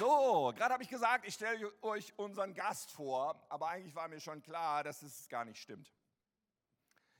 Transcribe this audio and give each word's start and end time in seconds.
So, 0.00 0.50
gerade 0.56 0.72
habe 0.72 0.82
ich 0.82 0.88
gesagt, 0.88 1.26
ich 1.26 1.34
stelle 1.34 1.70
euch 1.82 2.18
unseren 2.18 2.54
Gast 2.54 2.90
vor, 2.90 3.38
aber 3.50 3.68
eigentlich 3.68 3.94
war 3.94 4.08
mir 4.08 4.18
schon 4.18 4.40
klar, 4.40 4.82
dass 4.82 5.02
es 5.02 5.28
gar 5.28 5.44
nicht 5.44 5.60
stimmt. 5.60 5.92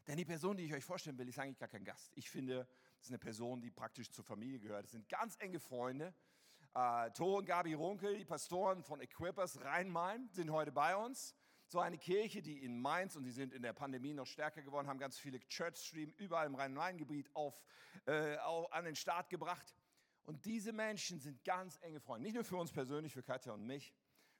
Denn 0.06 0.16
die 0.16 0.24
Person, 0.24 0.56
die 0.56 0.64
ich 0.64 0.72
euch 0.72 0.82
vorstellen 0.82 1.18
will, 1.18 1.28
ist 1.28 1.38
eigentlich 1.38 1.58
gar 1.58 1.68
kein 1.68 1.84
Gast. 1.84 2.10
Ich 2.14 2.30
finde, 2.30 2.66
das 2.96 3.02
ist 3.02 3.10
eine 3.10 3.18
Person, 3.18 3.60
die 3.60 3.70
praktisch 3.70 4.10
zur 4.10 4.24
Familie 4.24 4.60
gehört. 4.60 4.84
Das 4.84 4.92
sind 4.92 5.06
ganz 5.10 5.36
enge 5.40 5.60
Freunde. 5.60 6.14
Äh, 6.74 7.10
Thor 7.10 7.40
und 7.40 7.44
Gabi 7.44 7.74
Runkel, 7.74 8.16
die 8.16 8.24
Pastoren 8.24 8.82
von 8.82 9.02
Equippers 9.02 9.62
Rhein-Main, 9.62 10.30
sind 10.32 10.50
heute 10.50 10.72
bei 10.72 10.96
uns. 10.96 11.36
So 11.66 11.80
eine 11.80 11.98
Kirche, 11.98 12.40
die 12.40 12.64
in 12.64 12.80
Mainz, 12.80 13.14
und 13.14 13.24
die 13.24 13.30
sind 13.30 13.52
in 13.52 13.60
der 13.60 13.74
Pandemie 13.74 14.14
noch 14.14 14.26
stärker 14.26 14.62
geworden, 14.62 14.88
haben 14.88 14.98
ganz 14.98 15.18
viele 15.18 15.38
Church-Stream 15.48 16.14
überall 16.16 16.46
im 16.46 16.54
Rhein-Main-Gebiet 16.54 17.30
äh, 18.06 18.38
an 18.38 18.86
den 18.86 18.96
Start 18.96 19.28
gebracht. 19.28 19.76
Und 20.24 20.44
diese 20.44 20.72
Menschen 20.72 21.18
sind 21.18 21.44
ganz 21.44 21.78
enge 21.82 22.00
Freunde. 22.00 22.26
Nicht 22.26 22.34
nur 22.34 22.44
für 22.44 22.56
uns 22.56 22.72
persönlich, 22.72 23.12
für 23.12 23.22
Katja 23.22 23.52
und 23.52 23.64
mich. 23.64 23.94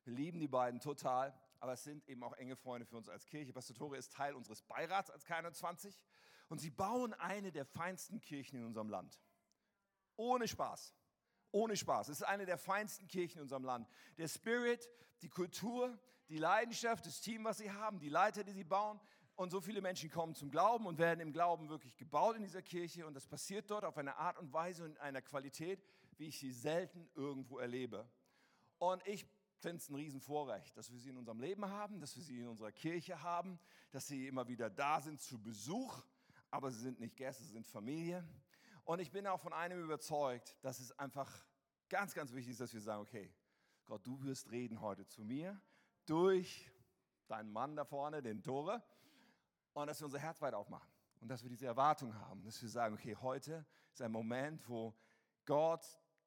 Wir 0.05 0.14
lieben 0.14 0.39
die 0.39 0.48
beiden 0.48 0.81
total, 0.81 1.39
aber 1.59 1.73
es 1.73 1.84
sind 1.84 2.09
eben 2.09 2.23
auch 2.23 2.33
enge 2.34 2.56
Freunde 2.56 2.86
für 2.86 2.97
uns 2.97 3.09
als 3.09 3.27
Kirche. 3.27 3.53
Pastor 3.53 3.77
Tore 3.77 3.97
ist 3.97 4.12
Teil 4.12 4.34
unseres 4.34 4.62
Beirats 4.62 5.11
als 5.11 5.27
K21 5.27 6.03
und 6.48 6.58
sie 6.58 6.70
bauen 6.70 7.12
eine 7.14 7.53
der 7.53 7.64
feinsten 7.64 8.20
Kirchen 8.20 8.61
in 8.61 8.64
unserem 8.64 8.89
Land. 8.89 9.20
Ohne 10.17 10.48
Spaß. 10.48 10.95
Ohne 11.53 11.77
Spaß. 11.77 12.08
Es 12.08 12.20
ist 12.20 12.27
eine 12.27 12.47
der 12.47 12.58
feinsten 12.58 13.06
Kirchen 13.06 13.39
in 13.39 13.42
unserem 13.42 13.64
Land. 13.64 13.89
Der 14.17 14.28
Spirit, 14.28 14.89
die 15.23 15.28
Kultur, 15.28 15.98
die 16.28 16.39
Leidenschaft, 16.39 17.05
das 17.06 17.20
Team, 17.20 17.45
was 17.45 17.58
sie 17.58 17.70
haben, 17.70 17.98
die 17.98 18.08
Leiter, 18.08 18.45
die 18.45 18.53
sie 18.53 18.64
bauen, 18.64 19.01
und 19.41 19.48
so 19.48 19.62
viele 19.62 19.80
Menschen 19.80 20.10
kommen 20.10 20.34
zum 20.34 20.50
Glauben 20.50 20.84
und 20.84 20.98
werden 20.98 21.20
im 21.20 21.33
Glauben 21.33 21.70
wirklich 21.70 21.96
gebaut 21.96 22.36
in 22.36 22.42
dieser 22.42 22.60
Kirche. 22.60 23.06
Und 23.06 23.14
das 23.14 23.27
passiert 23.27 23.70
dort 23.70 23.86
auf 23.86 23.96
eine 23.96 24.16
Art 24.16 24.38
und 24.38 24.52
Weise 24.52 24.84
und 24.84 24.91
in 24.91 24.96
einer 24.98 25.22
Qualität, 25.22 25.83
wie 26.19 26.27
ich 26.27 26.38
sie 26.38 26.52
selten 26.52 27.08
irgendwo 27.14 27.58
erlebe. 27.58 28.06
Und 28.77 29.02
ich 29.06 29.27
finde 29.56 29.78
es 29.78 29.88
ein 29.88 29.94
Riesenvorrecht, 29.94 30.77
dass 30.77 30.92
wir 30.92 30.98
sie 30.98 31.08
in 31.08 31.16
unserem 31.16 31.41
Leben 31.41 31.64
haben, 31.64 32.00
dass 32.00 32.14
wir 32.16 32.22
sie 32.22 32.38
in 32.38 32.48
unserer 32.48 32.70
Kirche 32.70 33.22
haben, 33.22 33.58
dass 33.92 34.08
sie 34.08 34.27
immer 34.27 34.46
wieder 34.46 34.68
da 34.68 35.00
sind 35.00 35.22
zu 35.22 35.41
Besuch. 35.41 36.05
Aber 36.50 36.70
sie 36.70 36.80
sind 36.80 37.00
nicht 37.00 37.16
Gäste, 37.16 37.42
sie 37.42 37.52
sind 37.52 37.66
Familie. 37.66 38.22
Und 38.84 38.98
ich 38.98 39.11
bin 39.11 39.27
auch 39.27 39.41
von 39.41 39.55
einem 39.55 39.83
überzeugt, 39.83 40.58
dass 40.61 40.80
es 40.80 40.92
einfach 40.98 41.33
ganz, 41.88 42.12
ganz 42.12 42.34
wichtig 42.34 42.52
ist, 42.52 42.61
dass 42.61 42.74
wir 42.74 42.83
sagen, 42.83 43.00
okay, 43.00 43.33
Gott, 43.86 44.06
du 44.06 44.22
wirst 44.22 44.50
reden 44.50 44.83
heute 44.83 45.06
zu 45.06 45.24
mir 45.24 45.58
durch 46.05 46.70
deinen 47.27 47.50
Mann 47.50 47.74
da 47.74 47.86
vorne, 47.86 48.20
den 48.20 48.42
Tore 48.42 48.83
und 49.73 49.87
dass 49.87 50.01
wir 50.01 50.07
unser 50.07 50.19
Herz 50.19 50.41
weit 50.41 50.55
aufmachen 50.55 50.91
und 51.21 51.29
dass 51.29 51.43
wir 51.43 51.51
diese 51.51 51.67
Erwartung 51.67 52.15
haben, 52.15 52.43
dass 52.43 52.61
wir 52.61 52.69
sagen, 52.69 52.95
okay, 52.95 53.17
heute 53.17 53.65
ist 53.93 54.03
ein 54.03 54.13
Moment, 54.13 54.69
wo 54.69 54.95
Gott 55.47 55.85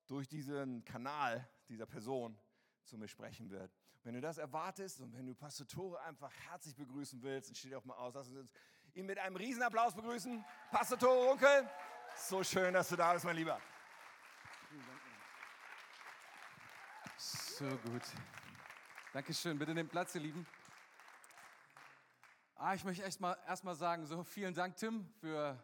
durch 0.07 0.27
diesen 0.27 0.83
Kanal 0.85 1.47
dieser 1.67 1.85
Person 1.85 2.37
zu 2.83 2.97
mir 2.97 3.07
sprechen 3.07 3.49
wird. 3.49 3.71
Wenn 4.03 4.15
du 4.15 4.21
das 4.21 4.37
erwartest 4.37 4.99
und 4.99 5.13
wenn 5.13 5.25
du 5.25 5.33
Pastor 5.33 5.65
Tore 5.65 6.01
einfach 6.01 6.31
herzlich 6.49 6.75
begrüßen 6.75 7.21
willst, 7.21 7.49
dann 7.49 7.55
steht 7.55 7.73
auch 7.73 7.85
mal 7.85 7.95
aus, 7.95 8.13
lass 8.13 8.27
uns 8.29 8.51
ihn 8.93 9.05
mit 9.05 9.17
einem 9.17 9.35
Riesenapplaus 9.35 9.95
begrüßen. 9.95 10.43
Pastor 10.71 10.99
Tore 10.99 11.29
Runkel, 11.29 11.69
so 12.17 12.43
schön, 12.43 12.73
dass 12.73 12.89
du 12.89 12.95
da 12.95 13.13
bist, 13.13 13.25
mein 13.25 13.37
Lieber. 13.37 13.59
So 17.17 17.65
gut. 17.65 18.01
Dankeschön. 19.13 19.57
Bitte 19.57 19.73
nehmt 19.73 19.91
Platz, 19.91 20.15
ihr 20.15 20.21
Lieben. 20.21 20.45
Ah, 22.65 22.75
ich 22.75 22.85
möchte 22.85 23.03
erstmal 23.03 23.37
erst 23.45 23.65
mal 23.65 23.75
sagen, 23.75 24.05
so 24.05 24.23
vielen 24.23 24.53
Dank, 24.53 24.77
Tim, 24.77 25.05
für 25.19 25.61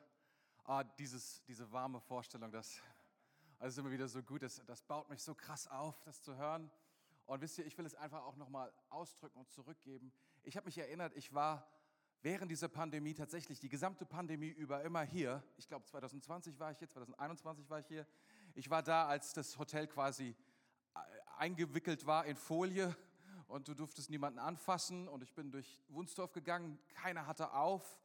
ah, 0.66 0.84
dieses, 0.84 1.42
diese 1.46 1.72
warme 1.72 2.02
Vorstellung. 2.02 2.52
Das, 2.52 2.82
das 3.58 3.70
ist 3.70 3.78
immer 3.78 3.92
wieder 3.92 4.10
so 4.10 4.22
gut. 4.22 4.44
Das, 4.44 4.62
das 4.66 4.82
baut 4.82 5.10
mich 5.10 5.24
so 5.24 5.34
krass 5.34 5.66
auf, 5.68 5.98
das 6.02 6.22
zu 6.22 6.36
hören. 6.36 6.70
Und 7.26 7.40
wisst 7.40 7.58
ihr, 7.58 7.66
ich 7.66 7.78
will 7.78 7.86
es 7.86 7.96
einfach 7.96 8.24
auch 8.24 8.36
nochmal 8.36 8.74
ausdrücken 8.90 9.40
und 9.40 9.50
zurückgeben. 9.50 10.12
Ich 10.44 10.58
habe 10.58 10.66
mich 10.66 10.78
erinnert, 10.78 11.16
ich 11.16 11.34
war 11.34 11.72
während 12.22 12.52
dieser 12.52 12.68
Pandemie 12.68 13.14
tatsächlich 13.14 13.62
die 13.62 13.70
gesamte 13.70 14.06
Pandemie 14.06 14.50
über 14.50 14.84
immer 14.84 15.04
hier. 15.04 15.42
Ich 15.56 15.70
glaube, 15.70 15.86
2020 15.86 16.60
war 16.60 16.74
ich 16.74 16.80
hier, 16.80 16.90
2021 16.90 17.70
war 17.70 17.80
ich 17.80 17.88
hier. 17.88 18.06
Ich 18.56 18.70
war 18.70 18.84
da, 18.84 19.08
als 19.08 19.32
das 19.32 19.58
Hotel 19.58 19.88
quasi 19.88 20.36
äh, 20.96 21.00
eingewickelt 21.38 22.06
war 22.06 22.26
in 22.26 22.36
Folie 22.36 22.94
und 23.50 23.68
du 23.68 23.74
durftest 23.74 24.12
niemanden 24.12 24.38
anfassen 24.38 25.08
und 25.08 25.24
ich 25.24 25.34
bin 25.34 25.52
durch 25.52 25.82
Wunstorf 25.90 26.32
gegangen, 26.34 26.80
keiner 26.94 27.26
hatte 27.26 27.52
auf, 27.54 28.00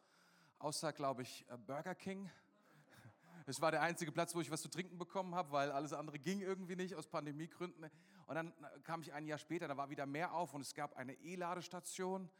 außer, 0.58 0.92
glaube 0.94 1.22
ich, 1.22 1.44
äh, 1.50 1.58
Burger 1.58 1.94
King. 1.94 2.30
Es 3.46 3.60
war 3.60 3.70
der 3.70 3.82
einzige 3.82 4.10
Platz, 4.10 4.34
wo 4.34 4.40
ich 4.40 4.50
was 4.50 4.62
zu 4.62 4.70
trinken 4.70 4.96
bekommen 4.96 5.34
habe, 5.34 5.52
weil 5.52 5.70
alles 5.70 5.92
andere 5.92 6.18
ging 6.18 6.40
irgendwie 6.40 6.76
nicht 6.76 6.94
aus 6.94 7.06
Pandemiegründen. 7.06 7.90
Und 8.26 8.34
dann 8.34 8.48
äh, 8.48 8.80
kam 8.84 9.02
ich 9.02 9.12
ein 9.12 9.26
Jahr 9.26 9.36
später, 9.36 9.68
da 9.68 9.76
war 9.76 9.90
wieder 9.90 10.06
mehr 10.06 10.32
auf 10.32 10.54
und 10.54 10.62
es 10.62 10.74
gab 10.74 10.96
eine 10.96 11.12
E-Ladestation. 11.12 12.30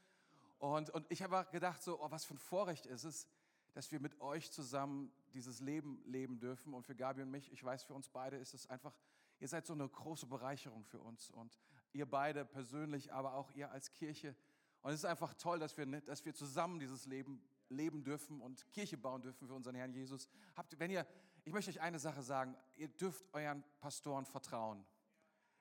Und, 0.59 0.88
und 0.88 1.04
ich 1.10 1.22
habe 1.22 1.47
gedacht, 1.53 1.82
so, 1.82 2.00
oh, 2.03 2.10
was 2.10 2.25
für 2.25 2.34
ein 2.34 2.38
Vorrecht 2.38 2.87
ist 2.87 3.04
es, 3.04 3.28
dass 3.75 3.93
wir 3.93 4.00
mit 4.00 4.19
euch 4.22 4.50
zusammen 4.50 5.12
dieses 5.34 5.60
Leben 5.60 6.03
leben 6.06 6.38
dürfen. 6.38 6.72
Und 6.72 6.87
für 6.87 6.94
Gabi 6.94 7.20
und 7.20 7.31
mich, 7.31 7.53
ich 7.53 7.62
weiß, 7.62 7.84
für 7.84 7.93
uns 7.93 8.09
beide 8.09 8.38
ist 8.38 8.54
es 8.54 8.66
einfach, 8.70 8.97
ihr 9.41 9.48
seid 9.48 9.66
so 9.66 9.75
eine 9.75 9.87
große 9.87 10.26
Bereicherung 10.26 10.84
für 10.87 11.00
uns. 11.00 11.31
Und 11.31 11.59
ihr 11.94 12.06
beide 12.06 12.44
persönlich, 12.44 13.12
aber 13.12 13.34
auch 13.34 13.50
ihr 13.53 13.71
als 13.71 13.93
Kirche. 13.93 14.37
Und 14.82 14.93
es 14.93 15.00
ist 15.00 15.05
einfach 15.06 15.32
toll, 15.34 15.59
dass 15.59 15.77
wir, 15.77 15.87
dass 16.03 16.25
wir 16.25 16.34
zusammen 16.34 16.78
dieses 16.78 17.06
Leben 17.06 17.43
leben 17.69 18.05
dürfen 18.05 18.41
und 18.41 18.71
Kirche 18.72 18.97
bauen 18.99 19.22
dürfen 19.22 19.49
für 19.49 19.55
unseren 19.55 19.75
Herrn 19.75 19.93
Jesus. 19.93 20.28
Habt, 20.56 20.78
wenn 20.78 20.91
ihr, 20.91 21.06
ich 21.44 21.53
möchte 21.53 21.71
euch 21.71 21.81
eine 21.81 21.99
Sache 21.99 22.22
sagen, 22.22 22.56
ihr 22.77 22.88
dürft 22.88 23.25
euren 23.32 23.65
Pastoren 23.81 24.27
vertrauen. 24.27 24.84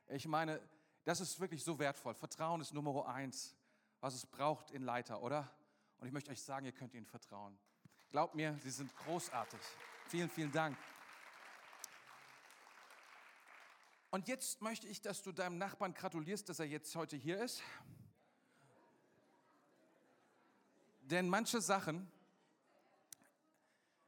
Ich 0.07 0.27
meine, 0.27 0.59
das 1.05 1.21
ist 1.21 1.39
wirklich 1.39 1.63
so 1.63 1.79
wertvoll. 1.79 2.13
Vertrauen 2.13 2.61
ist 2.61 2.73
Nummer 2.73 3.07
eins, 3.07 3.55
was 3.99 4.13
es 4.13 4.25
braucht 4.25 4.71
in 4.71 4.81
Leiter, 4.81 5.21
oder? 5.21 5.49
Und 5.99 6.07
ich 6.07 6.13
möchte 6.13 6.31
euch 6.31 6.41
sagen, 6.41 6.65
ihr 6.65 6.71
könnt 6.71 6.93
ihnen 6.93 7.05
vertrauen. 7.05 7.57
Glaubt 8.09 8.35
mir, 8.35 8.57
sie 8.61 8.69
sind 8.69 8.95
großartig. 8.97 9.59
Vielen, 10.07 10.29
vielen 10.29 10.51
Dank. 10.51 10.77
Und 14.13 14.27
jetzt 14.27 14.61
möchte 14.61 14.87
ich, 14.87 15.01
dass 15.01 15.23
du 15.23 15.31
deinem 15.31 15.57
Nachbarn 15.57 15.95
gratulierst, 15.95 16.47
dass 16.47 16.59
er 16.59 16.67
jetzt 16.67 16.95
heute 16.95 17.17
hier 17.17 17.43
ist. 17.43 17.63
Denn 21.01 21.27
manche 21.27 21.59
Sachen, 21.59 22.07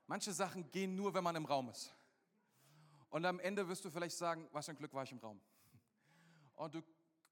manche 0.06 0.32
Sachen 0.32 0.70
gehen 0.70 0.96
nur, 0.96 1.16
wenn 1.16 1.24
man 1.24 1.36
im 1.36 1.46
Raum 1.46 1.70
ist. 1.70 1.92
Und 3.10 3.26
am 3.26 3.40
Ende 3.40 3.68
wirst 3.68 3.84
du 3.84 3.90
vielleicht 3.90 4.16
sagen, 4.16 4.48
was 4.52 4.66
für 4.66 4.74
ein 4.74 4.78
Glück 4.78 4.94
war 4.94 5.02
ich 5.02 5.12
im 5.12 5.18
Raum. 5.18 5.42
Und 6.54 6.76
du, 6.76 6.84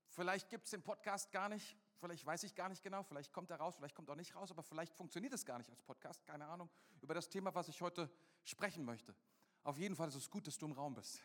vielleicht 0.10 0.50
gibt 0.50 0.66
es 0.66 0.72
den 0.72 0.82
Podcast 0.82 1.32
gar 1.32 1.50
nicht, 1.50 1.78
vielleicht 2.00 2.26
weiß 2.26 2.42
ich 2.42 2.56
gar 2.56 2.70
nicht 2.70 2.82
genau, 2.82 3.04
vielleicht 3.04 3.32
kommt 3.32 3.52
er 3.52 3.58
raus, 3.58 3.76
vielleicht 3.76 3.94
kommt 3.94 4.10
er 4.10 4.16
nicht 4.16 4.34
raus, 4.34 4.50
aber 4.50 4.64
vielleicht 4.64 4.96
funktioniert 4.96 5.34
es 5.34 5.46
gar 5.46 5.60
nicht 5.60 5.70
als 5.70 5.84
Podcast, 5.84 6.26
keine 6.26 6.48
Ahnung, 6.48 6.72
über 7.02 7.14
das 7.14 7.30
Thema, 7.30 7.54
was 7.54 7.68
ich 7.68 7.80
heute 7.82 8.10
sprechen 8.44 8.84
möchte. 8.84 9.14
Auf 9.64 9.78
jeden 9.78 9.96
Fall 9.96 10.08
ist 10.08 10.16
es 10.16 10.28
gut, 10.28 10.48
dass 10.48 10.58
du 10.58 10.66
im 10.66 10.72
Raum 10.72 10.96
bist, 10.96 11.22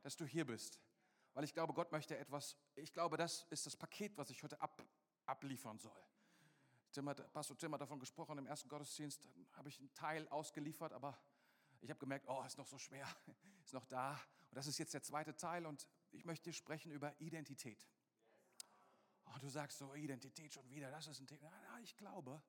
dass 0.00 0.16
du 0.16 0.24
hier 0.24 0.46
bist 0.46 0.80
weil 1.36 1.44
ich 1.44 1.52
glaube, 1.52 1.74
Gott 1.74 1.92
möchte 1.92 2.16
etwas, 2.16 2.56
ich 2.76 2.94
glaube, 2.94 3.18
das 3.18 3.46
ist 3.50 3.66
das 3.66 3.76
Paket, 3.76 4.16
was 4.16 4.30
ich 4.30 4.42
heute 4.42 4.58
ab, 4.58 4.82
abliefern 5.26 5.78
soll. 5.78 6.02
Tim 6.92 7.06
hat, 7.10 7.30
Pastor 7.30 7.58
Tim 7.58 7.74
hat 7.74 7.80
davon 7.82 8.00
gesprochen, 8.00 8.38
im 8.38 8.46
ersten 8.46 8.70
Gottesdienst 8.70 9.22
habe 9.52 9.68
ich 9.68 9.78
einen 9.78 9.92
Teil 9.92 10.26
ausgeliefert, 10.30 10.94
aber 10.94 11.20
ich 11.82 11.90
habe 11.90 12.00
gemerkt, 12.00 12.26
oh, 12.26 12.42
ist 12.46 12.56
noch 12.56 12.66
so 12.66 12.78
schwer, 12.78 13.06
ist 13.62 13.74
noch 13.74 13.84
da. 13.84 14.12
Und 14.48 14.56
das 14.56 14.66
ist 14.66 14.78
jetzt 14.78 14.94
der 14.94 15.02
zweite 15.02 15.36
Teil 15.36 15.66
und 15.66 15.86
ich 16.10 16.24
möchte 16.24 16.54
sprechen 16.54 16.90
über 16.90 17.14
Identität. 17.20 17.86
Und 19.24 19.42
du 19.42 19.50
sagst 19.50 19.76
so, 19.76 19.94
Identität 19.94 20.54
schon 20.54 20.66
wieder, 20.70 20.90
das 20.90 21.06
ist 21.06 21.20
ein 21.20 21.26
Thema. 21.26 21.50
Ja, 21.50 21.78
ich 21.80 21.98
glaube, 21.98 22.42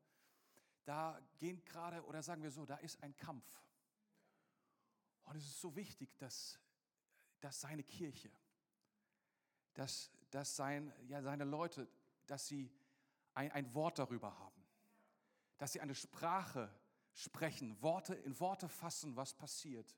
da 0.86 1.20
gehen 1.40 1.62
gerade, 1.66 2.06
oder 2.06 2.24
sagen 2.24 2.42
wir 2.42 2.52
so, 2.52 2.66
da 2.66 2.78
ist 2.78 3.04
ein 3.04 3.18
Kampf. 3.18 3.62
Und 5.26 5.36
es 5.36 5.46
ist 5.46 5.60
so 5.60 5.76
wichtig, 5.76 6.18
dass, 6.20 6.58
dass 7.42 7.60
seine 7.60 7.84
Kirche, 7.84 8.32
dass, 9.78 10.12
dass 10.32 10.56
sein, 10.56 10.92
ja, 11.08 11.22
seine 11.22 11.44
Leute, 11.44 11.88
dass 12.26 12.48
sie 12.48 12.72
ein, 13.36 13.52
ein 13.52 13.74
Wort 13.76 14.00
darüber 14.00 14.38
haben, 14.40 14.66
dass 15.60 15.72
sie 15.72 15.82
eine 15.82 15.94
Sprache 15.94 16.74
sprechen, 17.14 17.80
Worte 17.82 18.16
in 18.16 18.40
Worte 18.40 18.70
fassen, 18.70 19.16
was 19.16 19.36
passiert, 19.36 19.96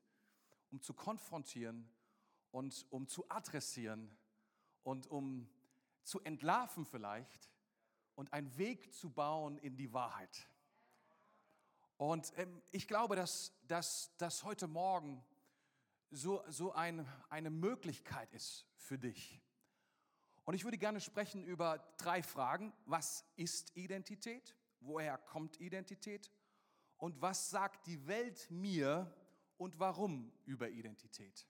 um 0.70 0.82
zu 0.82 0.92
konfrontieren 0.92 1.90
und 2.50 2.86
um 2.90 3.08
zu 3.08 3.24
adressieren 3.30 4.14
und 4.82 5.06
um 5.06 5.48
zu 6.02 6.20
entlarven 6.20 6.84
vielleicht 6.84 7.50
und 8.16 8.34
einen 8.34 8.54
Weg 8.58 8.92
zu 8.92 9.08
bauen 9.08 9.56
in 9.58 9.76
die 9.76 9.94
Wahrheit. 9.94 10.46
Und 11.96 12.32
ähm, 12.36 12.62
ich 12.70 12.86
glaube, 12.86 13.16
dass 13.16 13.54
das 13.66 14.44
heute 14.44 14.66
Morgen 14.66 15.24
so, 16.10 16.42
so 16.48 16.72
ein, 16.72 17.06
eine 17.30 17.50
Möglichkeit 17.50 18.32
ist 18.34 18.66
für 18.74 18.98
dich. 18.98 19.40
Und 20.50 20.56
ich 20.56 20.64
würde 20.64 20.78
gerne 20.78 21.00
sprechen 21.00 21.44
über 21.44 21.78
drei 21.96 22.24
Fragen. 22.24 22.72
Was 22.84 23.24
ist 23.36 23.70
Identität? 23.76 24.56
Woher 24.80 25.16
kommt 25.16 25.60
Identität? 25.60 26.28
Und 26.96 27.22
was 27.22 27.50
sagt 27.50 27.86
die 27.86 28.04
Welt 28.08 28.50
mir 28.50 29.14
und 29.58 29.78
warum 29.78 30.32
über 30.46 30.68
Identität? 30.68 31.46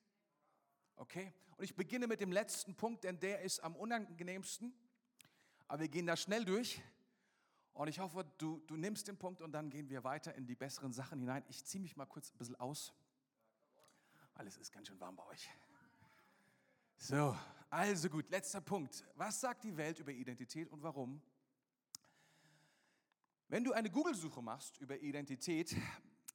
Okay? 0.97 1.33
Und 1.57 1.65
ich 1.65 1.75
beginne 1.75 2.09
mit 2.09 2.21
dem 2.21 2.31
letzten 2.31 2.75
Punkt, 2.75 3.05
denn 3.05 3.19
der 3.19 3.41
ist 3.41 3.61
am 3.61 3.75
unangenehmsten. 3.75 4.75
Aber 5.67 5.81
wir 5.81 5.89
gehen 5.89 6.07
da 6.07 6.15
schnell 6.15 6.45
durch. 6.45 6.83
Und 7.73 7.89
ich 7.89 8.01
hoffe, 8.01 8.31
du, 8.37 8.59
du 8.67 8.77
nimmst 8.77 9.09
den 9.09 9.17
Punkt 9.17 9.41
und 9.41 9.53
dann 9.53 9.71
gehen 9.71 9.89
wir 9.89 10.05
weiter 10.05 10.35
in 10.35 10.45
die 10.45 10.57
besseren 10.57 10.93
Sachen 10.93 11.21
hinein. 11.21 11.43
Ich 11.49 11.65
ziehe 11.65 11.81
mich 11.81 11.97
mal 11.97 12.05
kurz 12.05 12.35
ein 12.35 12.37
bisschen 12.37 12.57
aus, 12.57 12.93
weil 14.35 14.47
es 14.47 14.59
ist 14.59 14.71
ganz 14.73 14.89
schön 14.89 15.01
warm 15.01 15.17
bei 15.17 15.25
euch. 15.25 15.49
So, 16.99 17.35
also 17.71 18.11
gut, 18.11 18.29
letzter 18.31 18.61
Punkt. 18.61 19.05
Was 19.15 19.41
sagt 19.41 19.63
die 19.63 19.77
Welt 19.77 19.99
über 20.01 20.11
Identität 20.11 20.69
und 20.71 20.83
warum? 20.83 21.23
Wenn 23.49 23.65
du 23.65 23.73
eine 23.73 23.91
Google-Suche 23.91 24.43
machst 24.43 24.79
über 24.79 25.01
Identität, 25.01 25.77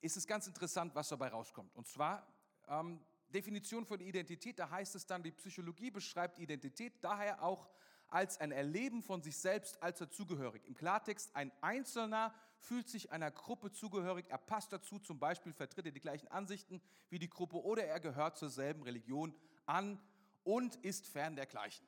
ist 0.01 0.17
es 0.17 0.25
ganz 0.25 0.47
interessant, 0.47 0.95
was 0.95 1.09
dabei 1.09 1.27
rauskommt. 1.27 1.75
Und 1.75 1.87
zwar 1.87 2.25
ähm, 2.67 2.99
Definition 3.29 3.85
von 3.85 3.99
Identität, 3.99 4.59
da 4.59 4.69
heißt 4.69 4.95
es 4.95 5.05
dann, 5.05 5.23
die 5.23 5.31
Psychologie 5.31 5.91
beschreibt 5.91 6.39
Identität 6.39 7.03
daher 7.03 7.43
auch 7.43 7.69
als 8.07 8.39
ein 8.39 8.51
Erleben 8.51 9.01
von 9.01 9.21
sich 9.21 9.37
selbst 9.37 9.81
als 9.83 9.99
dazugehörig. 9.99 10.65
Im 10.65 10.75
Klartext, 10.75 11.35
ein 11.35 11.51
Einzelner 11.61 12.33
fühlt 12.59 12.87
sich 12.87 13.11
einer 13.11 13.31
Gruppe 13.31 13.71
zugehörig, 13.71 14.27
er 14.29 14.37
passt 14.37 14.71
dazu, 14.71 14.99
zum 14.99 15.19
Beispiel 15.19 15.53
vertritt 15.53 15.85
er 15.85 15.91
die 15.91 15.99
gleichen 15.99 16.29
Ansichten 16.29 16.81
wie 17.09 17.19
die 17.19 17.29
Gruppe 17.29 17.61
oder 17.61 17.83
er 17.83 17.99
gehört 17.99 18.37
zur 18.37 18.49
selben 18.49 18.83
Religion 18.83 19.35
an 19.65 19.99
und 20.45 20.75
ist 20.77 21.07
fern 21.07 21.35
dergleichen. 21.35 21.85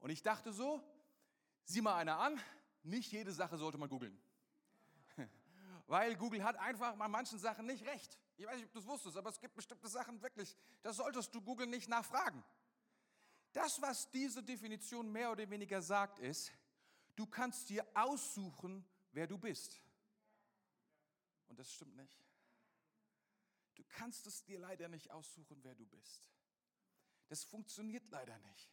Und 0.00 0.10
ich 0.10 0.22
dachte 0.22 0.52
so, 0.52 0.82
sieh 1.64 1.80
mal 1.80 1.94
einer 1.94 2.18
an, 2.18 2.38
nicht 2.82 3.10
jede 3.12 3.32
Sache 3.32 3.56
sollte 3.56 3.78
man 3.78 3.88
googeln. 3.88 4.20
Weil 5.86 6.16
Google 6.16 6.42
hat 6.44 6.56
einfach 6.56 6.96
bei 6.96 7.08
manchen 7.08 7.38
Sachen 7.38 7.64
nicht 7.64 7.86
recht. 7.86 8.18
Ich 8.36 8.44
weiß 8.44 8.56
nicht, 8.56 8.66
ob 8.66 8.72
du 8.72 8.80
es 8.80 8.86
wusstest, 8.86 9.16
aber 9.16 9.30
es 9.30 9.40
gibt 9.40 9.54
bestimmte 9.54 9.88
Sachen 9.88 10.20
wirklich, 10.20 10.56
da 10.82 10.92
solltest 10.92 11.32
du 11.32 11.40
Google 11.40 11.68
nicht 11.68 11.88
nachfragen. 11.88 12.44
Das, 13.52 13.80
was 13.80 14.10
diese 14.10 14.42
Definition 14.42 15.12
mehr 15.12 15.30
oder 15.30 15.48
weniger 15.48 15.80
sagt, 15.80 16.18
ist, 16.18 16.50
du 17.14 17.26
kannst 17.26 17.68
dir 17.68 17.86
aussuchen, 17.94 18.84
wer 19.12 19.28
du 19.28 19.38
bist. 19.38 19.80
Und 21.46 21.58
das 21.58 21.72
stimmt 21.72 21.94
nicht. 21.94 22.24
Du 23.76 23.84
kannst 23.84 24.26
es 24.26 24.42
dir 24.42 24.58
leider 24.58 24.88
nicht 24.88 25.12
aussuchen, 25.12 25.62
wer 25.62 25.74
du 25.76 25.86
bist. 25.86 26.31
Das 27.32 27.44
funktioniert 27.44 28.10
leider 28.10 28.38
nicht. 28.40 28.70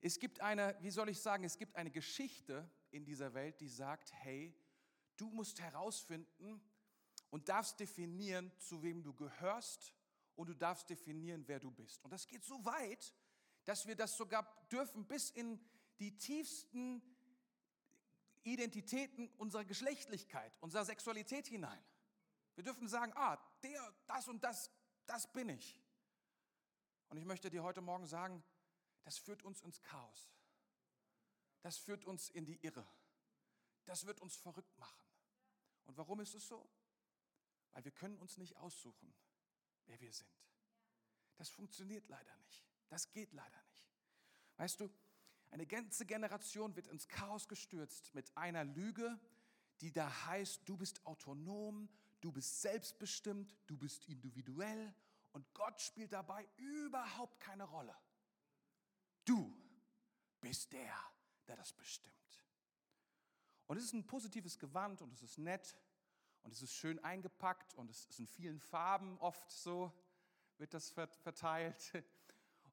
Es 0.00 0.18
gibt 0.18 0.40
eine, 0.40 0.76
wie 0.80 0.90
soll 0.90 1.08
ich 1.08 1.20
sagen, 1.20 1.44
es 1.44 1.56
gibt 1.56 1.76
eine 1.76 1.92
Geschichte 1.92 2.68
in 2.90 3.04
dieser 3.04 3.32
Welt, 3.32 3.60
die 3.60 3.68
sagt, 3.68 4.12
hey, 4.12 4.52
du 5.16 5.30
musst 5.30 5.60
herausfinden 5.60 6.60
und 7.30 7.48
darfst 7.48 7.78
definieren, 7.78 8.50
zu 8.58 8.82
wem 8.82 9.04
du 9.04 9.14
gehörst 9.14 9.94
und 10.34 10.48
du 10.48 10.54
darfst 10.54 10.90
definieren, 10.90 11.46
wer 11.46 11.60
du 11.60 11.70
bist. 11.70 12.02
Und 12.02 12.10
das 12.10 12.26
geht 12.26 12.42
so 12.42 12.64
weit, 12.64 13.14
dass 13.66 13.86
wir 13.86 13.94
das 13.94 14.16
sogar 14.16 14.44
dürfen 14.72 15.06
bis 15.06 15.30
in 15.30 15.64
die 16.00 16.18
tiefsten 16.18 17.00
Identitäten 18.42 19.28
unserer 19.36 19.64
Geschlechtlichkeit, 19.64 20.58
unserer 20.60 20.86
Sexualität 20.86 21.46
hinein. 21.46 21.84
Wir 22.56 22.64
dürfen 22.64 22.88
sagen, 22.88 23.12
ah, 23.14 23.38
der, 23.62 23.94
das 24.08 24.26
und 24.26 24.42
das, 24.42 24.72
das 25.06 25.30
bin 25.32 25.50
ich. 25.50 25.83
Und 27.14 27.18
ich 27.18 27.26
möchte 27.26 27.48
dir 27.48 27.62
heute 27.62 27.80
Morgen 27.80 28.08
sagen, 28.08 28.42
das 29.04 29.18
führt 29.18 29.44
uns 29.44 29.62
ins 29.62 29.80
Chaos. 29.82 30.32
Das 31.62 31.78
führt 31.78 32.04
uns 32.04 32.28
in 32.28 32.44
die 32.44 32.56
Irre. 32.56 32.84
Das 33.84 34.06
wird 34.06 34.20
uns 34.20 34.34
verrückt 34.34 34.76
machen. 34.78 35.00
Und 35.84 35.96
warum 35.96 36.18
ist 36.18 36.34
es 36.34 36.48
so? 36.48 36.68
Weil 37.70 37.84
wir 37.84 37.92
können 37.92 38.18
uns 38.18 38.36
nicht 38.36 38.56
aussuchen, 38.56 39.14
wer 39.86 40.00
wir 40.00 40.12
sind. 40.12 40.28
Das 41.36 41.50
funktioniert 41.50 42.08
leider 42.08 42.36
nicht. 42.38 42.66
Das 42.88 43.12
geht 43.12 43.32
leider 43.32 43.62
nicht. 43.68 43.88
Weißt 44.56 44.80
du, 44.80 44.90
eine 45.52 45.68
ganze 45.68 46.06
Generation 46.06 46.74
wird 46.74 46.88
ins 46.88 47.06
Chaos 47.06 47.46
gestürzt 47.46 48.12
mit 48.16 48.36
einer 48.36 48.64
Lüge, 48.64 49.20
die 49.82 49.92
da 49.92 50.26
heißt, 50.26 50.68
du 50.68 50.76
bist 50.76 51.06
autonom, 51.06 51.88
du 52.20 52.32
bist 52.32 52.60
selbstbestimmt, 52.60 53.56
du 53.68 53.78
bist 53.78 54.08
individuell 54.08 54.92
und 55.34 55.52
Gott 55.52 55.80
spielt 55.80 56.12
dabei 56.12 56.48
überhaupt 56.56 57.40
keine 57.40 57.64
Rolle. 57.64 57.94
Du 59.24 59.52
bist 60.40 60.72
der, 60.72 60.96
der 61.48 61.56
das 61.56 61.72
bestimmt. 61.72 62.14
Und 63.66 63.76
es 63.76 63.84
ist 63.84 63.94
ein 63.94 64.06
positives 64.06 64.58
Gewand 64.58 65.02
und 65.02 65.12
es 65.12 65.22
ist 65.22 65.38
nett 65.38 65.76
und 66.42 66.52
es 66.52 66.62
ist 66.62 66.72
schön 66.72 67.02
eingepackt 67.02 67.74
und 67.74 67.90
es 67.90 68.06
ist 68.06 68.20
in 68.20 68.28
vielen 68.28 68.60
Farben 68.60 69.18
oft 69.18 69.50
so, 69.50 69.92
wird 70.58 70.72
das 70.72 70.90
verteilt. 70.90 71.92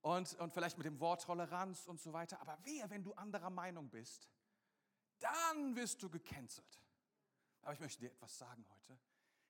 Und, 0.03 0.33
und 0.39 0.51
vielleicht 0.51 0.79
mit 0.79 0.85
dem 0.85 0.99
Wort 0.99 1.21
Toleranz 1.21 1.85
und 1.85 2.01
so 2.01 2.11
weiter. 2.11 2.41
Aber 2.41 2.57
wehe, 2.65 2.89
wenn 2.89 3.03
du 3.03 3.13
anderer 3.13 3.51
Meinung 3.51 3.87
bist, 3.87 4.27
dann 5.19 5.75
wirst 5.75 6.01
du 6.01 6.09
gecancelt. 6.09 6.81
Aber 7.61 7.73
ich 7.73 7.79
möchte 7.79 8.01
dir 8.01 8.09
etwas 8.09 8.35
sagen 8.35 8.65
heute. 8.67 8.99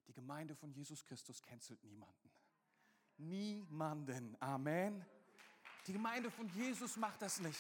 Die 0.07 0.13
Gemeinde 0.13 0.53
von 0.53 0.73
Jesus 0.73 1.05
Christus 1.05 1.41
cancelt 1.41 1.81
niemanden. 1.85 2.29
Niemanden. 3.21 4.35
Amen. 4.41 5.05
Die 5.85 5.93
Gemeinde 5.93 6.31
von 6.31 6.47
Jesus 6.49 6.97
macht 6.97 7.21
das 7.21 7.39
nicht. 7.39 7.59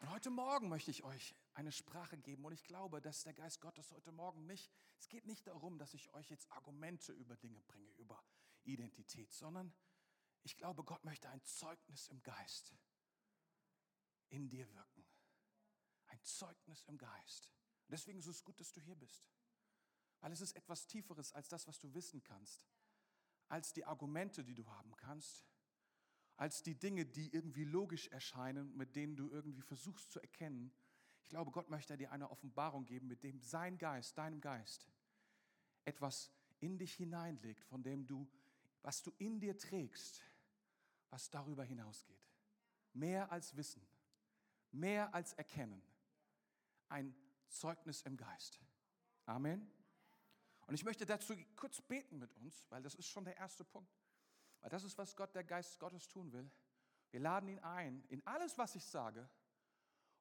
Und 0.00 0.10
heute 0.10 0.28
Morgen 0.28 0.68
möchte 0.68 0.90
ich 0.90 1.02
euch 1.04 1.34
eine 1.54 1.72
Sprache 1.72 2.18
geben 2.18 2.44
und 2.44 2.52
ich 2.52 2.64
glaube, 2.64 3.00
dass 3.00 3.22
der 3.22 3.32
Geist 3.32 3.62
Gottes 3.62 3.90
heute 3.92 4.12
Morgen 4.12 4.44
nicht, 4.44 4.70
es 4.98 5.08
geht 5.08 5.24
nicht 5.24 5.46
darum, 5.46 5.78
dass 5.78 5.94
ich 5.94 6.12
euch 6.12 6.28
jetzt 6.28 6.50
Argumente 6.52 7.12
über 7.12 7.36
Dinge 7.36 7.62
bringe, 7.62 7.90
über 7.92 8.22
Identität, 8.64 9.32
sondern 9.32 9.72
ich 10.42 10.58
glaube, 10.58 10.84
Gott 10.84 11.02
möchte 11.04 11.30
ein 11.30 11.42
Zeugnis 11.44 12.08
im 12.08 12.22
Geist 12.22 12.74
in 14.28 14.50
dir 14.50 14.70
wirken. 14.74 15.06
Ein 16.08 16.22
Zeugnis 16.22 16.84
im 16.84 16.98
Geist. 16.98 17.50
Deswegen 17.88 18.18
ist 18.18 18.26
es 18.26 18.44
gut, 18.44 18.60
dass 18.60 18.72
du 18.72 18.82
hier 18.82 18.96
bist. 18.96 19.24
Weil 20.20 20.32
es 20.32 20.42
ist 20.42 20.56
etwas 20.56 20.86
Tieferes 20.86 21.32
als 21.32 21.48
das, 21.48 21.66
was 21.66 21.78
du 21.78 21.94
wissen 21.94 22.22
kannst. 22.22 22.62
Als 23.48 23.72
die 23.72 23.84
Argumente, 23.84 24.44
die 24.44 24.54
du 24.54 24.66
haben 24.66 24.96
kannst 24.96 25.44
als 26.36 26.62
die 26.62 26.74
Dinge, 26.74 27.06
die 27.06 27.32
irgendwie 27.32 27.64
logisch 27.64 28.08
erscheinen, 28.08 28.76
mit 28.76 28.96
denen 28.96 29.16
du 29.16 29.30
irgendwie 29.30 29.62
versuchst 29.62 30.10
zu 30.10 30.20
erkennen. 30.20 30.72
Ich 31.22 31.28
glaube, 31.28 31.50
Gott 31.50 31.70
möchte 31.70 31.96
dir 31.96 32.12
eine 32.12 32.30
Offenbarung 32.30 32.84
geben, 32.84 33.06
mit 33.06 33.22
dem 33.22 33.40
sein 33.40 33.78
Geist, 33.78 34.18
deinem 34.18 34.40
Geist, 34.40 34.86
etwas 35.84 36.30
in 36.60 36.78
dich 36.78 36.94
hineinlegt, 36.94 37.64
von 37.64 37.82
dem 37.82 38.06
du, 38.06 38.28
was 38.82 39.02
du 39.02 39.12
in 39.18 39.40
dir 39.40 39.56
trägst, 39.56 40.22
was 41.10 41.30
darüber 41.30 41.64
hinausgeht. 41.64 42.20
Mehr 42.92 43.30
als 43.30 43.56
Wissen, 43.56 43.86
mehr 44.72 45.14
als 45.14 45.32
Erkennen. 45.34 45.82
Ein 46.88 47.14
Zeugnis 47.48 48.02
im 48.02 48.16
Geist. 48.16 48.60
Amen. 49.24 49.70
Und 50.66 50.74
ich 50.74 50.84
möchte 50.84 51.04
dazu 51.04 51.34
kurz 51.56 51.80
beten 51.80 52.18
mit 52.18 52.34
uns, 52.36 52.66
weil 52.70 52.82
das 52.82 52.94
ist 52.94 53.08
schon 53.08 53.24
der 53.24 53.36
erste 53.36 53.64
Punkt. 53.64 53.92
Weil 54.60 54.70
das 54.70 54.84
ist, 54.84 54.96
was 54.96 55.14
Gott, 55.14 55.34
der 55.34 55.44
Geist 55.44 55.78
Gottes 55.78 56.08
tun 56.08 56.32
will. 56.32 56.50
Wir 57.10 57.20
laden 57.20 57.48
ihn 57.48 57.58
ein 57.60 58.02
in 58.08 58.26
alles, 58.26 58.56
was 58.56 58.74
ich 58.74 58.84
sage. 58.84 59.28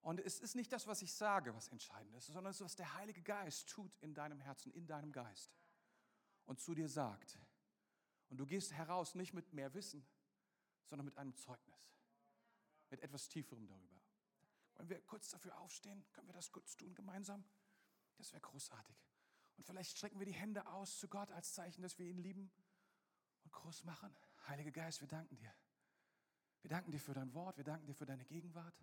Und 0.01 0.19
es 0.19 0.39
ist 0.39 0.55
nicht 0.55 0.71
das, 0.71 0.85
was 0.85 1.01
ich 1.01 1.13
sage, 1.13 1.55
was 1.55 1.69
entscheidend 1.69 2.13
ist, 2.15 2.27
sondern 2.27 2.51
es 2.51 2.57
ist, 2.57 2.65
was 2.65 2.75
der 2.75 2.93
Heilige 2.95 3.21
Geist 3.21 3.69
tut 3.69 3.95
in 4.01 4.13
deinem 4.13 4.41
Herzen, 4.41 4.73
in 4.73 4.85
deinem 4.85 5.13
Geist 5.13 5.55
und 6.45 6.59
zu 6.59 6.75
dir 6.75 6.89
sagt. 6.89 7.39
Und 8.29 8.38
du 8.38 8.45
gehst 8.45 8.73
heraus 8.73 9.15
nicht 9.15 9.33
mit 9.33 9.53
mehr 9.53 9.73
Wissen, 9.73 10.05
sondern 10.85 11.05
mit 11.05 11.17
einem 11.17 11.33
Zeugnis, 11.35 11.95
mit 12.89 13.00
etwas 13.00 13.29
Tieferem 13.29 13.65
darüber. 13.65 14.01
Wollen 14.75 14.89
wir 14.89 15.01
kurz 15.01 15.29
dafür 15.29 15.57
aufstehen? 15.59 16.03
Können 16.12 16.27
wir 16.27 16.33
das 16.33 16.51
kurz 16.51 16.75
tun 16.75 16.93
gemeinsam? 16.95 17.45
Das 18.17 18.31
wäre 18.33 18.41
großartig. 18.41 18.95
Und 19.57 19.65
vielleicht 19.65 19.98
strecken 19.98 20.19
wir 20.19 20.25
die 20.25 20.33
Hände 20.33 20.65
aus 20.67 20.98
zu 20.98 21.07
Gott 21.07 21.31
als 21.31 21.53
Zeichen, 21.53 21.81
dass 21.81 21.98
wir 22.00 22.05
ihn 22.05 22.17
lieben 22.17 22.51
und 23.43 23.51
groß 23.51 23.83
machen. 23.83 24.15
Heiliger 24.48 24.72
Geist, 24.72 25.01
wir 25.01 25.07
danken 25.07 25.36
dir. 25.36 25.53
Wir 26.62 26.69
danken 26.69 26.91
dir 26.91 27.00
für 27.00 27.13
dein 27.13 27.33
Wort, 27.33 27.57
wir 27.57 27.63
danken 27.63 27.86
dir 27.86 27.93
für 27.93 28.05
deine 28.05 28.25
Gegenwart. 28.25 28.75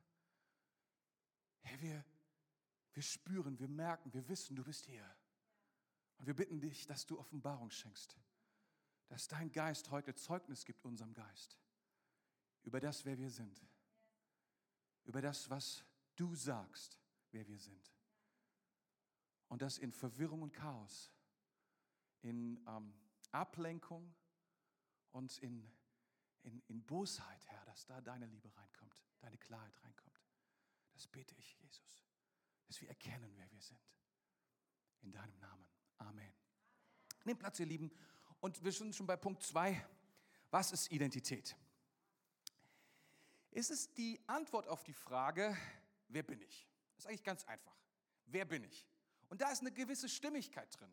Herr, 1.63 1.81
wir, 1.81 2.05
wir 2.93 3.03
spüren, 3.03 3.59
wir 3.59 3.69
merken, 3.69 4.13
wir 4.13 4.29
wissen, 4.29 4.57
du 4.57 4.65
bist 4.65 4.87
hier. 4.87 5.05
Und 6.19 6.27
wir 6.27 6.35
bitten 6.35 6.61
dich, 6.61 6.87
dass 6.87 7.07
du 7.07 7.19
Offenbarung 7.19 7.71
schenkst, 7.71 8.19
dass 9.09 9.29
dein 9.29 9.51
Geist 9.51 9.91
heute 9.91 10.15
Zeugnis 10.15 10.65
gibt 10.67 10.85
unserem 10.85 11.15
Geist 11.15 11.59
über 12.63 12.81
das, 12.81 13.05
wer 13.07 13.17
wir 13.17 13.31
sind, 13.31 13.67
über 15.05 15.23
das, 15.23 15.49
was 15.49 15.83
du 16.17 16.35
sagst, 16.35 16.99
wer 17.31 17.47
wir 17.47 17.59
sind. 17.59 17.91
Und 19.51 19.61
das 19.61 19.77
in 19.77 19.93
Verwirrung 19.93 20.41
und 20.41 20.55
Chaos, 20.55 21.13
in 22.23 22.59
ähm, 22.67 22.95
Ablenkung, 23.31 24.15
und 25.13 25.39
in, 25.39 25.69
in, 26.43 26.63
in 26.69 26.85
Bosheit, 26.85 27.45
Herr, 27.47 27.65
dass 27.65 27.85
da 27.87 28.01
deine 28.01 28.27
Liebe 28.27 28.55
reinkommt, 28.57 29.03
deine 29.21 29.39
Klarheit 29.39 29.75
reinkommt. 29.83 30.21
Das 30.93 31.07
bete 31.09 31.35
ich, 31.35 31.59
Jesus, 31.59 32.05
dass 32.67 32.81
wir 32.81 32.89
erkennen, 32.89 33.33
wer 33.37 33.51
wir 33.51 33.61
sind. 33.61 33.81
In 35.03 35.13
deinem 35.13 35.37
Namen. 35.39 35.67
Amen. 35.99 36.33
Nehmt 37.25 37.41
Platz, 37.41 37.59
ihr 37.59 37.67
Lieben. 37.67 37.91
Und 38.41 38.63
wir 38.63 38.73
sind 38.73 38.95
schon 38.95 39.07
bei 39.07 39.17
Punkt 39.17 39.43
2. 39.43 39.87
Was 40.51 40.73
ist 40.73 40.91
Identität? 40.91 41.57
Es 43.51 43.71
ist 43.71 43.97
die 43.97 44.21
Antwort 44.27 44.69
auf 44.69 44.85
die 44.85 44.93
Frage, 44.93 45.57
wer 46.09 46.23
bin 46.23 46.41
ich? 46.41 46.69
Das 46.95 47.05
ist 47.05 47.09
eigentlich 47.09 47.25
ganz 47.25 47.45
einfach. 47.45 47.77
Wer 48.27 48.45
bin 48.45 48.63
ich? 48.65 48.87
Und 49.31 49.41
da 49.41 49.51
ist 49.51 49.61
eine 49.61 49.73
gewisse 49.73 50.09
Stimmigkeit 50.09 50.69
drin, 50.79 50.93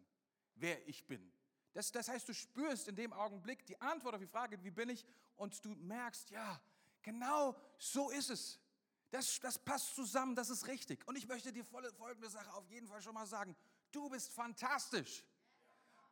wer 0.55 0.87
ich 0.87 1.05
bin. 1.05 1.31
Das, 1.73 1.91
das 1.91 2.07
heißt, 2.07 2.29
du 2.29 2.33
spürst 2.33 2.87
in 2.87 2.95
dem 2.95 3.11
Augenblick 3.13 3.65
die 3.65 3.79
Antwort 3.81 4.15
auf 4.15 4.21
die 4.21 4.27
Frage, 4.27 4.63
wie 4.63 4.71
bin 4.71 4.89
ich? 4.89 5.05
Und 5.35 5.63
du 5.65 5.69
merkst, 5.75 6.29
ja, 6.29 6.61
genau 7.01 7.55
so 7.77 8.09
ist 8.09 8.29
es. 8.29 8.59
Das, 9.11 9.39
das 9.39 9.57
passt 9.57 9.95
zusammen, 9.95 10.35
das 10.35 10.49
ist 10.49 10.67
richtig. 10.67 11.07
Und 11.07 11.17
ich 11.17 11.27
möchte 11.27 11.51
dir 11.51 11.63
folgende 11.63 12.29
Sache 12.29 12.51
auf 12.53 12.69
jeden 12.69 12.87
Fall 12.87 13.01
schon 13.01 13.13
mal 13.13 13.27
sagen. 13.27 13.55
Du 13.91 14.09
bist 14.09 14.31
fantastisch. 14.31 15.23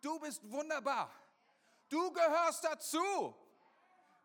Du 0.01 0.19
bist 0.19 0.49
wunderbar. 0.49 1.11
Du 1.89 2.11
gehörst 2.11 2.63
dazu. 2.63 3.35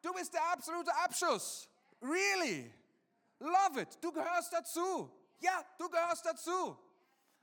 Du 0.00 0.12
bist 0.14 0.32
der 0.32 0.44
absolute 0.52 0.94
Abschuss. 0.96 1.68
Really? 2.00 2.72
Love 3.38 3.82
it. 3.82 3.98
Du 4.00 4.12
gehörst 4.12 4.52
dazu. 4.52 5.10
Ja, 5.38 5.64
du 5.78 5.88
gehörst 5.88 6.24
dazu. 6.24 6.78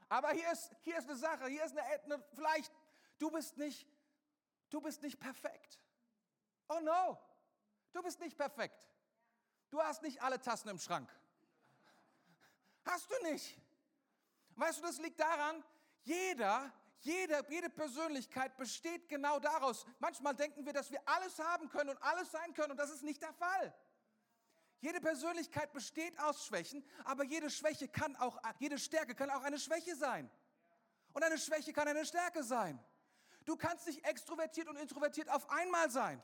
Aber 0.09 0.31
hier 0.31 0.51
ist, 0.51 0.71
hier 0.81 0.97
ist 0.97 1.09
eine 1.09 1.17
Sache, 1.17 1.47
hier 1.47 1.63
ist 1.65 1.77
eine, 1.77 2.03
eine 2.03 2.23
vielleicht, 2.33 2.71
du 3.17 3.29
bist 3.29 3.57
nicht, 3.57 3.87
du 4.69 4.81
bist 4.81 5.01
nicht 5.01 5.19
perfekt. 5.19 5.79
Oh 6.69 6.79
no, 6.81 7.17
du 7.91 8.01
bist 8.01 8.19
nicht 8.19 8.37
perfekt. 8.37 8.77
Du 9.69 9.81
hast 9.81 10.01
nicht 10.01 10.21
alle 10.21 10.39
Tassen 10.39 10.69
im 10.69 10.79
Schrank. 10.79 11.09
Hast 12.85 13.09
du 13.11 13.31
nicht. 13.31 13.59
Weißt 14.55 14.79
du, 14.79 14.83
das 14.83 14.97
liegt 14.97 15.19
daran, 15.19 15.63
jeder, 16.03 16.71
jede, 16.99 17.45
jede 17.49 17.69
Persönlichkeit 17.69 18.55
besteht 18.57 19.09
genau 19.09 19.39
daraus. 19.39 19.85
Manchmal 19.99 20.35
denken 20.35 20.65
wir, 20.65 20.73
dass 20.73 20.89
wir 20.89 21.01
alles 21.05 21.37
haben 21.37 21.69
können 21.69 21.89
und 21.89 22.01
alles 22.01 22.31
sein 22.31 22.53
können 22.53 22.71
und 22.71 22.77
das 22.77 22.89
ist 22.89 23.03
nicht 23.03 23.21
der 23.21 23.33
Fall. 23.33 23.73
Jede 24.79 25.01
Persönlichkeit 25.01 25.73
besteht 25.73 26.19
aus 26.19 26.45
Schwächen, 26.45 26.83
aber 27.03 27.23
jede 27.23 27.49
Schwäche 27.49 27.87
kann 27.87 28.15
auch, 28.17 28.39
jede 28.59 28.77
Stärke 28.77 29.15
kann 29.15 29.29
auch 29.29 29.41
eine 29.41 29.59
Schwäche 29.59 29.95
sein. 29.95 30.29
Und 31.13 31.23
eine 31.23 31.37
Schwäche 31.37 31.73
kann 31.73 31.87
eine 31.87 32.05
Stärke 32.05 32.43
sein. 32.43 32.79
Du 33.45 33.55
kannst 33.55 33.87
nicht 33.87 34.05
extrovertiert 34.05 34.67
und 34.67 34.77
introvertiert 34.77 35.29
auf 35.29 35.49
einmal 35.49 35.89
sein. 35.89 36.21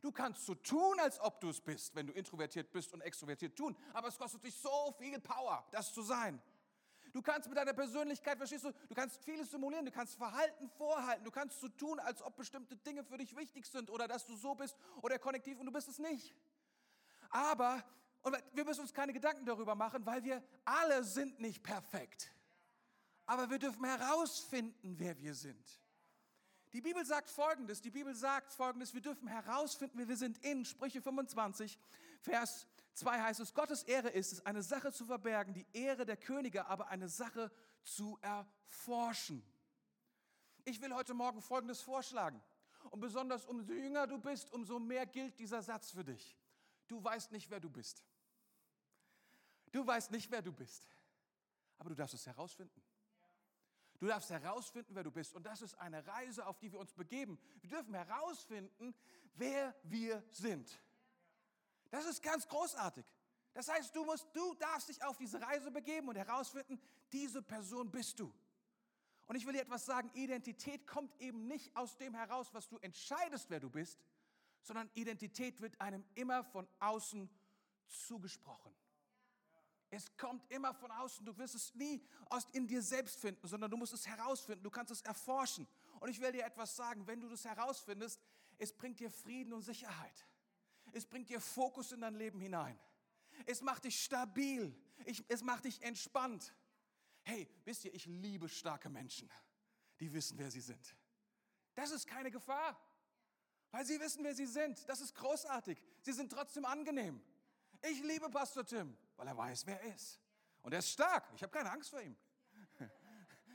Du 0.00 0.10
kannst 0.10 0.46
so 0.46 0.54
tun, 0.54 0.98
als 1.00 1.20
ob 1.20 1.40
du 1.40 1.50
es 1.50 1.60
bist, 1.60 1.94
wenn 1.94 2.06
du 2.06 2.12
introvertiert 2.12 2.72
bist 2.72 2.92
und 2.92 3.02
extrovertiert 3.02 3.56
tun. 3.56 3.76
Aber 3.92 4.08
es 4.08 4.18
kostet 4.18 4.42
dich 4.42 4.56
so 4.56 4.94
viel 4.98 5.20
Power, 5.20 5.66
das 5.70 5.92
zu 5.92 6.02
sein. 6.02 6.40
Du 7.12 7.20
kannst 7.20 7.48
mit 7.48 7.58
deiner 7.58 7.74
Persönlichkeit, 7.74 8.38
verstehst 8.38 8.64
du, 8.64 8.72
du 8.72 8.94
kannst 8.94 9.22
vieles 9.22 9.50
simulieren, 9.50 9.84
du 9.84 9.92
kannst 9.92 10.16
Verhalten 10.16 10.68
vorhalten, 10.70 11.24
du 11.24 11.30
kannst 11.30 11.60
so 11.60 11.68
tun, 11.68 12.00
als 12.00 12.22
ob 12.22 12.36
bestimmte 12.36 12.74
Dinge 12.74 13.04
für 13.04 13.18
dich 13.18 13.36
wichtig 13.36 13.66
sind 13.66 13.90
oder 13.90 14.08
dass 14.08 14.24
du 14.24 14.34
so 14.34 14.54
bist 14.54 14.76
oder 15.02 15.18
konnektiv 15.18 15.60
und 15.60 15.66
du 15.66 15.72
bist 15.72 15.88
es 15.88 15.98
nicht. 15.98 16.34
Aber, 17.32 17.82
und 18.22 18.36
wir 18.52 18.64
müssen 18.64 18.82
uns 18.82 18.92
keine 18.92 19.12
Gedanken 19.12 19.44
darüber 19.44 19.74
machen, 19.74 20.06
weil 20.06 20.22
wir 20.22 20.42
alle 20.64 21.02
sind 21.02 21.40
nicht 21.40 21.62
perfekt. 21.62 22.30
Aber 23.26 23.50
wir 23.50 23.58
dürfen 23.58 23.84
herausfinden, 23.84 24.98
wer 24.98 25.18
wir 25.18 25.34
sind. 25.34 25.82
Die 26.72 26.80
Bibel 26.80 27.04
sagt 27.04 27.28
Folgendes, 27.28 27.80
die 27.80 27.90
Bibel 27.90 28.14
sagt 28.14 28.52
Folgendes, 28.52 28.94
wir 28.94 29.00
dürfen 29.00 29.28
herausfinden, 29.28 29.98
wer 29.98 30.08
wir 30.08 30.16
sind 30.16 30.38
in 30.38 30.64
Sprüche 30.64 31.02
25, 31.02 31.78
Vers 32.20 32.66
2 32.94 33.20
heißt 33.20 33.40
es, 33.40 33.54
Gottes 33.54 33.82
Ehre 33.82 34.08
ist 34.10 34.32
es, 34.32 34.46
eine 34.46 34.62
Sache 34.62 34.92
zu 34.92 35.04
verbergen, 35.04 35.54
die 35.54 35.66
Ehre 35.72 36.04
der 36.04 36.16
Könige, 36.16 36.66
aber 36.66 36.88
eine 36.88 37.08
Sache 37.08 37.50
zu 37.82 38.18
erforschen. 38.20 39.42
Ich 40.64 40.80
will 40.80 40.94
heute 40.94 41.14
Morgen 41.14 41.42
Folgendes 41.42 41.80
vorschlagen. 41.80 42.40
Und 42.90 43.00
besonders 43.00 43.46
umso 43.46 43.72
jünger 43.72 44.06
du 44.06 44.18
bist, 44.18 44.52
umso 44.52 44.78
mehr 44.78 45.06
gilt 45.06 45.38
dieser 45.38 45.62
Satz 45.62 45.90
für 45.90 46.04
dich. 46.04 46.36
Du 46.92 47.02
weißt 47.02 47.32
nicht, 47.32 47.48
wer 47.48 47.58
du 47.58 47.70
bist. 47.70 48.04
Du 49.72 49.86
weißt 49.86 50.10
nicht, 50.10 50.30
wer 50.30 50.42
du 50.42 50.52
bist. 50.52 50.86
Aber 51.78 51.88
du 51.88 51.94
darfst 51.94 52.12
es 52.12 52.26
herausfinden. 52.26 52.82
Du 53.98 54.08
darfst 54.08 54.28
herausfinden, 54.28 54.94
wer 54.94 55.02
du 55.02 55.10
bist. 55.10 55.32
Und 55.32 55.46
das 55.46 55.62
ist 55.62 55.74
eine 55.78 56.06
Reise, 56.06 56.46
auf 56.46 56.58
die 56.58 56.70
wir 56.70 56.78
uns 56.78 56.92
begeben. 56.92 57.38
Wir 57.62 57.70
dürfen 57.70 57.94
herausfinden, 57.94 58.94
wer 59.36 59.74
wir 59.84 60.22
sind. 60.28 60.78
Das 61.90 62.04
ist 62.04 62.22
ganz 62.22 62.46
großartig. 62.46 63.06
Das 63.54 63.68
heißt, 63.68 63.96
du 63.96 64.04
musst, 64.04 64.26
du 64.34 64.52
darfst 64.56 64.90
dich 64.90 65.02
auf 65.02 65.16
diese 65.16 65.40
Reise 65.40 65.70
begeben 65.70 66.08
und 66.08 66.16
herausfinden, 66.16 66.78
diese 67.10 67.40
Person 67.40 67.90
bist 67.90 68.20
du. 68.20 68.30
Und 69.28 69.36
ich 69.36 69.46
will 69.46 69.54
dir 69.54 69.62
etwas 69.62 69.86
sagen, 69.86 70.10
Identität 70.12 70.86
kommt 70.86 71.18
eben 71.22 71.46
nicht 71.46 71.74
aus 71.74 71.96
dem 71.96 72.14
heraus, 72.14 72.52
was 72.52 72.68
du 72.68 72.76
entscheidest, 72.80 73.48
wer 73.48 73.60
du 73.60 73.70
bist, 73.70 73.98
sondern 74.62 74.90
Identität 74.94 75.60
wird 75.60 75.80
einem 75.80 76.04
immer 76.14 76.44
von 76.44 76.68
außen 76.78 77.28
zugesprochen. 77.86 78.72
Es 79.90 80.16
kommt 80.16 80.50
immer 80.50 80.72
von 80.72 80.90
außen. 80.90 81.26
Du 81.26 81.36
wirst 81.36 81.54
es 81.54 81.74
nie 81.74 82.02
aus 82.30 82.46
in 82.52 82.66
dir 82.66 82.80
selbst 82.80 83.20
finden, 83.20 83.46
sondern 83.46 83.70
du 83.70 83.76
musst 83.76 83.92
es 83.92 84.06
herausfinden. 84.06 84.64
Du 84.64 84.70
kannst 84.70 84.90
es 84.90 85.02
erforschen. 85.02 85.68
Und 86.00 86.08
ich 86.08 86.18
will 86.18 86.32
dir 86.32 86.46
etwas 86.46 86.74
sagen, 86.74 87.06
wenn 87.06 87.20
du 87.20 87.28
das 87.28 87.44
herausfindest, 87.44 88.18
es 88.56 88.72
bringt 88.72 89.00
dir 89.00 89.10
Frieden 89.10 89.52
und 89.52 89.62
Sicherheit. 89.62 90.26
Es 90.92 91.04
bringt 91.04 91.28
dir 91.28 91.40
Fokus 91.40 91.92
in 91.92 92.00
dein 92.00 92.14
Leben 92.14 92.40
hinein. 92.40 92.78
Es 93.44 93.60
macht 93.60 93.84
dich 93.84 94.02
stabil. 94.02 94.74
Ich, 95.04 95.22
es 95.28 95.42
macht 95.42 95.64
dich 95.64 95.82
entspannt. 95.82 96.54
Hey, 97.22 97.48
wisst 97.64 97.84
ihr, 97.84 97.94
ich 97.94 98.06
liebe 98.06 98.48
starke 98.48 98.88
Menschen, 98.88 99.30
die 100.00 100.12
wissen, 100.12 100.38
wer 100.38 100.50
sie 100.50 100.60
sind. 100.60 100.96
Das 101.74 101.90
ist 101.90 102.06
keine 102.06 102.30
Gefahr. 102.30 102.80
Weil 103.72 103.86
sie 103.86 103.98
wissen, 103.98 104.22
wer 104.22 104.34
sie 104.34 104.46
sind. 104.46 104.88
Das 104.88 105.00
ist 105.00 105.14
großartig. 105.14 105.82
Sie 106.02 106.12
sind 106.12 106.30
trotzdem 106.30 106.64
angenehm. 106.64 107.20
Ich 107.82 108.02
liebe 108.02 108.28
Pastor 108.28 108.64
Tim, 108.64 108.96
weil 109.16 109.26
er 109.26 109.36
weiß, 109.36 109.66
wer 109.66 109.82
er 109.82 109.94
ist. 109.94 110.20
Und 110.60 110.72
er 110.72 110.78
ist 110.78 110.90
stark. 110.90 111.24
Ich 111.34 111.42
habe 111.42 111.50
keine 111.50 111.70
Angst 111.72 111.90
vor 111.90 112.00
ihm. 112.00 112.16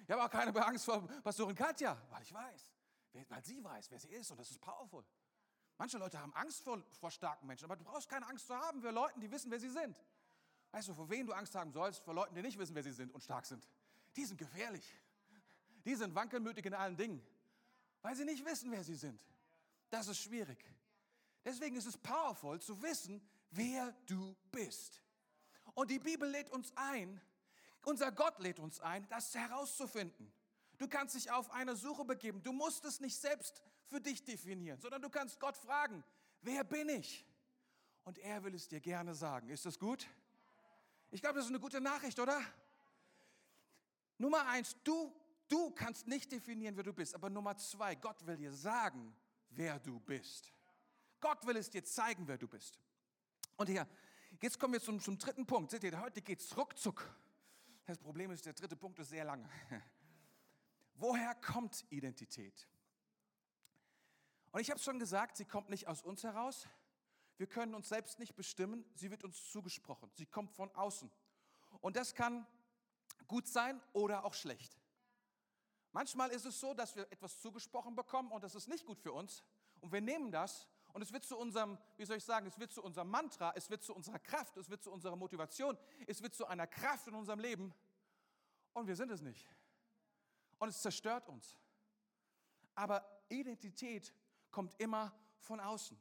Ich 0.03 0.11
habe 0.11 0.23
auch 0.23 0.29
keine 0.29 0.55
Angst 0.65 0.85
vor 0.85 1.05
Pastorin 1.21 1.53
Katja, 1.53 2.01
weil 2.09 2.21
ich 2.21 2.33
weiß, 2.33 2.71
weil 3.27 3.43
sie 3.43 3.61
weiß, 3.61 3.91
wer 3.91 3.99
sie 3.99 4.07
ist. 4.07 4.31
Und 4.31 4.39
das 4.39 4.49
ist 4.49 4.61
powerful. 4.61 5.03
Manche 5.77 5.97
Leute 5.97 6.17
haben 6.17 6.33
Angst 6.33 6.63
vor, 6.63 6.81
vor 6.97 7.11
starken 7.11 7.45
Menschen, 7.45 7.65
aber 7.65 7.75
du 7.75 7.83
brauchst 7.83 8.07
keine 8.07 8.25
Angst 8.25 8.47
zu 8.47 8.55
haben 8.55 8.81
vor 8.81 8.93
Leuten, 8.93 9.19
die 9.19 9.29
wissen, 9.29 9.51
wer 9.51 9.59
sie 9.59 9.69
sind. 9.69 10.01
Weißt 10.71 10.87
du, 10.87 10.93
vor 10.93 11.09
wen 11.09 11.27
du 11.27 11.33
Angst 11.33 11.53
haben 11.55 11.73
sollst? 11.73 12.05
Vor 12.05 12.13
Leuten, 12.13 12.35
die 12.35 12.41
nicht 12.41 12.57
wissen, 12.57 12.73
wer 12.73 12.83
sie 12.83 12.93
sind 12.93 13.13
und 13.13 13.21
stark 13.21 13.45
sind. 13.45 13.67
Die 14.15 14.23
sind 14.23 14.37
gefährlich. 14.37 14.95
Die 15.83 15.95
sind 15.95 16.15
wankelmütig 16.15 16.65
in 16.65 16.73
allen 16.73 16.95
Dingen, 16.95 17.21
weil 18.01 18.15
sie 18.15 18.23
nicht 18.23 18.45
wissen, 18.45 18.71
wer 18.71 18.85
sie 18.85 18.95
sind. 18.95 19.21
Das 19.89 20.07
ist 20.07 20.19
schwierig. 20.19 20.63
Deswegen 21.45 21.75
ist 21.75 21.85
es 21.85 21.97
powerful 21.97 22.59
zu 22.59 22.81
wissen, 22.81 23.21
wer 23.51 23.93
du 24.05 24.35
bist. 24.51 25.01
Und 25.73 25.91
die 25.91 25.99
Bibel 25.99 26.29
lädt 26.29 26.49
uns 26.49 26.71
ein, 26.75 27.21
unser 27.85 28.11
Gott 28.11 28.39
lädt 28.39 28.59
uns 28.59 28.79
ein, 28.81 29.07
das 29.07 29.33
herauszufinden. 29.33 30.31
Du 30.77 30.87
kannst 30.87 31.15
dich 31.15 31.31
auf 31.31 31.49
eine 31.51 31.75
Suche 31.75 32.03
begeben. 32.03 32.43
Du 32.43 32.51
musst 32.51 32.83
es 32.85 32.99
nicht 32.99 33.15
selbst 33.15 33.63
für 33.85 34.01
dich 34.01 34.23
definieren, 34.23 34.79
sondern 34.79 35.01
du 35.01 35.09
kannst 35.09 35.39
Gott 35.39 35.55
fragen, 35.55 36.03
wer 36.41 36.63
bin 36.63 36.89
ich? 36.89 37.25
Und 38.03 38.19
er 38.19 38.43
will 38.43 38.55
es 38.55 38.67
dir 38.67 38.79
gerne 38.79 39.15
sagen. 39.15 39.49
Ist 39.49 39.65
das 39.65 39.79
gut? 39.79 40.07
Ich 41.11 41.21
glaube, 41.21 41.35
das 41.35 41.45
ist 41.45 41.51
eine 41.51 41.59
gute 41.59 41.81
Nachricht, 41.81 42.19
oder? 42.19 42.41
Nummer 44.17 44.45
eins, 44.47 44.75
du, 44.83 45.13
du 45.47 45.71
kannst 45.71 46.07
nicht 46.07 46.31
definieren, 46.31 46.75
wer 46.75 46.83
du 46.83 46.93
bist. 46.93 47.15
Aber 47.15 47.29
Nummer 47.29 47.55
zwei, 47.57 47.95
Gott 47.95 48.25
will 48.25 48.37
dir 48.37 48.51
sagen, 48.51 49.15
wer 49.57 49.79
du 49.79 49.99
bist. 49.99 50.53
Gott 51.19 51.45
will 51.45 51.57
es 51.57 51.69
dir 51.69 51.83
zeigen, 51.83 52.27
wer 52.27 52.37
du 52.37 52.47
bist. 52.47 52.79
Und 53.55 53.67
hier, 53.67 53.87
jetzt 54.41 54.59
kommen 54.59 54.73
wir 54.73 54.81
zum, 54.81 54.99
zum 54.99 55.17
dritten 55.17 55.45
Punkt. 55.45 55.71
Seht 55.71 55.83
ihr, 55.83 55.99
heute 55.99 56.21
geht 56.21 56.39
es 56.39 56.55
ruckzuck. 56.55 57.09
Das 57.85 57.97
Problem 57.97 58.31
ist, 58.31 58.45
der 58.45 58.53
dritte 58.53 58.75
Punkt 58.75 58.99
ist 58.99 59.09
sehr 59.09 59.25
lang. 59.25 59.49
Woher 60.93 61.33
kommt 61.35 61.85
Identität? 61.89 62.67
Und 64.51 64.61
ich 64.61 64.69
habe 64.69 64.77
es 64.77 64.83
schon 64.83 64.99
gesagt, 64.99 65.37
sie 65.37 65.45
kommt 65.45 65.69
nicht 65.69 65.87
aus 65.87 66.03
uns 66.03 66.23
heraus. 66.23 66.67
Wir 67.37 67.47
können 67.47 67.73
uns 67.73 67.89
selbst 67.89 68.19
nicht 68.19 68.35
bestimmen. 68.35 68.85
Sie 68.93 69.09
wird 69.09 69.23
uns 69.23 69.51
zugesprochen. 69.51 70.09
Sie 70.13 70.25
kommt 70.25 70.51
von 70.51 70.73
außen. 70.75 71.11
Und 71.81 71.95
das 71.95 72.13
kann 72.13 72.45
gut 73.27 73.47
sein 73.47 73.81
oder 73.93 74.23
auch 74.23 74.33
schlecht. 74.33 74.76
Manchmal 75.97 76.29
ist 76.29 76.45
es 76.45 76.59
so, 76.59 76.75
dass 76.75 76.95
wir 76.95 77.11
etwas 77.11 77.41
zugesprochen 77.41 77.95
bekommen 77.95 78.31
und 78.31 78.43
das 78.43 78.53
ist 78.53 78.67
nicht 78.67 78.85
gut 78.85 78.99
für 78.99 79.11
uns. 79.13 79.43
Und 79.81 79.91
wir 79.91 79.99
nehmen 79.99 80.31
das 80.31 80.67
und 80.93 81.01
es 81.01 81.11
wird 81.11 81.25
zu 81.25 81.35
unserem, 81.35 81.75
wie 81.97 82.05
soll 82.05 82.17
ich 82.17 82.23
sagen, 82.23 82.45
es 82.45 82.59
wird 82.59 82.71
zu 82.71 82.83
unserem 82.83 83.09
Mantra, 83.09 83.51
es 83.55 83.67
wird 83.71 83.81
zu 83.81 83.95
unserer 83.95 84.19
Kraft, 84.19 84.57
es 84.57 84.69
wird 84.69 84.83
zu 84.83 84.91
unserer 84.91 85.15
Motivation, 85.15 85.75
es 86.05 86.21
wird 86.21 86.35
zu 86.35 86.45
einer 86.45 86.67
Kraft 86.67 87.07
in 87.07 87.15
unserem 87.15 87.39
Leben. 87.39 87.73
Und 88.73 88.85
wir 88.85 88.95
sind 88.95 89.09
es 89.09 89.21
nicht. 89.21 89.49
Und 90.59 90.69
es 90.69 90.83
zerstört 90.83 91.27
uns. 91.29 91.57
Aber 92.75 93.03
Identität 93.29 94.13
kommt 94.51 94.79
immer 94.79 95.11
von 95.39 95.59
außen. 95.59 95.99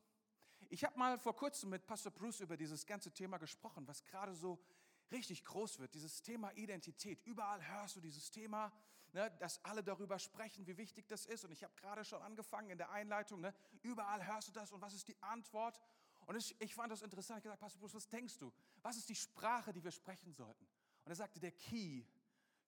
Ich 0.68 0.84
habe 0.84 0.98
mal 0.98 1.18
vor 1.18 1.34
kurzem 1.34 1.70
mit 1.70 1.86
Pastor 1.86 2.12
Bruce 2.12 2.40
über 2.40 2.58
dieses 2.58 2.84
ganze 2.84 3.12
Thema 3.12 3.38
gesprochen, 3.38 3.88
was 3.88 4.04
gerade 4.04 4.34
so 4.34 4.62
richtig 5.10 5.42
groß 5.42 5.78
wird, 5.78 5.94
dieses 5.94 6.20
Thema 6.20 6.52
Identität. 6.52 7.22
Überall 7.24 7.66
hörst 7.66 7.96
du 7.96 8.02
dieses 8.02 8.30
Thema 8.30 8.70
ne, 9.12 9.30
dass 9.38 9.64
alle 9.64 9.82
darüber 9.82 10.18
sprechen, 10.18 10.66
wie 10.66 10.76
wichtig 10.76 11.06
das 11.08 11.26
ist. 11.26 11.44
Und 11.44 11.52
ich 11.52 11.62
habe 11.64 11.74
gerade 11.76 12.04
schon 12.04 12.22
angefangen 12.22 12.70
in 12.70 12.78
der 12.78 12.90
Einleitung, 12.90 13.40
ne, 13.40 13.54
überall 13.82 14.26
hörst 14.26 14.48
du 14.48 14.52
das 14.52 14.72
und 14.72 14.80
was 14.80 14.94
ist 14.94 15.08
die 15.08 15.20
Antwort? 15.22 15.80
Und 16.26 16.36
ich, 16.36 16.60
ich 16.60 16.74
fand 16.74 16.90
das 16.90 17.02
interessant. 17.02 17.38
Ich 17.38 17.44
habe 17.44 17.56
gesagt, 17.56 17.60
Pastor 17.60 17.80
Bruce, 17.80 17.94
was 17.94 18.08
denkst 18.08 18.38
du? 18.38 18.52
Was 18.82 18.96
ist 18.96 19.08
die 19.08 19.14
Sprache, 19.14 19.72
die 19.72 19.82
wir 19.82 19.92
sprechen 19.92 20.32
sollten? 20.32 20.66
Und 21.04 21.12
er 21.12 21.16
sagte, 21.16 21.38
der 21.38 21.52
Key 21.52 22.04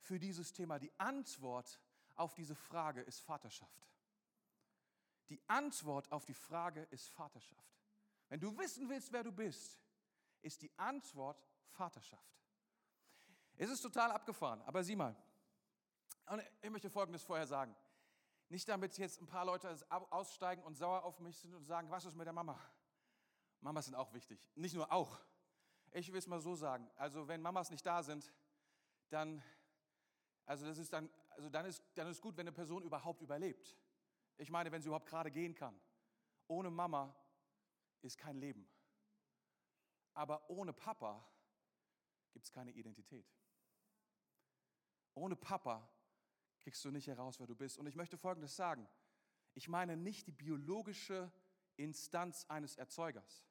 für 0.00 0.18
dieses 0.18 0.52
Thema, 0.52 0.78
die 0.78 0.92
Antwort 0.98 1.80
auf 2.14 2.34
diese 2.34 2.54
Frage 2.54 3.00
ist 3.02 3.20
Vaterschaft. 3.20 3.88
Die 5.28 5.40
Antwort 5.48 6.10
auf 6.12 6.24
die 6.24 6.34
Frage 6.34 6.82
ist 6.90 7.08
Vaterschaft. 7.10 7.76
Wenn 8.28 8.40
du 8.40 8.56
wissen 8.56 8.88
willst, 8.88 9.12
wer 9.12 9.24
du 9.24 9.32
bist, 9.32 9.78
ist 10.42 10.62
die 10.62 10.70
Antwort 10.78 11.42
Vaterschaft. 11.70 12.38
Es 13.56 13.70
ist 13.70 13.80
total 13.80 14.12
abgefahren, 14.12 14.62
aber 14.62 14.84
sieh 14.84 14.96
mal. 14.96 15.16
Und 16.30 16.42
ich 16.60 16.70
möchte 16.70 16.90
Folgendes 16.90 17.22
vorher 17.22 17.46
sagen. 17.46 17.74
Nicht 18.50 18.68
damit 18.68 18.96
jetzt 18.96 19.20
ein 19.20 19.26
paar 19.26 19.44
Leute 19.44 19.76
aussteigen 20.10 20.62
und 20.62 20.74
sauer 20.76 21.04
auf 21.04 21.20
mich 21.20 21.38
sind 21.38 21.54
und 21.54 21.64
sagen, 21.64 21.90
was 21.90 22.04
ist 22.04 22.16
mit 22.16 22.26
der 22.26 22.32
Mama? 22.32 22.58
Mamas 23.60 23.86
sind 23.86 23.94
auch 23.94 24.12
wichtig. 24.14 24.40
Nicht 24.54 24.74
nur 24.74 24.90
auch. 24.90 25.20
Ich 25.92 26.10
will 26.12 26.18
es 26.18 26.26
mal 26.26 26.40
so 26.40 26.54
sagen. 26.54 26.90
Also 26.96 27.28
wenn 27.28 27.42
Mamas 27.42 27.70
nicht 27.70 27.84
da 27.84 28.02
sind, 28.02 28.32
dann, 29.10 29.42
also 30.46 30.66
das 30.66 30.78
ist 30.78 30.92
dann, 30.92 31.10
also 31.30 31.50
dann 31.50 31.66
ist, 31.66 31.82
dann 31.94 32.06
ist 32.08 32.22
gut, 32.22 32.36
wenn 32.36 32.46
eine 32.46 32.52
Person 32.52 32.82
überhaupt 32.82 33.20
überlebt. 33.20 33.76
Ich 34.38 34.50
meine, 34.50 34.72
wenn 34.72 34.80
sie 34.80 34.88
überhaupt 34.88 35.08
gerade 35.08 35.30
gehen 35.30 35.54
kann. 35.54 35.78
Ohne 36.46 36.70
Mama 36.70 37.14
ist 38.00 38.16
kein 38.16 38.38
Leben. 38.38 38.68
Aber 40.14 40.48
ohne 40.48 40.72
Papa 40.72 41.24
gibt 42.32 42.46
es 42.46 42.52
keine 42.52 42.70
Identität. 42.70 43.26
Ohne 45.14 45.36
Papa 45.36 45.88
kriegst 46.60 46.84
du 46.84 46.90
nicht 46.90 47.06
heraus, 47.06 47.38
wer 47.38 47.46
du 47.46 47.54
bist. 47.54 47.78
Und 47.78 47.86
ich 47.86 47.96
möchte 47.96 48.16
Folgendes 48.16 48.56
sagen. 48.56 48.88
Ich 49.54 49.68
meine 49.68 49.96
nicht 49.96 50.26
die 50.26 50.32
biologische 50.32 51.32
Instanz 51.76 52.44
eines 52.48 52.76
Erzeugers. 52.76 53.44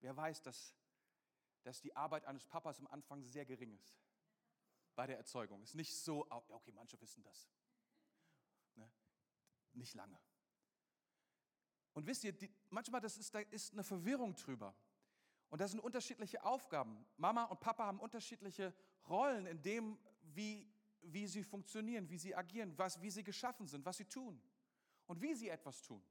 Wer 0.00 0.16
weiß, 0.16 0.42
dass, 0.42 0.74
dass 1.62 1.80
die 1.80 1.94
Arbeit 1.96 2.24
eines 2.24 2.44
Papas 2.44 2.78
am 2.78 2.86
Anfang 2.88 3.22
sehr 3.22 3.44
gering 3.44 3.74
ist 3.74 3.96
bei 4.94 5.06
der 5.06 5.16
Erzeugung. 5.16 5.62
Ist 5.62 5.74
nicht 5.74 5.96
so, 5.96 6.26
okay, 6.30 6.72
manche 6.72 7.00
wissen 7.00 7.22
das. 7.22 7.50
Ne? 8.74 8.90
Nicht 9.72 9.94
lange. 9.94 10.18
Und 11.94 12.06
wisst 12.06 12.24
ihr, 12.24 12.32
die, 12.32 12.50
manchmal 12.70 13.00
das 13.00 13.16
ist, 13.16 13.34
da 13.34 13.40
ist 13.40 13.72
eine 13.72 13.84
Verwirrung 13.84 14.34
drüber. 14.34 14.74
Und 15.50 15.60
das 15.60 15.72
sind 15.72 15.80
unterschiedliche 15.80 16.42
Aufgaben. 16.44 17.04
Mama 17.16 17.44
und 17.44 17.60
Papa 17.60 17.84
haben 17.84 18.00
unterschiedliche 18.00 18.74
Rollen 19.08 19.46
in 19.46 19.60
dem, 19.60 19.98
wie, 20.22 20.71
wie 21.02 21.26
sie 21.26 21.42
funktionieren, 21.42 22.08
wie 22.08 22.18
sie 22.18 22.34
agieren, 22.34 22.76
was, 22.78 23.00
wie 23.00 23.10
sie 23.10 23.22
geschaffen 23.22 23.66
sind, 23.66 23.84
was 23.84 23.96
sie 23.96 24.04
tun 24.04 24.40
und 25.06 25.20
wie 25.20 25.34
sie 25.34 25.48
etwas 25.48 25.82
tun. 25.82 26.02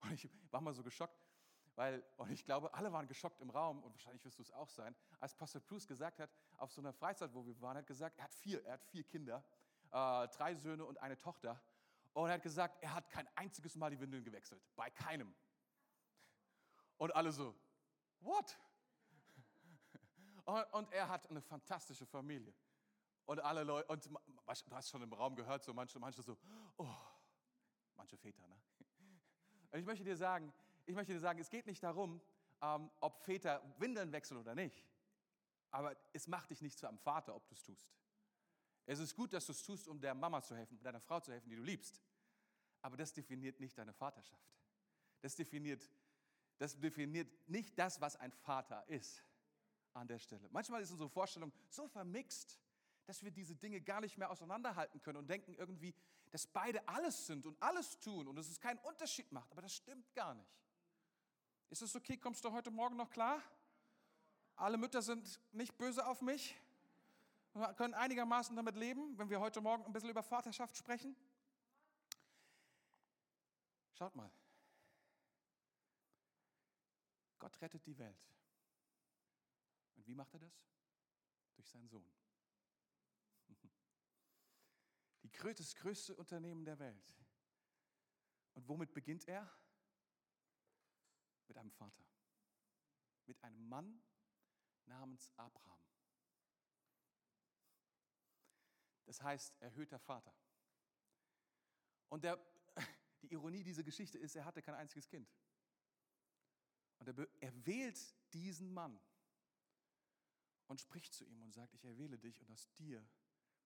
Und 0.00 0.12
ich 0.12 0.28
war 0.50 0.60
mal 0.60 0.72
so 0.72 0.82
geschockt, 0.82 1.26
weil, 1.74 2.04
und 2.16 2.30
ich 2.30 2.44
glaube, 2.44 2.72
alle 2.74 2.92
waren 2.92 3.06
geschockt 3.06 3.40
im 3.40 3.50
Raum, 3.50 3.82
und 3.82 3.92
wahrscheinlich 3.92 4.24
wirst 4.24 4.38
du 4.38 4.42
es 4.42 4.52
auch 4.52 4.68
sein, 4.68 4.94
als 5.18 5.34
Pastor 5.34 5.60
Plus 5.60 5.86
gesagt 5.86 6.18
hat, 6.18 6.30
auf 6.56 6.72
so 6.72 6.80
einer 6.80 6.92
Freizeit, 6.92 7.32
wo 7.34 7.46
wir 7.46 7.58
waren, 7.60 7.78
hat 7.78 7.86
gesagt, 7.86 8.18
er 8.18 8.24
hat 8.24 8.34
vier, 8.34 8.64
er 8.64 8.74
hat 8.74 8.84
vier 8.84 9.04
Kinder, 9.04 9.44
äh, 9.90 10.28
drei 10.28 10.54
Söhne 10.54 10.84
und 10.84 10.98
eine 10.98 11.18
Tochter. 11.18 11.62
Und 12.12 12.28
er 12.28 12.34
hat 12.34 12.42
gesagt, 12.42 12.82
er 12.82 12.94
hat 12.94 13.08
kein 13.08 13.28
einziges 13.36 13.76
Mal 13.76 13.90
die 13.90 14.00
Windeln 14.00 14.24
gewechselt. 14.24 14.62
Bei 14.74 14.90
keinem. 14.90 15.34
Und 16.96 17.14
alle 17.14 17.32
so, 17.32 17.54
what? 18.20 18.58
Und, 20.44 20.64
und 20.72 20.92
er 20.92 21.08
hat 21.08 21.30
eine 21.30 21.40
fantastische 21.40 22.04
Familie. 22.04 22.52
Und 23.30 23.38
alle 23.38 23.62
Leute, 23.62 23.86
und 23.86 24.06
du 24.06 24.16
hast 24.74 24.90
schon 24.90 25.02
im 25.02 25.12
Raum 25.12 25.36
gehört, 25.36 25.62
so 25.62 25.72
manche, 25.72 26.00
manche 26.00 26.20
so, 26.20 26.36
oh, 26.78 26.96
manche 27.94 28.16
Väter, 28.16 28.44
ne? 28.48 28.60
Und 29.70 29.78
ich 29.78 29.86
möchte 29.86 30.02
dir 30.02 30.16
sagen, 30.16 30.52
ich 30.84 30.96
möchte 30.96 31.12
dir 31.12 31.20
sagen, 31.20 31.38
es 31.38 31.48
geht 31.48 31.64
nicht 31.64 31.80
darum, 31.80 32.20
ähm, 32.60 32.90
ob 32.98 33.20
Väter 33.22 33.62
Windeln 33.78 34.10
wechseln 34.10 34.38
oder 34.38 34.56
nicht. 34.56 34.84
Aber 35.70 35.96
es 36.12 36.26
macht 36.26 36.50
dich 36.50 36.60
nicht 36.60 36.76
zu 36.76 36.88
einem 36.88 36.98
Vater, 36.98 37.36
ob 37.36 37.46
du 37.46 37.54
es 37.54 37.62
tust. 37.62 37.94
Es 38.84 38.98
ist 38.98 39.14
gut, 39.14 39.32
dass 39.32 39.46
du 39.46 39.52
es 39.52 39.62
tust, 39.62 39.86
um 39.86 40.00
der 40.00 40.16
Mama 40.16 40.42
zu 40.42 40.56
helfen, 40.56 40.82
deiner 40.82 41.00
Frau 41.00 41.20
zu 41.20 41.30
helfen, 41.30 41.48
die 41.48 41.54
du 41.54 41.62
liebst. 41.62 42.02
Aber 42.82 42.96
das 42.96 43.12
definiert 43.12 43.60
nicht 43.60 43.78
deine 43.78 43.92
Vaterschaft. 43.92 44.50
Das 45.20 45.36
definiert, 45.36 45.88
das 46.58 46.76
definiert 46.80 47.30
nicht 47.48 47.78
das, 47.78 48.00
was 48.00 48.16
ein 48.16 48.32
Vater 48.32 48.88
ist 48.88 49.24
an 49.92 50.08
der 50.08 50.18
Stelle. 50.18 50.48
Manchmal 50.50 50.82
ist 50.82 50.90
unsere 50.90 51.08
Vorstellung 51.08 51.52
so 51.68 51.86
vermixt, 51.86 52.58
dass 53.10 53.24
wir 53.24 53.32
diese 53.32 53.56
Dinge 53.56 53.80
gar 53.80 54.00
nicht 54.00 54.16
mehr 54.18 54.30
auseinanderhalten 54.30 55.02
können 55.02 55.18
und 55.18 55.28
denken 55.28 55.52
irgendwie, 55.54 55.92
dass 56.30 56.46
beide 56.46 56.86
alles 56.86 57.26
sind 57.26 57.44
und 57.44 57.60
alles 57.60 57.98
tun 57.98 58.28
und 58.28 58.36
dass 58.36 58.48
es 58.48 58.60
keinen 58.60 58.78
Unterschied 58.78 59.32
macht. 59.32 59.50
Aber 59.50 59.62
das 59.62 59.74
stimmt 59.74 60.14
gar 60.14 60.32
nicht. 60.32 60.48
Ist 61.70 61.82
es 61.82 61.96
okay? 61.96 62.16
Kommst 62.16 62.44
du 62.44 62.52
heute 62.52 62.70
Morgen 62.70 62.94
noch 62.94 63.10
klar? 63.10 63.42
Alle 64.54 64.76
Mütter 64.76 65.02
sind 65.02 65.40
nicht 65.50 65.76
böse 65.76 66.06
auf 66.06 66.22
mich. 66.22 66.56
Wir 67.54 67.74
können 67.74 67.94
einigermaßen 67.94 68.54
damit 68.54 68.76
leben, 68.76 69.18
wenn 69.18 69.28
wir 69.28 69.40
heute 69.40 69.60
Morgen 69.60 69.84
ein 69.84 69.92
bisschen 69.92 70.10
über 70.10 70.22
Vaterschaft 70.22 70.76
sprechen. 70.76 71.16
Schaut 73.94 74.14
mal. 74.14 74.30
Gott 77.40 77.60
rettet 77.60 77.84
die 77.86 77.98
Welt. 77.98 78.30
Und 79.96 80.06
wie 80.06 80.14
macht 80.14 80.32
er 80.32 80.38
das? 80.38 80.62
Durch 81.56 81.68
seinen 81.68 81.88
Sohn. 81.88 82.08
Die 85.19 85.19
das 85.32 85.74
größte 85.74 86.14
Unternehmen 86.14 86.64
der 86.64 86.78
Welt. 86.78 87.14
Und 88.54 88.68
womit 88.68 88.92
beginnt 88.92 89.26
er? 89.28 89.50
Mit 91.48 91.56
einem 91.56 91.70
Vater. 91.70 92.04
Mit 93.26 93.42
einem 93.42 93.68
Mann 93.68 94.02
namens 94.86 95.30
Abraham. 95.36 95.80
Das 99.06 99.20
heißt, 99.22 99.60
erhöhter 99.60 99.98
Vater. 99.98 100.32
Und 102.08 102.24
der, 102.24 102.38
die 103.22 103.32
Ironie 103.32 103.64
dieser 103.64 103.82
Geschichte 103.82 104.18
ist, 104.18 104.36
er 104.36 104.44
hatte 104.44 104.62
kein 104.62 104.74
einziges 104.74 105.08
Kind. 105.08 105.28
Und 106.98 107.08
er, 107.08 107.28
er 107.40 107.66
wählt 107.66 107.98
diesen 108.32 108.72
Mann 108.72 109.00
und 110.66 110.80
spricht 110.80 111.12
zu 111.12 111.24
ihm 111.24 111.42
und 111.42 111.52
sagt, 111.52 111.74
ich 111.74 111.84
erwähle 111.84 112.18
dich 112.18 112.40
und 112.40 112.50
aus 112.50 112.72
dir, 112.74 113.04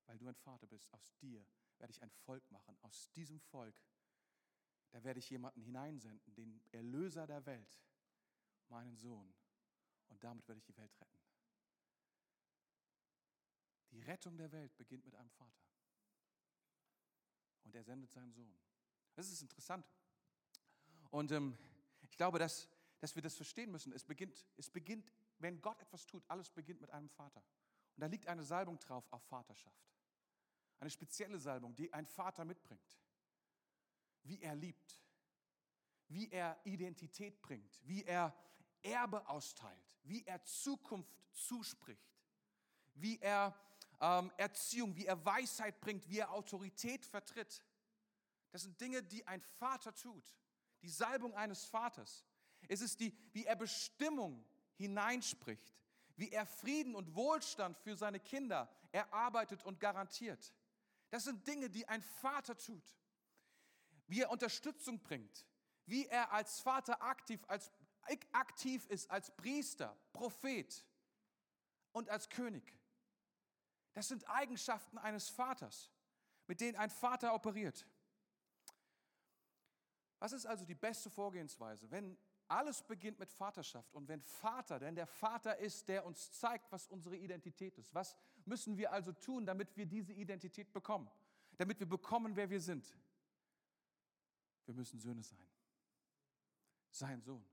weil 0.06 0.18
du 0.18 0.28
ein 0.28 0.34
Vater 0.34 0.66
bist, 0.66 0.92
aus 0.92 1.16
dir 1.18 1.44
werde 1.78 1.90
ich 1.90 2.02
ein 2.02 2.10
Volk 2.10 2.50
machen. 2.50 2.76
Aus 2.82 3.10
diesem 3.12 3.40
Volk, 3.40 3.80
da 4.90 5.02
werde 5.02 5.18
ich 5.18 5.30
jemanden 5.30 5.60
hineinsenden, 5.60 6.34
den 6.34 6.60
Erlöser 6.72 7.26
der 7.26 7.44
Welt, 7.46 7.80
meinen 8.68 8.96
Sohn. 8.96 9.34
Und 10.08 10.22
damit 10.22 10.46
werde 10.46 10.58
ich 10.58 10.64
die 10.64 10.76
Welt 10.76 10.92
retten. 11.00 11.18
Die 13.90 14.00
Rettung 14.00 14.36
der 14.36 14.50
Welt 14.52 14.76
beginnt 14.76 15.04
mit 15.04 15.14
einem 15.14 15.30
Vater. 15.30 15.64
Und 17.64 17.74
er 17.74 17.82
sendet 17.82 18.10
seinen 18.10 18.32
Sohn. 18.32 18.58
Das 19.14 19.30
ist 19.30 19.40
interessant. 19.40 19.86
Und 21.10 21.30
ähm, 21.32 21.56
ich 22.02 22.16
glaube, 22.16 22.38
dass, 22.38 22.68
dass 22.98 23.14
wir 23.14 23.22
das 23.22 23.36
verstehen 23.36 23.70
müssen. 23.70 23.92
Es 23.92 24.04
beginnt, 24.04 24.44
es 24.56 24.68
beginnt, 24.68 25.12
wenn 25.38 25.60
Gott 25.60 25.80
etwas 25.80 26.06
tut, 26.06 26.24
alles 26.28 26.50
beginnt 26.50 26.80
mit 26.80 26.90
einem 26.90 27.08
Vater. 27.08 27.42
Und 27.96 28.00
da 28.00 28.06
liegt 28.06 28.26
eine 28.26 28.42
Salbung 28.42 28.78
drauf 28.80 29.06
auf 29.12 29.22
Vaterschaft. 29.24 29.93
Eine 30.84 30.90
spezielle 30.90 31.38
Salbung, 31.38 31.74
die 31.74 31.90
ein 31.94 32.04
Vater 32.04 32.44
mitbringt. 32.44 33.00
Wie 34.22 34.42
er 34.42 34.54
liebt, 34.54 35.00
wie 36.08 36.30
er 36.30 36.60
Identität 36.64 37.40
bringt, 37.40 37.80
wie 37.84 38.04
er 38.04 38.36
Erbe 38.82 39.26
austeilt, 39.26 39.96
wie 40.02 40.26
er 40.26 40.44
Zukunft 40.44 41.16
zuspricht, 41.32 42.20
wie 42.92 43.18
er 43.18 43.58
ähm, 43.98 44.30
Erziehung, 44.36 44.94
wie 44.94 45.06
er 45.06 45.24
Weisheit 45.24 45.80
bringt, 45.80 46.06
wie 46.10 46.18
er 46.18 46.30
Autorität 46.30 47.06
vertritt. 47.06 47.64
Das 48.50 48.60
sind 48.60 48.78
Dinge, 48.78 49.02
die 49.02 49.26
ein 49.26 49.40
Vater 49.40 49.94
tut. 49.94 50.36
Die 50.82 50.90
Salbung 50.90 51.32
eines 51.32 51.64
Vaters. 51.64 52.26
Es 52.68 52.82
ist 52.82 53.00
die, 53.00 53.16
wie 53.32 53.46
er 53.46 53.56
Bestimmung 53.56 54.44
hineinspricht, 54.74 55.78
wie 56.16 56.30
er 56.30 56.44
Frieden 56.44 56.94
und 56.94 57.14
Wohlstand 57.14 57.78
für 57.78 57.96
seine 57.96 58.20
Kinder 58.20 58.70
erarbeitet 58.92 59.64
und 59.64 59.80
garantiert. 59.80 60.52
Das 61.14 61.22
sind 61.22 61.46
Dinge, 61.46 61.70
die 61.70 61.86
ein 61.86 62.02
Vater 62.02 62.58
tut. 62.58 62.92
Wie 64.08 64.22
er 64.22 64.30
Unterstützung 64.30 65.00
bringt, 65.00 65.46
wie 65.86 66.08
er 66.08 66.32
als 66.32 66.58
Vater 66.58 67.00
aktiv, 67.00 67.40
als, 67.46 67.70
aktiv 68.32 68.84
ist, 68.86 69.08
als 69.12 69.30
Priester, 69.36 69.96
Prophet 70.12 70.84
und 71.92 72.08
als 72.10 72.28
König. 72.28 72.76
Das 73.92 74.08
sind 74.08 74.28
Eigenschaften 74.28 74.98
eines 74.98 75.28
Vaters, 75.28 75.88
mit 76.48 76.60
denen 76.60 76.74
ein 76.74 76.90
Vater 76.90 77.32
operiert. 77.32 77.86
Was 80.18 80.32
ist 80.32 80.46
also 80.46 80.64
die 80.64 80.74
beste 80.74 81.10
Vorgehensweise, 81.10 81.92
wenn 81.92 82.18
alles 82.48 82.82
beginnt 82.82 83.18
mit 83.18 83.30
Vaterschaft. 83.30 83.94
Und 83.94 84.08
wenn 84.08 84.20
Vater, 84.22 84.78
denn 84.78 84.94
der 84.94 85.06
Vater 85.06 85.56
ist, 85.58 85.88
der 85.88 86.04
uns 86.04 86.32
zeigt, 86.32 86.70
was 86.72 86.86
unsere 86.88 87.16
Identität 87.16 87.76
ist. 87.78 87.94
Was 87.94 88.16
müssen 88.44 88.76
wir 88.76 88.92
also 88.92 89.12
tun, 89.12 89.46
damit 89.46 89.76
wir 89.76 89.86
diese 89.86 90.12
Identität 90.12 90.72
bekommen? 90.72 91.10
Damit 91.56 91.80
wir 91.80 91.88
bekommen, 91.88 92.36
wer 92.36 92.50
wir 92.50 92.60
sind? 92.60 92.96
Wir 94.66 94.74
müssen 94.74 94.98
Söhne 94.98 95.22
sein. 95.22 95.46
Sein 96.90 97.20
Sohn, 97.20 97.44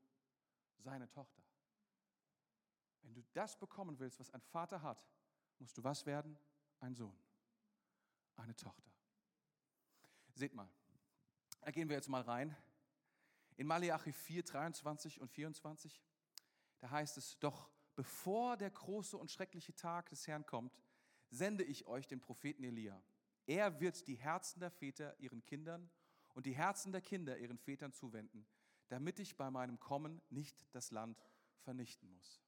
seine 0.78 1.10
Tochter. 1.10 1.42
Wenn 3.02 3.14
du 3.14 3.24
das 3.34 3.58
bekommen 3.58 3.98
willst, 4.00 4.20
was 4.20 4.30
ein 4.32 4.42
Vater 4.42 4.82
hat, 4.82 5.04
musst 5.60 5.78
du 5.78 5.84
was 5.84 6.06
werden? 6.06 6.38
Ein 6.80 6.96
Sohn, 6.96 7.16
eine 8.36 8.56
Tochter. 8.56 8.92
Seht 10.34 10.54
mal, 10.54 10.70
da 11.62 11.72
gehen 11.72 11.90
wir 11.90 11.96
jetzt 11.96 12.10
mal 12.10 12.22
rein. 12.22 12.56
In 13.58 13.68
Malachi 13.68 14.12
4, 14.12 14.44
23 14.44 15.22
und 15.22 15.30
24, 15.30 16.02
da 16.80 16.90
heißt 16.90 17.18
es, 17.18 17.38
doch 17.40 17.70
bevor 17.96 18.58
der 18.58 18.72
große 18.72 19.18
und 19.18 19.30
schreckliche 19.30 19.76
Tag 19.76 20.10
des 20.10 20.28
Herrn 20.28 20.46
kommt, 20.46 20.80
sende 21.30 21.64
ich 21.64 21.86
euch 21.86 22.08
den 22.08 22.20
Propheten 22.20 22.64
Elia. 22.64 23.02
Er 23.46 23.80
wird 23.80 24.08
die 24.08 24.16
Herzen 24.16 24.60
der 24.60 24.72
Väter 24.72 25.18
ihren 25.20 25.44
Kindern 25.46 25.90
und 26.34 26.46
die 26.46 26.56
Herzen 26.56 26.92
der 26.92 27.02
Kinder 27.02 27.38
ihren 27.38 27.58
Vätern 27.58 27.94
zuwenden, 27.94 28.48
damit 28.88 29.20
ich 29.20 29.36
bei 29.36 29.50
meinem 29.52 29.80
Kommen 29.80 30.22
nicht 30.30 30.66
das 30.72 30.92
Land 30.92 31.24
vernichten 31.60 32.10
muss. 32.10 32.42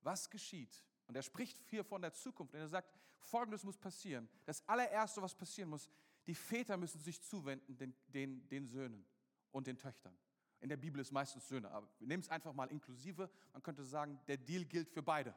Was 0.00 0.28
geschieht? 0.30 0.84
Und 1.06 1.16
er 1.16 1.22
spricht 1.22 1.58
hier 1.66 1.84
von 1.84 2.02
der 2.02 2.12
Zukunft 2.12 2.54
und 2.54 2.60
er 2.60 2.68
sagt, 2.68 2.92
Folgendes 3.18 3.64
muss 3.64 3.78
passieren. 3.78 4.28
Das 4.44 4.66
allererste, 4.68 5.22
was 5.22 5.34
passieren 5.34 5.70
muss, 5.70 5.88
die 6.26 6.34
Väter 6.34 6.76
müssen 6.76 7.00
sich 7.00 7.22
zuwenden 7.22 7.76
den, 7.76 7.94
den, 8.08 8.48
den 8.48 8.66
Söhnen 8.66 9.06
und 9.54 9.66
den 9.66 9.78
Töchtern. 9.78 10.16
In 10.60 10.68
der 10.68 10.76
Bibel 10.76 11.00
ist 11.00 11.12
meistens 11.12 11.46
Söhne, 11.48 11.70
aber 11.70 11.88
wir 11.98 12.08
nehmen 12.08 12.22
es 12.22 12.28
einfach 12.28 12.52
mal 12.52 12.70
inklusive. 12.70 13.30
Man 13.52 13.62
könnte 13.62 13.84
sagen, 13.84 14.20
der 14.26 14.36
Deal 14.36 14.64
gilt 14.64 14.90
für 14.90 15.02
beide. 15.02 15.34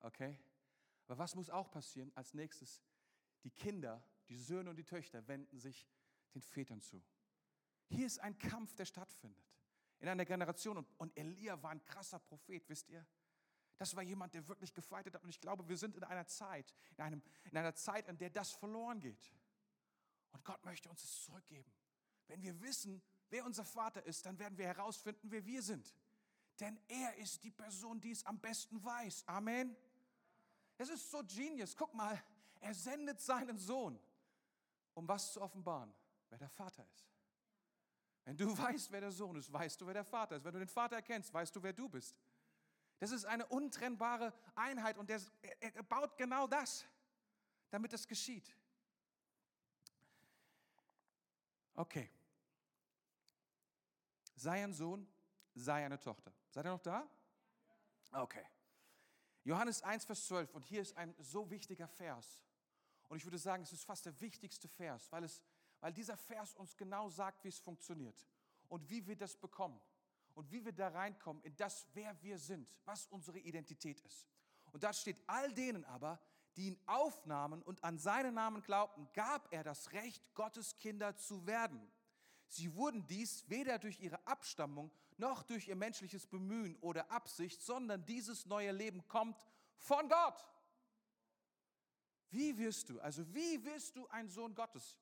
Okay? 0.00 0.38
Aber 1.06 1.18
was 1.18 1.34
muss 1.34 1.50
auch 1.50 1.70
passieren? 1.70 2.10
Als 2.14 2.32
nächstes, 2.32 2.82
die 3.44 3.50
Kinder, 3.50 4.02
die 4.28 4.36
Söhne 4.36 4.70
und 4.70 4.76
die 4.76 4.84
Töchter 4.84 5.26
wenden 5.28 5.58
sich 5.58 5.86
den 6.34 6.40
Vätern 6.42 6.80
zu. 6.80 7.02
Hier 7.88 8.06
ist 8.06 8.20
ein 8.20 8.38
Kampf, 8.38 8.74
der 8.74 8.86
stattfindet. 8.86 9.44
In 9.98 10.08
einer 10.08 10.24
Generation. 10.24 10.78
Und, 10.78 10.88
und 10.98 11.16
Elia 11.16 11.62
war 11.62 11.70
ein 11.70 11.84
krasser 11.84 12.18
Prophet, 12.18 12.68
wisst 12.68 12.88
ihr? 12.88 13.06
Das 13.76 13.94
war 13.94 14.02
jemand, 14.02 14.32
der 14.34 14.46
wirklich 14.48 14.72
gefeitet 14.72 15.14
hat. 15.14 15.22
Und 15.22 15.28
ich 15.28 15.40
glaube, 15.40 15.68
wir 15.68 15.76
sind 15.76 15.96
in 15.96 16.04
einer 16.04 16.26
Zeit, 16.26 16.72
in, 16.96 17.04
einem, 17.04 17.22
in 17.50 17.58
einer 17.58 17.74
Zeit, 17.74 18.08
in 18.08 18.16
der 18.16 18.30
das 18.30 18.52
verloren 18.52 19.00
geht. 19.00 19.30
Und 20.32 20.44
Gott 20.44 20.64
möchte 20.64 20.88
uns 20.88 21.04
es 21.04 21.24
zurückgeben. 21.24 21.70
Wenn 22.28 22.42
wir 22.42 22.60
wissen, 22.60 23.02
wer 23.30 23.44
unser 23.44 23.64
Vater 23.64 24.04
ist, 24.04 24.24
dann 24.26 24.38
werden 24.38 24.56
wir 24.56 24.66
herausfinden, 24.66 25.30
wer 25.30 25.44
wir 25.44 25.62
sind. 25.62 25.94
Denn 26.60 26.78
er 26.88 27.16
ist 27.16 27.42
die 27.44 27.50
Person, 27.50 28.00
die 28.00 28.12
es 28.12 28.24
am 28.24 28.38
besten 28.38 28.82
weiß. 28.82 29.24
Amen. 29.26 29.76
Es 30.78 30.88
ist 30.88 31.10
so 31.10 31.22
genius. 31.24 31.76
Guck 31.76 31.92
mal, 31.94 32.22
er 32.60 32.74
sendet 32.74 33.20
seinen 33.20 33.58
Sohn, 33.58 33.98
um 34.94 35.06
was 35.06 35.32
zu 35.32 35.42
offenbaren, 35.42 35.92
wer 36.30 36.38
der 36.38 36.48
Vater 36.48 36.86
ist. 36.92 37.10
Wenn 38.24 38.36
du 38.36 38.56
weißt, 38.58 38.90
wer 38.90 39.00
der 39.00 39.12
Sohn 39.12 39.36
ist, 39.36 39.52
weißt 39.52 39.80
du, 39.80 39.86
wer 39.86 39.94
der 39.94 40.04
Vater 40.04 40.36
ist. 40.36 40.44
Wenn 40.44 40.54
du 40.54 40.58
den 40.58 40.68
Vater 40.68 40.96
erkennst, 40.96 41.32
weißt 41.32 41.54
du, 41.54 41.62
wer 41.62 41.72
du 41.72 41.88
bist. 41.88 42.16
Das 42.98 43.10
ist 43.10 43.26
eine 43.26 43.46
untrennbare 43.46 44.32
Einheit 44.54 44.96
und 44.96 45.10
der, 45.10 45.20
er 45.60 45.82
baut 45.82 46.16
genau 46.16 46.46
das, 46.46 46.86
damit 47.70 47.92
es 47.92 48.06
geschieht. 48.06 48.54
Okay. 51.74 52.10
Sei 54.36 54.62
ein 54.62 54.72
Sohn, 54.72 55.08
sei 55.54 55.84
eine 55.84 55.98
Tochter. 55.98 56.32
Seid 56.50 56.66
ihr 56.66 56.70
noch 56.70 56.82
da? 56.82 57.08
Okay. 58.12 58.44
Johannes 59.44 59.82
1, 59.82 60.04
Vers 60.04 60.26
12. 60.26 60.54
Und 60.54 60.64
hier 60.64 60.82
ist 60.82 60.96
ein 60.96 61.14
so 61.18 61.50
wichtiger 61.50 61.88
Vers. 61.88 62.44
Und 63.08 63.18
ich 63.18 63.24
würde 63.24 63.38
sagen, 63.38 63.62
es 63.62 63.72
ist 63.72 63.84
fast 63.84 64.06
der 64.06 64.20
wichtigste 64.20 64.68
Vers, 64.68 65.10
weil, 65.12 65.24
es, 65.24 65.42
weil 65.80 65.92
dieser 65.92 66.16
Vers 66.16 66.54
uns 66.54 66.76
genau 66.76 67.08
sagt, 67.08 67.44
wie 67.44 67.48
es 67.48 67.58
funktioniert 67.58 68.26
und 68.68 68.88
wie 68.90 69.06
wir 69.06 69.16
das 69.16 69.36
bekommen 69.36 69.80
und 70.34 70.50
wie 70.50 70.64
wir 70.64 70.72
da 70.72 70.88
reinkommen 70.88 71.42
in 71.42 71.56
das, 71.56 71.86
wer 71.94 72.20
wir 72.22 72.38
sind, 72.38 72.76
was 72.84 73.06
unsere 73.06 73.38
Identität 73.38 74.00
ist. 74.00 74.28
Und 74.72 74.82
da 74.82 74.92
steht, 74.92 75.16
all 75.26 75.52
denen 75.54 75.84
aber, 75.84 76.20
die 76.56 76.68
ihn 76.68 76.80
aufnahmen 76.86 77.62
und 77.62 77.82
an 77.84 77.98
seinen 77.98 78.34
Namen 78.34 78.62
glaubten, 78.62 79.08
gab 79.12 79.52
er 79.52 79.62
das 79.62 79.92
Recht, 79.92 80.34
Gottes 80.34 80.76
Kinder 80.78 81.16
zu 81.16 81.46
werden. 81.46 81.80
Sie 82.48 82.74
wurden 82.74 83.06
dies 83.06 83.48
weder 83.48 83.78
durch 83.78 84.00
ihre 84.00 84.24
Abstammung 84.26 84.90
noch 85.18 85.42
durch 85.42 85.68
ihr 85.68 85.76
menschliches 85.76 86.26
Bemühen 86.26 86.76
oder 86.80 87.10
Absicht, 87.10 87.62
sondern 87.62 88.04
dieses 88.04 88.46
neue 88.46 88.72
Leben 88.72 89.06
kommt 89.08 89.44
von 89.78 90.08
Gott. 90.08 90.46
Wie 92.30 92.56
wirst 92.58 92.90
du, 92.90 93.00
also 93.00 93.26
wie 93.34 93.64
wirst 93.64 93.96
du 93.96 94.06
ein 94.08 94.28
Sohn 94.28 94.54
Gottes? 94.54 94.98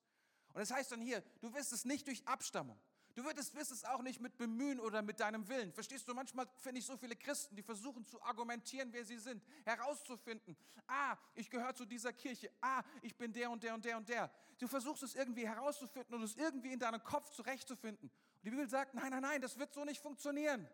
Und 0.52 0.60
das 0.60 0.70
heißt 0.70 0.92
dann 0.92 1.00
hier, 1.00 1.20
du 1.40 1.52
wirst 1.52 1.72
es 1.72 1.84
nicht 1.84 2.06
durch 2.06 2.26
Abstammung. 2.26 2.78
Du 3.14 3.24
wirst 3.24 3.70
es 3.70 3.84
auch 3.84 4.02
nicht 4.02 4.20
mit 4.20 4.36
Bemühen 4.36 4.80
oder 4.80 5.00
mit 5.00 5.20
deinem 5.20 5.46
Willen. 5.48 5.72
Verstehst 5.72 6.08
du, 6.08 6.14
manchmal 6.14 6.48
finde 6.56 6.80
ich 6.80 6.86
so 6.86 6.96
viele 6.96 7.14
Christen, 7.14 7.54
die 7.54 7.62
versuchen 7.62 8.04
zu 8.04 8.20
argumentieren, 8.20 8.92
wer 8.92 9.04
sie 9.04 9.18
sind, 9.18 9.40
herauszufinden. 9.64 10.56
Ah, 10.88 11.16
ich 11.36 11.48
gehöre 11.48 11.74
zu 11.76 11.84
dieser 11.84 12.12
Kirche. 12.12 12.50
Ah, 12.60 12.82
ich 13.02 13.16
bin 13.16 13.32
der 13.32 13.50
und 13.52 13.62
der 13.62 13.74
und 13.74 13.84
der 13.84 13.96
und 13.96 14.08
der. 14.08 14.30
Du 14.58 14.66
versuchst 14.66 15.04
es 15.04 15.14
irgendwie 15.14 15.46
herauszufinden 15.46 16.12
und 16.12 16.24
es 16.24 16.34
irgendwie 16.34 16.72
in 16.72 16.80
deinem 16.80 17.04
Kopf 17.04 17.30
zurechtzufinden. 17.30 18.10
Und 18.10 18.44
die 18.44 18.50
Bibel 18.50 18.68
sagt, 18.68 18.94
nein, 18.94 19.10
nein, 19.10 19.22
nein, 19.22 19.40
das 19.40 19.58
wird 19.60 19.72
so 19.72 19.84
nicht 19.84 20.00
funktionieren. 20.00 20.68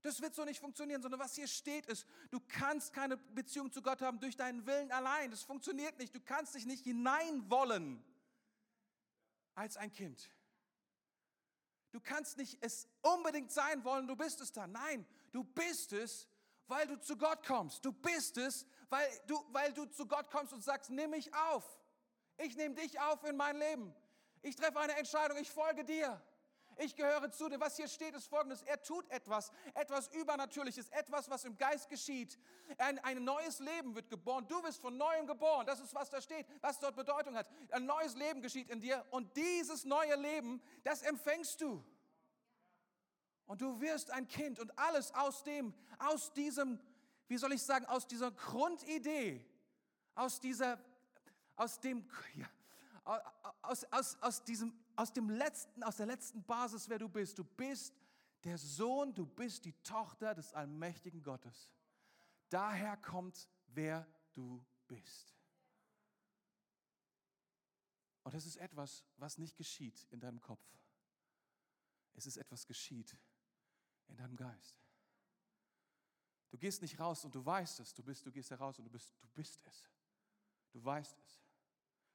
Das 0.00 0.22
wird 0.22 0.34
so 0.34 0.44
nicht 0.44 0.60
funktionieren, 0.60 1.02
sondern 1.02 1.20
was 1.20 1.34
hier 1.34 1.46
steht 1.46 1.86
ist, 1.86 2.06
du 2.30 2.40
kannst 2.40 2.94
keine 2.94 3.18
Beziehung 3.18 3.70
zu 3.72 3.82
Gott 3.82 4.00
haben 4.00 4.20
durch 4.20 4.36
deinen 4.36 4.64
Willen 4.66 4.90
allein. 4.90 5.30
Das 5.30 5.42
funktioniert 5.42 5.98
nicht. 5.98 6.14
Du 6.14 6.20
kannst 6.20 6.54
dich 6.54 6.64
nicht 6.64 6.84
hineinwollen 6.84 8.02
als 9.54 9.76
ein 9.76 9.92
Kind. 9.92 10.30
Du 11.94 12.00
kannst 12.00 12.38
nicht 12.38 12.58
es 12.60 12.88
unbedingt 13.02 13.52
sein 13.52 13.84
wollen, 13.84 14.08
du 14.08 14.16
bist 14.16 14.40
es 14.40 14.50
dann. 14.50 14.72
Nein, 14.72 15.06
du 15.30 15.44
bist 15.44 15.92
es, 15.92 16.28
weil 16.66 16.88
du 16.88 16.98
zu 16.98 17.16
Gott 17.16 17.46
kommst. 17.46 17.84
Du 17.84 17.92
bist 17.92 18.36
es, 18.36 18.66
weil 18.88 19.06
du, 19.28 19.40
weil 19.52 19.72
du 19.72 19.84
zu 19.86 20.04
Gott 20.04 20.28
kommst 20.28 20.52
und 20.52 20.64
sagst, 20.64 20.90
nimm 20.90 21.10
mich 21.10 21.32
auf. 21.32 21.78
Ich 22.36 22.56
nehme 22.56 22.74
dich 22.74 22.98
auf 22.98 23.22
in 23.22 23.36
mein 23.36 23.56
Leben. 23.56 23.94
Ich 24.42 24.56
treffe 24.56 24.80
eine 24.80 24.96
Entscheidung, 24.96 25.38
ich 25.38 25.48
folge 25.48 25.84
dir. 25.84 26.20
Ich 26.78 26.96
gehöre 26.96 27.30
zu 27.30 27.48
dir. 27.48 27.60
Was 27.60 27.76
hier 27.76 27.88
steht, 27.88 28.14
ist 28.14 28.26
folgendes. 28.26 28.62
Er 28.62 28.82
tut 28.82 29.08
etwas, 29.10 29.52
etwas 29.74 30.08
Übernatürliches, 30.08 30.88
etwas, 30.90 31.30
was 31.30 31.44
im 31.44 31.56
Geist 31.56 31.88
geschieht. 31.88 32.38
Ein, 32.78 32.98
ein 33.00 33.24
neues 33.24 33.58
Leben 33.60 33.94
wird 33.94 34.08
geboren. 34.10 34.46
Du 34.48 34.62
wirst 34.62 34.80
von 34.80 34.96
neuem 34.96 35.26
geboren. 35.26 35.66
Das 35.66 35.80
ist, 35.80 35.94
was 35.94 36.10
da 36.10 36.20
steht, 36.20 36.46
was 36.60 36.78
dort 36.78 36.96
Bedeutung 36.96 37.36
hat. 37.36 37.48
Ein 37.70 37.86
neues 37.86 38.14
Leben 38.16 38.42
geschieht 38.42 38.70
in 38.70 38.80
dir 38.80 39.04
und 39.10 39.36
dieses 39.36 39.84
neue 39.84 40.16
Leben, 40.16 40.60
das 40.82 41.02
empfängst 41.02 41.60
du. 41.60 41.84
Und 43.46 43.60
du 43.60 43.80
wirst 43.80 44.10
ein 44.10 44.26
Kind 44.26 44.58
und 44.58 44.76
alles 44.78 45.12
aus 45.14 45.42
dem, 45.42 45.74
aus 45.98 46.32
diesem, 46.32 46.80
wie 47.28 47.36
soll 47.36 47.52
ich 47.52 47.62
sagen, 47.62 47.84
aus 47.86 48.06
dieser 48.06 48.30
Grundidee, 48.30 49.44
aus 50.14 50.40
dieser, 50.40 50.78
aus 51.56 51.78
dem, 51.80 52.08
ja, 52.34 52.48
aus, 53.62 53.84
aus, 53.90 54.16
aus 54.20 54.44
diesem 54.44 54.72
aus 54.96 55.12
dem 55.12 55.28
letzten, 55.30 55.82
aus 55.82 55.96
der 55.96 56.06
letzten 56.06 56.42
Basis, 56.44 56.88
wer 56.88 56.98
du 56.98 57.08
bist. 57.08 57.38
Du 57.38 57.44
bist 57.44 57.94
der 58.44 58.58
Sohn, 58.58 59.14
du 59.14 59.26
bist 59.26 59.64
die 59.64 59.72
Tochter 59.82 60.34
des 60.34 60.52
allmächtigen 60.52 61.22
Gottes. 61.22 61.70
Daher 62.48 62.96
kommt, 62.96 63.48
wer 63.68 64.06
du 64.32 64.64
bist. 64.86 65.34
Und 68.22 68.34
das 68.34 68.46
ist 68.46 68.56
etwas, 68.56 69.04
was 69.16 69.38
nicht 69.38 69.56
geschieht 69.56 70.06
in 70.10 70.20
deinem 70.20 70.40
Kopf. 70.40 70.64
Es 72.14 72.26
ist 72.26 72.36
etwas 72.36 72.66
geschieht 72.66 73.16
in 74.08 74.16
deinem 74.16 74.36
Geist. 74.36 74.76
Du 76.50 76.58
gehst 76.58 76.82
nicht 76.82 76.98
raus 77.00 77.24
und 77.24 77.34
du 77.34 77.44
weißt 77.44 77.80
es, 77.80 77.92
du 77.92 78.02
bist, 78.02 78.24
du 78.24 78.30
gehst 78.30 78.50
heraus 78.50 78.78
und 78.78 78.84
du 78.84 78.90
bist, 78.90 79.12
du 79.20 79.28
bist 79.34 79.60
es. 79.64 79.90
Du 80.70 80.84
weißt 80.84 81.18
es. 81.18 81.42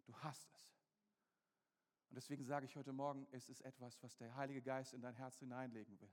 Du 0.06 0.16
hast 0.20 0.50
es. 0.54 0.79
Und 2.10 2.16
deswegen 2.16 2.44
sage 2.44 2.66
ich 2.66 2.76
heute 2.76 2.92
Morgen, 2.92 3.28
es 3.32 3.50
ist 3.50 3.62
etwas, 3.62 4.02
was 4.02 4.18
der 4.18 4.36
Heilige 4.36 4.62
Geist 4.62 4.94
in 4.94 5.02
dein 5.02 5.16
Herz 5.16 5.38
hineinlegen 5.38 6.00
will. 6.02 6.12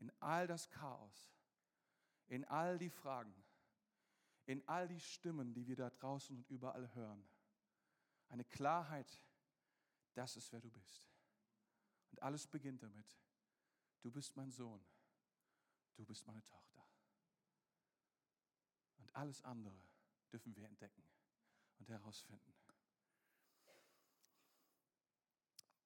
In 0.00 0.10
all 0.20 0.46
das 0.46 0.68
Chaos, 0.70 1.32
in 2.26 2.44
all 2.46 2.78
die 2.78 2.90
Fragen, 2.90 3.32
in 4.46 4.66
all 4.68 4.88
die 4.88 4.98
Stimmen, 5.00 5.54
die 5.54 5.66
wir 5.66 5.76
da 5.76 5.90
draußen 5.90 6.36
und 6.36 6.50
überall 6.50 6.92
hören. 6.94 7.24
Eine 8.28 8.44
Klarheit, 8.44 9.20
das 10.14 10.36
ist, 10.36 10.52
wer 10.52 10.60
du 10.60 10.70
bist. 10.70 11.06
Und 12.10 12.20
alles 12.20 12.46
beginnt 12.46 12.82
damit, 12.82 13.16
du 14.02 14.10
bist 14.10 14.36
mein 14.36 14.50
Sohn, 14.50 14.84
du 15.94 16.04
bist 16.04 16.26
meine 16.26 16.44
Tochter. 16.44 16.84
Und 18.98 19.14
alles 19.14 19.42
andere 19.42 19.80
dürfen 20.32 20.54
wir 20.56 20.66
entdecken 20.66 21.04
und 21.78 21.88
herausfinden. 21.88 22.52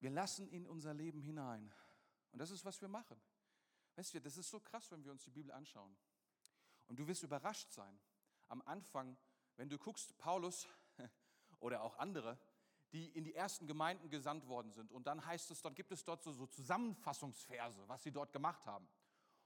Wir 0.00 0.10
lassen 0.10 0.48
in 0.48 0.66
unser 0.66 0.94
Leben 0.94 1.20
hinein 1.20 1.72
Und 2.32 2.38
das 2.38 2.50
ist, 2.50 2.64
was 2.64 2.80
wir 2.80 2.88
machen. 2.88 3.20
Weißt 3.96 4.14
du, 4.14 4.20
das 4.20 4.36
ist 4.36 4.50
so 4.50 4.60
krass, 4.60 4.90
wenn 4.92 5.04
wir 5.04 5.10
uns 5.10 5.24
die 5.24 5.30
Bibel 5.30 5.50
anschauen. 5.52 5.96
Und 6.86 6.98
du 6.98 7.06
wirst 7.06 7.22
überrascht 7.22 7.72
sein. 7.72 7.98
Am 8.48 8.62
Anfang, 8.62 9.16
wenn 9.56 9.68
du 9.68 9.76
guckst, 9.76 10.16
Paulus 10.18 10.68
oder 11.60 11.82
auch 11.82 11.98
andere, 11.98 12.38
die 12.92 13.08
in 13.10 13.24
die 13.24 13.34
ersten 13.34 13.66
Gemeinden 13.66 14.08
gesandt 14.08 14.46
worden 14.46 14.72
sind. 14.72 14.92
Und 14.92 15.06
dann 15.06 15.24
heißt 15.24 15.50
es, 15.50 15.60
dann 15.60 15.74
gibt 15.74 15.92
es 15.92 16.04
dort 16.04 16.22
so, 16.22 16.32
so 16.32 16.46
Zusammenfassungsverse, 16.46 17.86
was 17.88 18.02
sie 18.02 18.12
dort 18.12 18.32
gemacht 18.32 18.64
haben. 18.66 18.88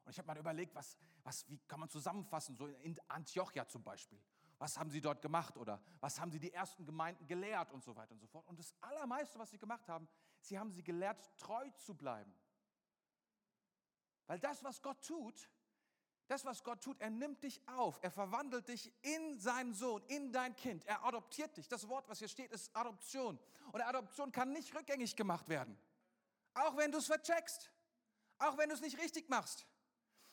Und 0.05 0.11
ich 0.11 0.19
habe 0.19 0.27
mal 0.27 0.39
überlegt, 0.39 0.75
was, 0.75 0.97
was, 1.23 1.49
wie 1.49 1.59
kann 1.67 1.81
man 1.81 1.89
zusammenfassen, 1.89 2.57
so 2.57 2.67
in 2.67 2.99
Antiochia 3.09 3.67
zum 3.67 3.83
Beispiel. 3.83 4.21
Was 4.59 4.79
haben 4.79 4.91
sie 4.91 5.01
dort 5.01 5.23
gemacht 5.23 5.57
oder 5.57 5.81
was 6.01 6.21
haben 6.21 6.31
sie 6.31 6.39
die 6.39 6.53
ersten 6.53 6.85
Gemeinden 6.85 7.27
gelehrt 7.27 7.73
und 7.73 7.83
so 7.83 7.97
weiter 7.97 8.13
und 8.13 8.21
so 8.21 8.27
fort. 8.27 8.47
Und 8.47 8.59
das 8.59 8.75
Allermeiste, 8.81 9.39
was 9.39 9.51
sie 9.51 9.59
gemacht 9.59 9.89
haben, 9.89 10.09
sie 10.45 10.59
haben 10.59 10.73
sie 10.73 10.83
gelehrt, 10.83 11.31
treu 11.39 11.69
zu 11.79 11.95
bleiben. 11.95 12.33
Weil 14.27 14.39
das, 14.39 14.63
was 14.63 14.83
Gott 14.83 15.05
tut, 15.05 15.49
das, 16.27 16.45
was 16.45 16.63
Gott 16.65 16.83
tut, 16.83 17.01
er 17.01 17.11
nimmt 17.11 17.43
dich 17.43 17.61
auf, 17.69 17.99
er 18.03 18.11
verwandelt 18.11 18.69
dich 18.69 18.93
in 19.03 19.39
seinen 19.39 19.75
Sohn, 19.75 20.03
in 20.07 20.33
dein 20.33 20.57
Kind, 20.57 20.85
er 20.87 21.05
adoptiert 21.05 21.57
dich. 21.57 21.69
Das 21.69 21.89
Wort, 21.89 22.09
was 22.09 22.21
hier 22.21 22.29
steht, 22.29 22.53
ist 22.53 22.75
Adoption. 22.75 23.39
Und 23.73 23.81
Adoption 23.83 24.33
kann 24.33 24.53
nicht 24.53 24.75
rückgängig 24.75 25.17
gemacht 25.17 25.49
werden. 25.49 25.77
Auch 26.55 26.77
wenn 26.77 26.93
du 26.93 26.99
es 26.99 27.07
vercheckst, 27.07 27.71
auch 28.39 28.57
wenn 28.59 28.69
du 28.69 28.75
es 28.75 28.81
nicht 28.81 28.99
richtig 28.99 29.29
machst. 29.29 29.67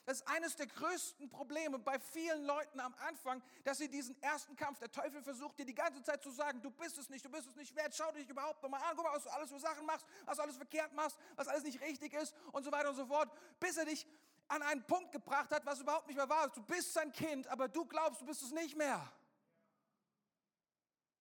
Das 0.09 0.21
ist 0.21 0.27
eines 0.27 0.55
der 0.55 0.65
größten 0.65 1.29
Probleme 1.29 1.77
bei 1.77 1.99
vielen 1.99 2.43
Leuten 2.43 2.79
am 2.79 2.95
Anfang, 3.07 3.43
dass 3.63 3.77
sie 3.77 3.87
diesen 3.87 4.19
ersten 4.23 4.55
Kampf, 4.55 4.79
der 4.79 4.89
Teufel 4.89 5.21
versucht 5.21 5.59
dir 5.59 5.65
die 5.65 5.75
ganze 5.75 6.01
Zeit 6.01 6.23
zu 6.23 6.31
sagen, 6.31 6.63
du 6.63 6.71
bist 6.71 6.97
es 6.97 7.11
nicht, 7.11 7.23
du 7.23 7.29
bist 7.29 7.47
es 7.47 7.55
nicht 7.55 7.75
wert, 7.75 7.95
schau 7.95 8.11
dich 8.13 8.27
überhaupt 8.27 8.63
nochmal 8.63 8.81
an, 8.81 8.95
guck 8.95 9.05
mal, 9.05 9.13
was 9.13 9.25
du 9.25 9.29
alles 9.29 9.51
für 9.51 9.59
Sachen 9.59 9.85
machst, 9.85 10.07
was 10.25 10.37
du 10.37 10.41
alles 10.41 10.57
verkehrt 10.57 10.93
machst, 10.93 11.15
was 11.35 11.47
alles 11.47 11.63
nicht 11.63 11.79
richtig 11.81 12.11
ist 12.13 12.33
und 12.53 12.63
so 12.63 12.71
weiter 12.71 12.89
und 12.89 12.95
so 12.95 13.05
fort, 13.05 13.29
bis 13.59 13.77
er 13.77 13.85
dich 13.85 14.07
an 14.47 14.63
einen 14.63 14.83
Punkt 14.87 15.11
gebracht 15.11 15.51
hat, 15.51 15.63
was 15.67 15.79
überhaupt 15.79 16.07
nicht 16.07 16.17
mehr 16.17 16.27
ist. 16.43 16.57
Du 16.57 16.63
bist 16.63 16.91
sein 16.91 17.11
Kind, 17.11 17.45
aber 17.45 17.67
du 17.67 17.85
glaubst, 17.85 18.21
du 18.21 18.25
bist 18.25 18.41
es 18.41 18.49
nicht 18.49 18.75
mehr. 18.75 19.13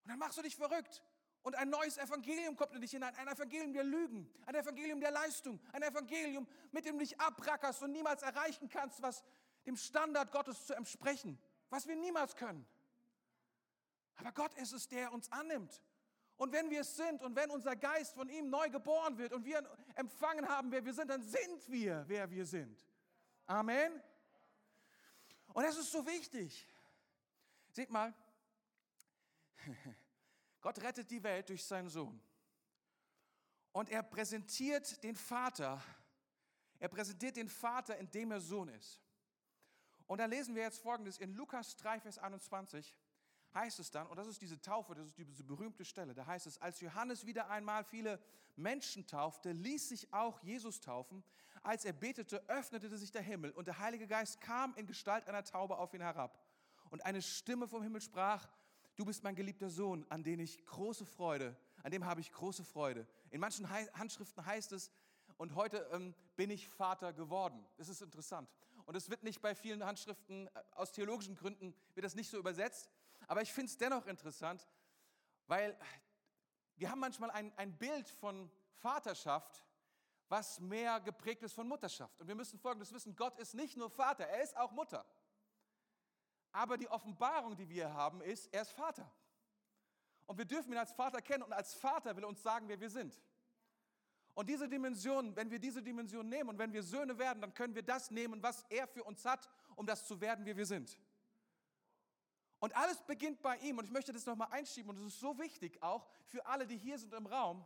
Und 0.03 0.09
dann 0.09 0.17
machst 0.17 0.35
du 0.35 0.41
dich 0.41 0.55
verrückt. 0.55 1.03
Und 1.41 1.55
ein 1.55 1.69
neues 1.69 1.97
Evangelium 1.97 2.55
kommt 2.55 2.73
in 2.73 2.81
dich 2.81 2.91
hinein, 2.91 3.15
ein 3.15 3.27
Evangelium 3.27 3.73
der 3.73 3.83
Lügen, 3.83 4.29
ein 4.45 4.55
Evangelium 4.55 4.99
der 4.99 5.11
Leistung, 5.11 5.59
ein 5.71 5.81
Evangelium, 5.81 6.47
mit 6.71 6.85
dem 6.85 6.97
du 6.97 6.99
dich 6.99 7.19
abrackerst 7.19 7.81
und 7.81 7.91
niemals 7.91 8.21
erreichen 8.21 8.67
kannst, 8.67 9.01
was 9.01 9.23
dem 9.65 9.77
Standard 9.77 10.31
Gottes 10.31 10.65
zu 10.65 10.73
entsprechen, 10.73 11.41
was 11.69 11.87
wir 11.87 11.95
niemals 11.95 12.35
können. 12.35 12.65
Aber 14.17 14.31
Gott 14.33 14.53
ist 14.55 14.73
es, 14.73 14.87
der 14.87 15.13
uns 15.13 15.31
annimmt. 15.31 15.81
Und 16.35 16.51
wenn 16.53 16.69
wir 16.69 16.81
es 16.81 16.95
sind 16.95 17.21
und 17.21 17.35
wenn 17.35 17.49
unser 17.51 17.75
Geist 17.75 18.15
von 18.15 18.29
ihm 18.29 18.49
neu 18.49 18.69
geboren 18.69 19.17
wird 19.17 19.33
und 19.33 19.45
wir 19.45 19.61
empfangen 19.95 20.47
haben, 20.47 20.71
wer 20.71 20.83
wir 20.83 20.93
sind, 20.93 21.09
dann 21.09 21.21
sind 21.21 21.69
wir, 21.69 22.03
wer 22.07 22.29
wir 22.29 22.45
sind. 22.45 22.85
Amen. 23.45 24.01
Und 25.53 25.63
das 25.63 25.77
ist 25.77 25.91
so 25.91 26.05
wichtig. 26.05 26.67
Seht 27.71 27.89
mal, 27.89 28.13
Gott 30.61 30.81
rettet 30.81 31.09
die 31.09 31.23
Welt 31.23 31.49
durch 31.49 31.63
seinen 31.63 31.89
Sohn. 31.89 32.21
Und 33.71 33.89
er 33.89 34.03
präsentiert 34.03 35.03
den 35.03 35.15
Vater, 35.15 35.81
er 36.79 36.89
präsentiert 36.89 37.35
den 37.35 37.49
Vater, 37.49 37.97
indem 37.97 38.31
er 38.31 38.41
Sohn 38.41 38.69
ist. 38.69 39.01
Und 40.07 40.17
da 40.17 40.25
lesen 40.25 40.55
wir 40.55 40.63
jetzt 40.63 40.81
folgendes 40.81 41.17
in 41.19 41.33
Lukas 41.33 41.75
3, 41.77 41.99
Vers 41.99 42.17
21 42.17 42.95
heißt 43.53 43.79
es 43.79 43.91
dann, 43.91 44.07
und 44.07 44.17
das 44.17 44.27
ist 44.27 44.41
diese 44.41 44.61
Taufe, 44.61 44.95
das 44.95 45.07
ist 45.07 45.17
diese 45.17 45.43
berühmte 45.43 45.85
Stelle, 45.85 46.13
da 46.13 46.25
heißt 46.25 46.47
es, 46.47 46.61
als 46.61 46.81
Johannes 46.81 47.25
wieder 47.25 47.49
einmal 47.49 47.83
viele 47.83 48.19
Menschen 48.55 49.07
taufte, 49.07 49.51
ließ 49.51 49.89
sich 49.89 50.13
auch 50.13 50.41
Jesus 50.41 50.81
taufen. 50.81 51.23
Als 51.61 51.83
er 51.85 51.93
betete, 51.93 52.47
öffnete 52.47 52.95
sich 52.97 53.11
der 53.11 53.21
Himmel 53.21 53.51
und 53.51 53.67
der 53.67 53.79
Heilige 53.79 54.07
Geist 54.07 54.39
kam 54.39 54.73
in 54.75 54.87
Gestalt 54.87 55.27
einer 55.27 55.43
Taube 55.43 55.77
auf 55.77 55.93
ihn 55.93 56.01
herab. 56.01 56.39
Und 56.89 57.05
eine 57.05 57.21
Stimme 57.21 57.67
vom 57.67 57.83
Himmel 57.83 58.01
sprach, 58.01 58.47
du 58.99 59.05
bist 59.05 59.23
mein 59.23 59.33
geliebter 59.35 59.69
Sohn, 59.69 60.05
an 60.09 60.23
dem 60.23 60.41
ich 60.41 60.65
große 60.65 61.05
Freude, 61.05 61.55
an 61.83 61.91
dem 61.91 62.03
habe 62.03 62.19
ich 62.19 62.33
große 62.33 62.65
Freude. 62.65 63.07
In 63.31 63.39
manchen 63.39 63.69
Handschriften 63.69 64.45
heißt 64.45 64.73
es, 64.73 64.91
und 65.37 65.55
heute 65.55 65.87
ähm, 65.93 66.13
bin 66.35 66.49
ich 66.49 66.67
Vater 66.67 67.13
geworden. 67.13 67.65
Das 67.77 67.87
ist 67.87 68.01
interessant. 68.01 68.49
Und 68.85 68.95
es 68.95 69.09
wird 69.09 69.23
nicht 69.23 69.41
bei 69.41 69.55
vielen 69.55 69.85
Handschriften 69.85 70.47
äh, 70.47 70.63
aus 70.71 70.91
theologischen 70.91 71.37
Gründen 71.37 71.73
wird 71.93 72.03
das 72.03 72.13
nicht 72.13 72.29
so 72.29 72.37
übersetzt. 72.37 72.89
Aber 73.25 73.41
ich 73.41 73.53
finde 73.53 73.69
es 73.69 73.77
dennoch 73.77 74.05
interessant, 74.05 74.67
weil 75.47 75.77
wir 76.75 76.91
haben 76.91 76.99
manchmal 76.99 77.31
ein, 77.31 77.53
ein 77.55 77.77
Bild 77.77 78.09
von 78.09 78.51
Vaterschaft, 78.81 79.63
was 80.27 80.59
mehr 80.59 80.99
geprägt 80.99 81.41
ist 81.43 81.53
von 81.53 81.69
Mutterschaft. 81.69 82.19
Und 82.19 82.27
wir 82.27 82.35
müssen 82.35 82.59
Folgendes 82.59 82.91
wissen, 82.91 83.15
Gott 83.15 83.39
ist 83.39 83.53
nicht 83.53 83.77
nur 83.77 83.89
Vater, 83.89 84.25
er 84.25 84.43
ist 84.43 84.57
auch 84.57 84.71
Mutter. 84.71 85.05
Aber 86.51 86.77
die 86.77 86.87
Offenbarung, 86.87 87.55
die 87.55 87.69
wir 87.69 87.93
haben, 87.93 88.21
ist, 88.21 88.47
er 88.53 88.63
ist 88.63 88.71
Vater. 88.71 89.09
Und 90.25 90.37
wir 90.37 90.45
dürfen 90.45 90.71
ihn 90.71 90.77
als 90.77 90.91
Vater 90.91 91.21
kennen 91.21 91.43
und 91.43 91.53
als 91.53 91.73
Vater 91.73 92.15
will 92.15 92.23
er 92.23 92.29
uns 92.29 92.41
sagen, 92.41 92.67
wer 92.67 92.79
wir 92.79 92.89
sind. 92.89 93.19
Und 94.33 94.49
diese 94.49 94.69
Dimension, 94.69 95.35
wenn 95.35 95.51
wir 95.51 95.59
diese 95.59 95.81
Dimension 95.81 96.29
nehmen 96.29 96.49
und 96.49 96.57
wenn 96.57 96.71
wir 96.71 96.83
Söhne 96.83 97.17
werden, 97.17 97.41
dann 97.41 97.53
können 97.53 97.75
wir 97.75 97.83
das 97.83 98.11
nehmen, 98.11 98.41
was 98.41 98.63
er 98.69 98.87
für 98.87 99.03
uns 99.03 99.25
hat, 99.25 99.49
um 99.75 99.85
das 99.85 100.05
zu 100.05 100.21
werden, 100.21 100.45
wie 100.45 100.55
wir 100.55 100.65
sind. 100.65 100.97
Und 102.59 102.75
alles 102.75 103.01
beginnt 103.01 103.41
bei 103.41 103.57
ihm. 103.57 103.77
Und 103.77 103.85
ich 103.85 103.91
möchte 103.91 104.11
das 104.11 104.25
nochmal 104.25 104.49
einschieben. 104.51 104.89
Und 104.91 104.97
es 104.97 105.13
ist 105.13 105.19
so 105.19 105.37
wichtig 105.39 105.81
auch 105.81 106.07
für 106.25 106.45
alle, 106.45 106.67
die 106.67 106.77
hier 106.77 106.99
sind 106.99 107.13
im 107.13 107.25
Raum. 107.25 107.65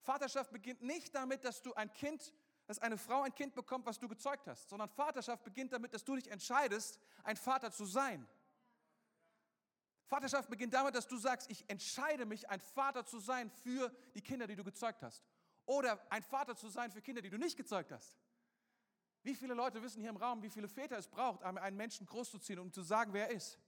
Vaterschaft 0.00 0.52
beginnt 0.52 0.82
nicht 0.82 1.14
damit, 1.14 1.44
dass 1.44 1.62
du 1.62 1.74
ein 1.74 1.92
Kind, 1.92 2.32
dass 2.66 2.78
eine 2.78 2.98
Frau 2.98 3.22
ein 3.22 3.34
Kind 3.34 3.54
bekommt, 3.54 3.86
was 3.86 3.98
du 3.98 4.08
gezeugt 4.08 4.46
hast, 4.46 4.68
sondern 4.68 4.88
Vaterschaft 4.88 5.44
beginnt 5.44 5.72
damit, 5.72 5.94
dass 5.94 6.04
du 6.04 6.16
dich 6.16 6.30
entscheidest, 6.30 6.98
ein 7.22 7.36
Vater 7.36 7.70
zu 7.70 7.84
sein. 7.84 8.26
Vaterschaft 10.06 10.48
beginnt 10.48 10.74
damit, 10.74 10.94
dass 10.94 11.08
du 11.08 11.16
sagst, 11.16 11.50
ich 11.50 11.68
entscheide 11.68 12.26
mich, 12.26 12.48
ein 12.48 12.60
Vater 12.60 13.04
zu 13.04 13.18
sein 13.18 13.50
für 13.50 13.90
die 14.14 14.22
Kinder, 14.22 14.46
die 14.46 14.56
du 14.56 14.64
gezeugt 14.64 15.02
hast. 15.02 15.24
Oder 15.64 16.00
ein 16.10 16.22
Vater 16.22 16.54
zu 16.54 16.68
sein 16.68 16.90
für 16.90 17.02
Kinder, 17.02 17.22
die 17.22 17.30
du 17.30 17.38
nicht 17.38 17.56
gezeugt 17.56 17.90
hast. 17.90 18.16
Wie 19.22 19.34
viele 19.34 19.54
Leute 19.54 19.82
wissen 19.82 20.00
hier 20.00 20.10
im 20.10 20.16
Raum, 20.16 20.42
wie 20.42 20.50
viele 20.50 20.68
Väter 20.68 20.96
es 20.96 21.08
braucht, 21.08 21.42
einen 21.42 21.76
Menschen 21.76 22.06
großzuziehen, 22.06 22.60
um 22.60 22.72
zu 22.72 22.82
sagen, 22.82 23.12
wer 23.12 23.28
er 23.28 23.34
ist? 23.34 23.58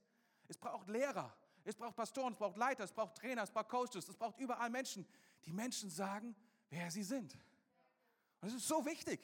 Es 0.47 0.57
braucht 0.57 0.87
Lehrer, 0.87 1.35
es 1.65 1.75
braucht 1.75 1.97
Pastoren, 1.97 2.31
es 2.31 2.39
braucht 2.39 2.55
Leiter, 2.55 2.85
es 2.85 2.93
braucht 2.93 3.15
Trainer, 3.15 3.43
es 3.43 3.51
braucht 3.51 3.67
Coaches, 3.67 4.07
es 4.07 4.15
braucht 4.15 4.39
überall 4.39 4.69
Menschen, 4.69 5.05
die 5.45 5.51
Menschen 5.51 5.89
sagen, 5.89 6.33
wer 6.69 6.89
sie 6.89 7.03
sind. 7.03 7.37
Das 8.41 8.53
ist 8.53 8.67
so 8.67 8.85
wichtig. 8.85 9.19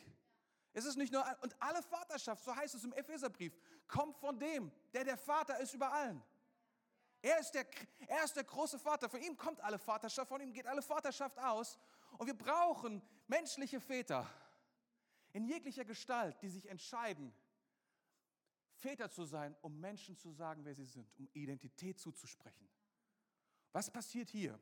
Es 0.74 0.86
ist 0.86 0.98
nicht 0.98 1.14
nur, 1.14 1.24
und 1.42 1.56
alle 1.62 1.82
Vaterschaft, 1.82 2.44
so 2.44 2.56
heißt 2.56 2.76
es 2.76 2.84
im 2.84 2.94
Epheserbrief, 2.94 3.58
kommt 3.88 4.18
von 4.18 4.38
dem, 4.38 4.72
der 4.94 5.06
der 5.06 5.18
Vater 5.18 5.58
ist 5.60 5.74
über 5.74 5.92
allen. 5.92 6.22
Er 7.22 7.40
ist, 7.40 7.52
der, 7.52 7.66
er 8.08 8.24
ist 8.24 8.36
der 8.36 8.44
große 8.44 8.78
Vater. 8.78 9.10
Von 9.10 9.22
ihm 9.22 9.38
kommt 9.38 9.62
alle 9.62 9.80
Vaterschaft, 9.80 10.28
von 10.28 10.42
ihm 10.42 10.54
geht 10.54 10.68
alle 10.68 10.82
Vaterschaft 10.82 11.40
aus. 11.40 11.80
Und 12.18 12.28
wir 12.28 12.38
brauchen 12.38 13.02
menschliche 13.28 13.80
Väter 13.80 14.30
in 15.34 15.46
jeglicher 15.46 15.86
Gestalt, 15.86 16.42
die 16.42 16.50
sich 16.50 16.68
entscheiden, 16.68 17.34
Väter 18.76 19.10
zu 19.10 19.26
sein, 19.26 19.56
um 19.62 19.80
Menschen 19.80 20.18
zu 20.18 20.32
sagen, 20.32 20.66
wer 20.66 20.76
sie 20.76 20.86
sind, 20.86 21.10
um 21.18 21.28
Identität 21.34 22.00
zuzusprechen. 22.00 22.70
Was 23.72 23.90
passiert 23.90 24.30
hier? 24.30 24.60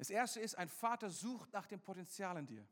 Das 0.00 0.08
erste 0.08 0.40
ist, 0.40 0.54
ein 0.54 0.70
Vater 0.70 1.10
sucht 1.10 1.52
nach 1.52 1.66
dem 1.66 1.78
Potenzial 1.78 2.34
in 2.38 2.46
dir. 2.46 2.66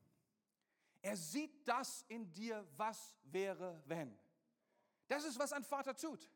Er 1.02 1.14
sieht 1.14 1.68
das 1.68 2.02
in 2.08 2.32
dir, 2.32 2.66
was 2.78 3.18
wäre, 3.24 3.82
wenn. 3.84 4.18
Das 5.08 5.24
ist, 5.24 5.38
was 5.38 5.52
ein 5.52 5.62
Vater 5.62 5.94
tut. 5.94 6.26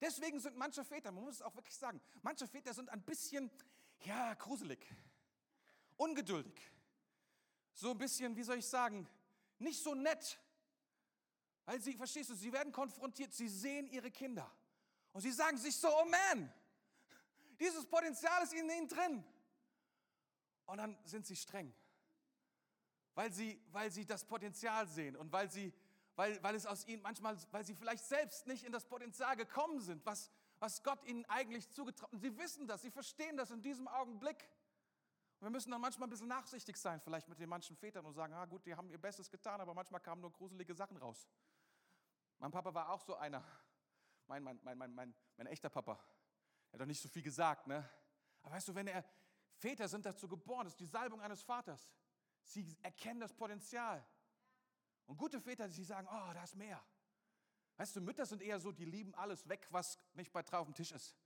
Deswegen 0.00 0.40
sind 0.40 0.56
manche 0.56 0.84
Väter, 0.84 1.12
man 1.12 1.22
muss 1.22 1.36
es 1.36 1.42
auch 1.42 1.54
wirklich 1.54 1.76
sagen, 1.76 2.00
manche 2.20 2.48
Väter 2.48 2.74
sind 2.74 2.90
ein 2.90 3.00
bisschen, 3.02 3.48
ja, 4.00 4.34
gruselig, 4.34 4.84
ungeduldig, 5.96 6.60
so 7.72 7.92
ein 7.92 7.98
bisschen, 7.98 8.34
wie 8.34 8.42
soll 8.42 8.58
ich 8.58 8.66
sagen, 8.66 9.08
nicht 9.60 9.80
so 9.80 9.94
nett, 9.94 10.40
weil 11.64 11.80
sie, 11.80 11.94
verstehst 11.94 12.30
du, 12.30 12.34
sie 12.34 12.52
werden 12.52 12.72
konfrontiert, 12.72 13.32
sie 13.32 13.48
sehen 13.48 13.86
ihre 13.86 14.10
Kinder. 14.10 14.50
Und 15.12 15.20
sie 15.20 15.30
sagen 15.30 15.58
sich 15.58 15.76
so, 15.76 15.86
oh 15.96 16.06
man, 16.06 16.52
dieses 17.60 17.86
Potenzial 17.86 18.42
ist 18.42 18.52
in 18.52 18.68
ihnen 18.68 18.88
drin. 18.88 19.24
Und 20.66 20.78
dann 20.78 20.98
sind 21.04 21.26
sie 21.26 21.36
streng, 21.36 21.74
weil 23.14 23.32
sie, 23.32 23.60
weil 23.72 23.90
sie 23.90 24.06
das 24.06 24.24
Potenzial 24.24 24.86
sehen 24.88 25.16
und 25.16 25.30
weil, 25.32 25.50
sie, 25.50 25.72
weil, 26.16 26.42
weil 26.42 26.54
es 26.54 26.66
aus 26.66 26.86
ihnen 26.86 27.02
manchmal, 27.02 27.36
weil 27.50 27.64
sie 27.64 27.74
vielleicht 27.74 28.04
selbst 28.04 28.46
nicht 28.46 28.64
in 28.64 28.72
das 28.72 28.86
Potenzial 28.86 29.36
gekommen 29.36 29.80
sind, 29.80 30.04
was, 30.06 30.30
was 30.58 30.82
Gott 30.82 31.04
ihnen 31.04 31.24
eigentlich 31.26 31.70
zugetraut 31.70 32.12
hat. 32.12 32.20
Sie 32.20 32.38
wissen 32.38 32.66
das, 32.66 32.82
sie 32.82 32.90
verstehen 32.90 33.36
das 33.36 33.50
in 33.50 33.62
diesem 33.62 33.88
Augenblick. 33.88 34.48
Und 35.38 35.46
wir 35.46 35.50
müssen 35.50 35.70
dann 35.70 35.80
manchmal 35.80 36.08
ein 36.08 36.10
bisschen 36.10 36.28
nachsichtig 36.28 36.76
sein, 36.76 37.00
vielleicht 37.00 37.28
mit 37.28 37.38
den 37.38 37.48
manchen 37.48 37.76
Vätern 37.76 38.06
und 38.06 38.14
sagen, 38.14 38.32
ah 38.32 38.46
gut, 38.46 38.64
die 38.64 38.74
haben 38.74 38.88
ihr 38.88 38.98
Bestes 38.98 39.30
getan, 39.30 39.60
aber 39.60 39.74
manchmal 39.74 40.00
kamen 40.00 40.22
nur 40.22 40.32
gruselige 40.32 40.74
Sachen 40.74 40.96
raus. 40.96 41.28
Mein 42.38 42.50
Papa 42.50 42.72
war 42.72 42.90
auch 42.90 43.00
so 43.00 43.16
einer. 43.16 43.44
Mein, 44.26 44.42
mein, 44.42 44.58
mein, 44.62 44.78
mein, 44.78 44.94
mein, 44.94 45.14
mein 45.36 45.46
echter 45.48 45.68
Papa. 45.68 45.92
Er 46.70 46.72
hat 46.74 46.80
doch 46.80 46.86
nicht 46.86 47.00
so 47.00 47.08
viel 47.08 47.22
gesagt, 47.22 47.66
ne? 47.66 47.88
Aber 48.42 48.54
weißt 48.54 48.68
du, 48.68 48.74
wenn 48.74 48.86
er, 48.86 49.04
Väter 49.64 49.88
sind 49.88 50.04
dazu 50.04 50.28
geboren, 50.28 50.64
das 50.64 50.74
ist 50.74 50.80
die 50.80 50.92
Salbung 50.98 51.22
eines 51.22 51.42
Vaters. 51.42 51.90
Sie 52.42 52.76
erkennen 52.82 53.18
das 53.18 53.32
Potenzial. 53.32 54.06
Und 55.06 55.16
gute 55.16 55.40
Väter, 55.40 55.66
die 55.68 55.84
sagen, 55.84 56.06
oh, 56.06 56.32
da 56.34 56.44
ist 56.44 56.54
mehr. 56.54 56.84
Weißt 57.78 57.96
du, 57.96 58.02
Mütter 58.02 58.26
sind 58.26 58.42
eher 58.42 58.60
so, 58.60 58.72
die 58.72 58.84
lieben 58.84 59.14
alles 59.14 59.48
weg, 59.48 59.66
was 59.70 59.98
nicht 60.12 60.30
bei 60.32 60.42
drauf 60.42 60.60
auf 60.60 60.66
dem 60.66 60.74
Tisch 60.74 60.92
ist. 60.92 61.16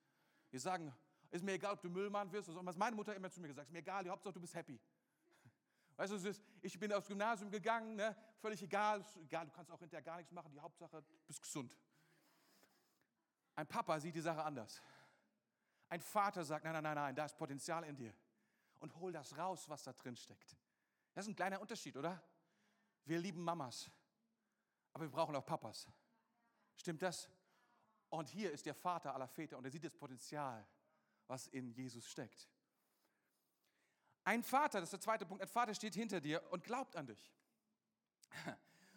Die 0.53 0.59
sagen, 0.59 0.95
ist 1.33 1.45
mir 1.45 1.55
egal, 1.55 1.73
ob 1.73 1.83
du 1.83 1.91
Müllmann 1.91 2.31
wirst 2.31 2.49
oder 2.49 2.61
so. 2.61 2.67
Was 2.67 2.77
meine 2.77 2.95
Mutter 2.95 3.13
immer 3.17 3.29
zu 3.29 3.41
mir 3.41 3.49
gesagt, 3.49 3.67
ist 3.67 3.73
mir 3.73 3.81
egal, 3.81 4.05
die 4.05 4.11
Hauptsache 4.11 4.35
du 4.35 4.41
bist 4.41 4.55
happy. 4.55 4.81
Weißt 5.97 6.13
du, 6.13 6.35
ich 6.63 6.79
bin 6.79 6.93
aufs 6.93 7.09
Gymnasium 7.09 7.51
gegangen, 7.51 7.97
ne? 7.97 8.17
völlig 8.39 8.63
egal, 8.63 9.05
egal, 9.17 9.47
du 9.47 9.53
kannst 9.53 9.73
auch 9.73 9.81
hinterher 9.81 10.03
gar 10.03 10.17
nichts 10.17 10.31
machen, 10.31 10.53
die 10.53 10.61
Hauptsache 10.61 11.03
du 11.03 11.15
bist 11.27 11.43
gesund. 11.43 11.77
Ein 13.57 13.67
Papa 13.67 13.99
sieht 13.99 14.15
die 14.15 14.21
Sache 14.21 14.45
anders. 14.45 14.81
Ein 15.89 16.01
Vater 16.01 16.45
sagt, 16.45 16.65
nein, 16.65 16.75
nein, 16.75 16.85
nein, 16.85 16.95
nein, 16.95 17.15
da 17.17 17.25
ist 17.25 17.37
Potenzial 17.37 17.83
in 17.83 17.97
dir. 17.97 18.15
Und 18.81 18.95
hol 18.97 19.13
das 19.13 19.37
raus, 19.37 19.69
was 19.69 19.83
da 19.83 19.93
drin 19.93 20.17
steckt. 20.17 20.57
Das 21.13 21.25
ist 21.25 21.31
ein 21.31 21.37
kleiner 21.37 21.61
Unterschied, 21.61 21.97
oder? 21.97 22.23
Wir 23.05 23.19
lieben 23.19 23.43
Mamas, 23.43 23.91
aber 24.93 25.05
wir 25.05 25.11
brauchen 25.11 25.35
auch 25.35 25.45
Papas. 25.45 25.89
Stimmt 26.77 27.03
das? 27.03 27.29
Und 28.11 28.29
hier 28.29 28.53
ist 28.53 28.67
der 28.67 28.75
Vater 28.75 29.15
aller 29.15 29.29
Väter 29.29 29.59
und 29.59 29.65
er 29.65 29.71
sieht 29.71 29.85
das 29.85 29.95
Potenzial, 29.95 30.67
was 31.27 31.49
in 31.49 31.71
Jesus 31.73 32.07
steckt. 32.07 32.49
Ein 34.25 34.43
Vater, 34.43 34.81
das 34.81 34.89
ist 34.89 34.93
der 34.93 35.01
zweite 35.01 35.27
Punkt, 35.27 35.43
ein 35.43 35.49
Vater 35.49 35.75
steht 35.75 35.95
hinter 35.95 36.21
dir 36.21 36.43
und 36.53 36.63
glaubt 36.63 36.97
an 36.97 37.07
dich. 37.07 37.33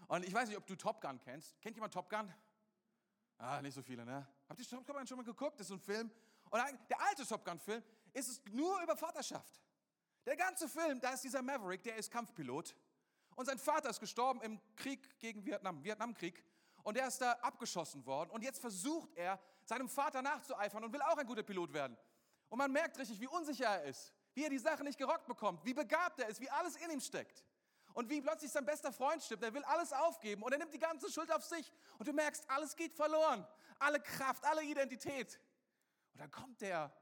Und 0.08 0.26
ich 0.26 0.34
weiß 0.34 0.50
nicht, 0.50 0.58
ob 0.58 0.68
du 0.68 0.76
Top 0.76 1.02
Gun 1.02 1.20
kennst. 1.22 1.60
Kennt 1.62 1.76
jemand 1.76 1.94
Top 1.94 2.10
Gun? 2.10 2.34
Ah, 3.38 3.62
nicht 3.62 3.74
so 3.74 3.82
viele, 3.82 4.06
ne? 4.06 4.28
Habt 4.48 4.60
ihr 4.60 4.68
Top 4.68 4.86
Gun 4.86 5.08
schon 5.08 5.18
mal 5.18 5.24
geguckt? 5.24 5.60
Das 5.60 5.68
ist 5.68 5.74
ein 5.74 5.80
Film. 5.80 6.12
Und 6.50 6.62
der 6.90 7.02
alte 7.02 7.26
Top 7.26 7.46
Gun-Film 7.46 7.82
ist 8.14 8.28
es 8.28 8.44
nur 8.52 8.82
über 8.84 8.98
Vaterschaft. 8.98 9.62
Der 10.26 10.36
ganze 10.36 10.70
Film, 10.70 11.00
da 11.00 11.12
ist 11.12 11.24
dieser 11.24 11.42
Maverick, 11.42 11.84
der 11.84 11.96
ist 11.96 12.12
Kampfpilot. 12.12 12.76
Und 13.36 13.46
sein 13.46 13.58
Vater 13.58 13.90
ist 13.90 14.00
gestorben 14.00 14.42
im 14.42 14.62
Krieg 14.76 15.20
gegen 15.20 15.46
Vietnam, 15.46 15.84
Vietnamkrieg. 15.84 16.44
Und 16.84 16.98
er 16.98 17.08
ist 17.08 17.20
da 17.22 17.32
abgeschossen 17.34 18.06
worden. 18.06 18.30
Und 18.32 18.44
jetzt 18.44 18.60
versucht 18.60 19.14
er, 19.16 19.40
seinem 19.66 19.90
Vater 19.90 20.22
nachzueifern 20.22 20.84
und 20.84 20.94
will 20.94 21.02
auch 21.02 21.18
ein 21.18 21.26
guter 21.26 21.44
Pilot 21.44 21.74
werden. 21.74 21.98
Und 22.50 22.58
man 22.58 22.72
merkt 22.72 22.98
richtig, 22.98 23.20
wie 23.20 23.28
unsicher 23.28 23.66
er 23.66 23.84
ist, 23.84 24.14
wie 24.34 24.44
er 24.44 24.50
die 24.50 24.58
Sache 24.58 24.84
nicht 24.84 24.98
gerockt 24.98 25.28
bekommt, 25.28 25.64
wie 25.64 25.74
begabt 25.74 26.20
er 26.20 26.28
ist, 26.28 26.42
wie 26.42 26.50
alles 26.50 26.76
in 26.76 26.90
ihm 26.92 27.00
steckt. 27.00 27.46
Und 27.94 28.10
wie 28.10 28.22
plötzlich 28.22 28.52
sein 28.52 28.66
bester 28.66 28.92
Freund 28.92 29.22
stirbt, 29.22 29.44
er 29.44 29.54
will 29.54 29.64
alles 29.66 29.92
aufgeben 29.92 30.44
und 30.44 30.52
er 30.52 30.60
nimmt 30.60 30.74
die 30.74 30.80
ganze 30.80 31.12
Schuld 31.12 31.32
auf 31.32 31.44
sich. 31.44 31.72
Und 31.98 32.08
du 32.08 32.14
merkst, 32.14 32.50
alles 32.50 32.76
geht 32.76 32.94
verloren. 32.94 33.46
Alle 33.80 34.00
Kraft, 34.00 34.46
alle 34.46 34.64
Identität. 34.64 35.40
Und 36.14 36.22
dann 36.22 36.32
kommt 36.32 36.62
der, 36.62 36.94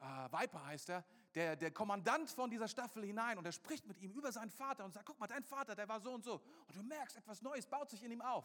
äh, 0.00 0.04
Viper 0.04 0.66
heißt 0.66 0.90
er, 0.90 1.04
der, 1.34 1.56
der 1.56 1.70
Kommandant 1.70 2.30
von 2.30 2.50
dieser 2.50 2.68
Staffel 2.68 3.04
hinein 3.04 3.38
und 3.38 3.46
er 3.46 3.52
spricht 3.52 3.86
mit 3.86 3.98
ihm 4.00 4.12
über 4.12 4.32
seinen 4.32 4.50
Vater 4.50 4.84
und 4.84 4.92
sagt, 4.92 5.06
guck 5.06 5.18
mal, 5.18 5.26
dein 5.26 5.44
Vater, 5.44 5.74
der 5.74 5.88
war 5.88 6.00
so 6.00 6.12
und 6.12 6.24
so. 6.24 6.42
Und 6.66 6.76
du 6.76 6.82
merkst, 6.82 7.16
etwas 7.16 7.42
Neues 7.42 7.66
baut 7.66 7.90
sich 7.90 8.02
in 8.02 8.10
ihm 8.10 8.20
auf. 8.20 8.44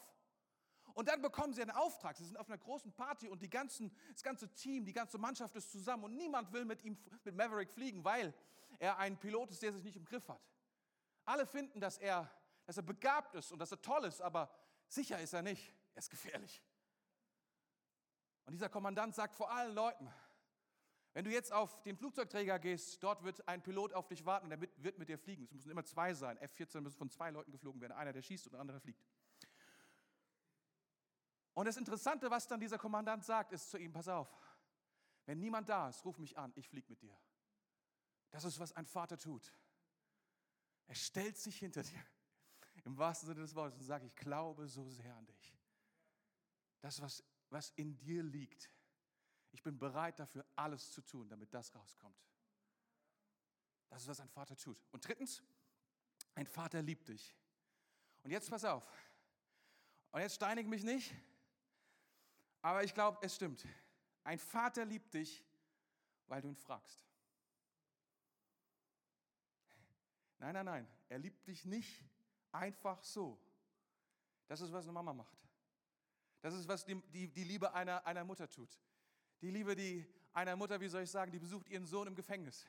Und 0.93 1.09
dann 1.09 1.21
bekommen 1.21 1.53
sie 1.53 1.61
einen 1.61 1.71
Auftrag. 1.71 2.17
Sie 2.17 2.25
sind 2.25 2.37
auf 2.37 2.47
einer 2.47 2.57
großen 2.57 2.91
Party 2.93 3.27
und 3.29 3.41
die 3.41 3.49
ganzen, 3.49 3.95
das 4.13 4.23
ganze 4.23 4.51
Team, 4.53 4.85
die 4.85 4.93
ganze 4.93 5.17
Mannschaft 5.17 5.55
ist 5.55 5.71
zusammen 5.71 6.05
und 6.05 6.15
niemand 6.15 6.51
will 6.53 6.65
mit 6.65 6.83
ihm, 6.83 6.97
mit 7.23 7.35
Maverick 7.35 7.71
fliegen, 7.71 8.03
weil 8.03 8.33
er 8.79 8.97
ein 8.97 9.17
Pilot 9.17 9.51
ist, 9.51 9.61
der 9.61 9.73
sich 9.73 9.83
nicht 9.83 9.97
im 9.97 10.05
Griff 10.05 10.27
hat. 10.29 10.41
Alle 11.25 11.45
finden, 11.45 11.81
dass 11.81 11.97
er, 11.97 12.31
dass 12.65 12.77
er 12.77 12.83
begabt 12.83 13.35
ist 13.35 13.51
und 13.51 13.59
dass 13.59 13.71
er 13.71 13.81
toll 13.81 14.05
ist, 14.05 14.21
aber 14.21 14.49
sicher 14.87 15.19
ist 15.19 15.33
er 15.33 15.41
nicht. 15.41 15.73
Er 15.93 15.99
ist 15.99 16.09
gefährlich. 16.09 16.63
Und 18.45 18.53
dieser 18.53 18.69
Kommandant 18.69 19.13
sagt 19.13 19.35
vor 19.35 19.51
allen 19.51 19.75
Leuten, 19.75 20.11
wenn 21.17 21.25
du 21.25 21.31
jetzt 21.31 21.51
auf 21.51 21.81
den 21.81 21.97
Flugzeugträger 21.97 22.59
gehst, 22.59 23.01
dort 23.01 23.23
wird 23.23 23.47
ein 23.47 23.63
Pilot 23.63 23.91
auf 23.91 24.07
dich 24.07 24.23
warten, 24.23 24.51
der 24.51 24.61
wird 24.61 24.99
mit 24.99 25.09
dir 25.09 25.17
fliegen. 25.17 25.45
Es 25.45 25.51
müssen 25.51 25.71
immer 25.71 25.83
zwei 25.83 26.13
sein. 26.13 26.37
F-14 26.37 26.79
müssen 26.79 26.95
von 26.95 27.09
zwei 27.09 27.31
Leuten 27.31 27.51
geflogen 27.51 27.81
werden. 27.81 27.93
Einer, 27.93 28.13
der 28.13 28.21
schießt 28.21 28.45
und 28.45 28.51
der 28.51 28.61
andere 28.61 28.79
fliegt. 28.79 29.03
Und 31.55 31.65
das 31.65 31.75
Interessante, 31.75 32.29
was 32.29 32.45
dann 32.45 32.59
dieser 32.59 32.77
Kommandant 32.77 33.25
sagt, 33.25 33.51
ist 33.51 33.71
zu 33.71 33.79
ihm, 33.79 33.91
pass 33.91 34.07
auf, 34.07 34.31
wenn 35.25 35.39
niemand 35.39 35.67
da 35.69 35.89
ist, 35.89 36.05
ruf 36.05 36.19
mich 36.19 36.37
an, 36.37 36.53
ich 36.55 36.69
fliege 36.69 36.87
mit 36.87 37.01
dir. 37.01 37.17
Das 38.29 38.43
ist, 38.43 38.59
was 38.59 38.73
ein 38.73 38.85
Vater 38.85 39.17
tut. 39.17 39.51
Er 40.85 40.93
stellt 40.93 41.35
sich 41.35 41.57
hinter 41.57 41.81
dir, 41.81 42.05
im 42.85 42.95
wahrsten 42.95 43.25
Sinne 43.25 43.41
des 43.41 43.55
Wortes, 43.55 43.79
und 43.79 43.85
sagt, 43.85 44.05
ich 44.05 44.15
glaube 44.15 44.67
so 44.67 44.87
sehr 44.87 45.15
an 45.15 45.25
dich. 45.25 45.57
Das, 46.79 47.01
was, 47.01 47.23
was 47.49 47.71
in 47.71 47.97
dir 47.97 48.21
liegt, 48.21 48.69
ich 49.57 49.63
bin 49.63 49.79
bereit 49.79 50.19
dafür, 50.19 50.45
alles 50.55 50.91
zu 50.91 51.01
tun, 51.01 51.27
damit 51.27 51.51
das 51.51 51.73
rauskommt. 51.73 52.15
Das 53.89 54.03
ist, 54.03 54.07
was 54.07 54.19
ein 54.19 54.29
Vater 54.29 54.55
tut. 54.55 54.85
Und 54.91 55.07
drittens, 55.07 55.41
ein 56.35 56.45
Vater 56.45 56.83
liebt 56.83 57.09
dich. 57.09 57.35
Und 58.21 58.29
jetzt 58.29 58.51
pass 58.51 58.63
auf. 58.65 58.87
Und 60.11 60.21
jetzt 60.21 60.35
steinig 60.35 60.67
mich 60.67 60.83
nicht. 60.83 61.11
Aber 62.61 62.83
ich 62.83 62.93
glaube, 62.93 63.17
es 63.23 63.35
stimmt. 63.35 63.65
Ein 64.23 64.37
Vater 64.37 64.85
liebt 64.85 65.11
dich, 65.15 65.43
weil 66.27 66.39
du 66.39 66.49
ihn 66.49 66.55
fragst. 66.55 67.03
Nein, 70.37 70.53
nein, 70.53 70.65
nein. 70.65 70.87
Er 71.09 71.17
liebt 71.17 71.47
dich 71.47 71.65
nicht 71.65 72.05
einfach 72.51 73.01
so. 73.01 73.41
Das 74.45 74.61
ist, 74.61 74.71
was 74.71 74.83
eine 74.83 74.91
Mama 74.91 75.13
macht. 75.13 75.47
Das 76.41 76.53
ist, 76.53 76.67
was 76.67 76.85
die, 76.85 77.01
die, 77.09 77.27
die 77.27 77.43
Liebe 77.43 77.73
einer, 77.73 78.05
einer 78.05 78.23
Mutter 78.23 78.47
tut. 78.47 78.79
Die 79.41 79.51
Liebe 79.51 79.75
die 79.75 80.05
einer 80.33 80.55
Mutter, 80.55 80.79
wie 80.79 80.87
soll 80.87 81.03
ich 81.03 81.09
sagen, 81.09 81.31
die 81.31 81.39
besucht 81.39 81.67
ihren 81.67 81.85
Sohn 81.85 82.07
im 82.07 82.15
Gefängnis 82.15 82.67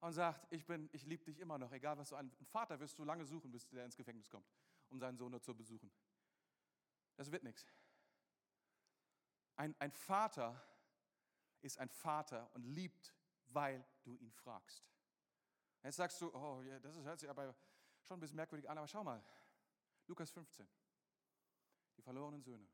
und 0.00 0.12
sagt, 0.12 0.46
ich, 0.50 0.68
ich 0.92 1.06
liebe 1.06 1.24
dich 1.24 1.38
immer 1.38 1.58
noch, 1.58 1.72
egal 1.72 1.96
was 1.96 2.10
du 2.10 2.16
ein 2.16 2.30
Vater 2.44 2.78
wirst 2.78 2.98
du 2.98 3.04
lange 3.04 3.24
suchen, 3.24 3.50
bis 3.50 3.66
der 3.68 3.86
ins 3.86 3.96
Gefängnis 3.96 4.28
kommt, 4.28 4.46
um 4.90 4.98
seinen 4.98 5.16
Sohn 5.16 5.32
dort 5.32 5.44
zu 5.44 5.54
besuchen. 5.54 5.90
Das 7.16 7.30
wird 7.30 7.42
nichts. 7.42 7.66
Ein, 9.56 9.74
ein 9.78 9.92
Vater 9.92 10.62
ist 11.62 11.78
ein 11.78 11.88
Vater 11.88 12.50
und 12.54 12.64
liebt, 12.64 13.14
weil 13.46 13.82
du 14.02 14.16
ihn 14.16 14.30
fragst. 14.30 14.84
Jetzt 15.82 15.96
sagst 15.96 16.20
du, 16.20 16.34
oh, 16.34 16.62
das 16.82 16.96
hört 16.98 17.20
sich 17.20 17.30
aber 17.30 17.54
schon 18.02 18.18
ein 18.18 18.20
bisschen 18.20 18.36
merkwürdig 18.36 18.68
an, 18.68 18.76
aber 18.76 18.88
schau 18.88 19.04
mal. 19.04 19.24
Lukas 20.06 20.30
15. 20.30 20.68
Die 21.96 22.02
verlorenen 22.02 22.42
Söhne. 22.42 22.66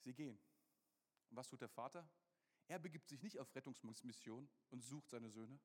Sie 0.00 0.14
gehen. 0.14 0.40
Und 1.30 1.36
was 1.36 1.48
tut 1.48 1.60
der 1.60 1.68
Vater? 1.68 2.08
Er 2.66 2.78
begibt 2.78 3.08
sich 3.08 3.22
nicht 3.22 3.38
auf 3.38 3.54
Rettungsmission 3.54 4.48
und 4.70 4.82
sucht 4.82 5.08
seine 5.10 5.30
Söhne. 5.30 5.58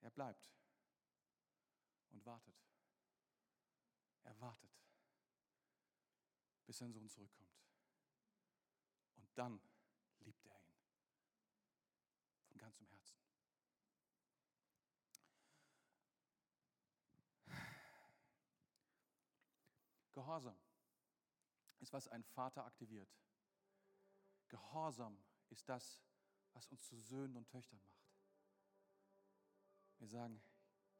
Er 0.00 0.10
bleibt 0.10 0.50
und 2.10 2.24
wartet. 2.26 2.54
Er 4.24 4.38
wartet 4.40 4.70
bis 6.70 6.78
sein 6.78 6.92
Sohn 6.92 7.08
zurückkommt. 7.08 7.50
Und 9.16 9.28
dann 9.36 9.60
liebt 10.20 10.46
er 10.46 10.60
ihn 10.60 10.78
von 12.46 12.58
ganzem 12.58 12.86
Herzen. 12.86 13.18
Gehorsam 20.12 20.60
ist, 21.80 21.92
was 21.92 22.06
ein 22.06 22.22
Vater 22.22 22.64
aktiviert. 22.64 23.10
Gehorsam 24.50 25.18
ist 25.48 25.68
das, 25.68 26.04
was 26.52 26.68
uns 26.68 26.84
zu 26.84 26.96
Söhnen 26.98 27.36
und 27.36 27.48
Töchtern 27.48 27.80
macht. 27.82 28.04
Wir 29.98 30.08
sagen, 30.08 30.42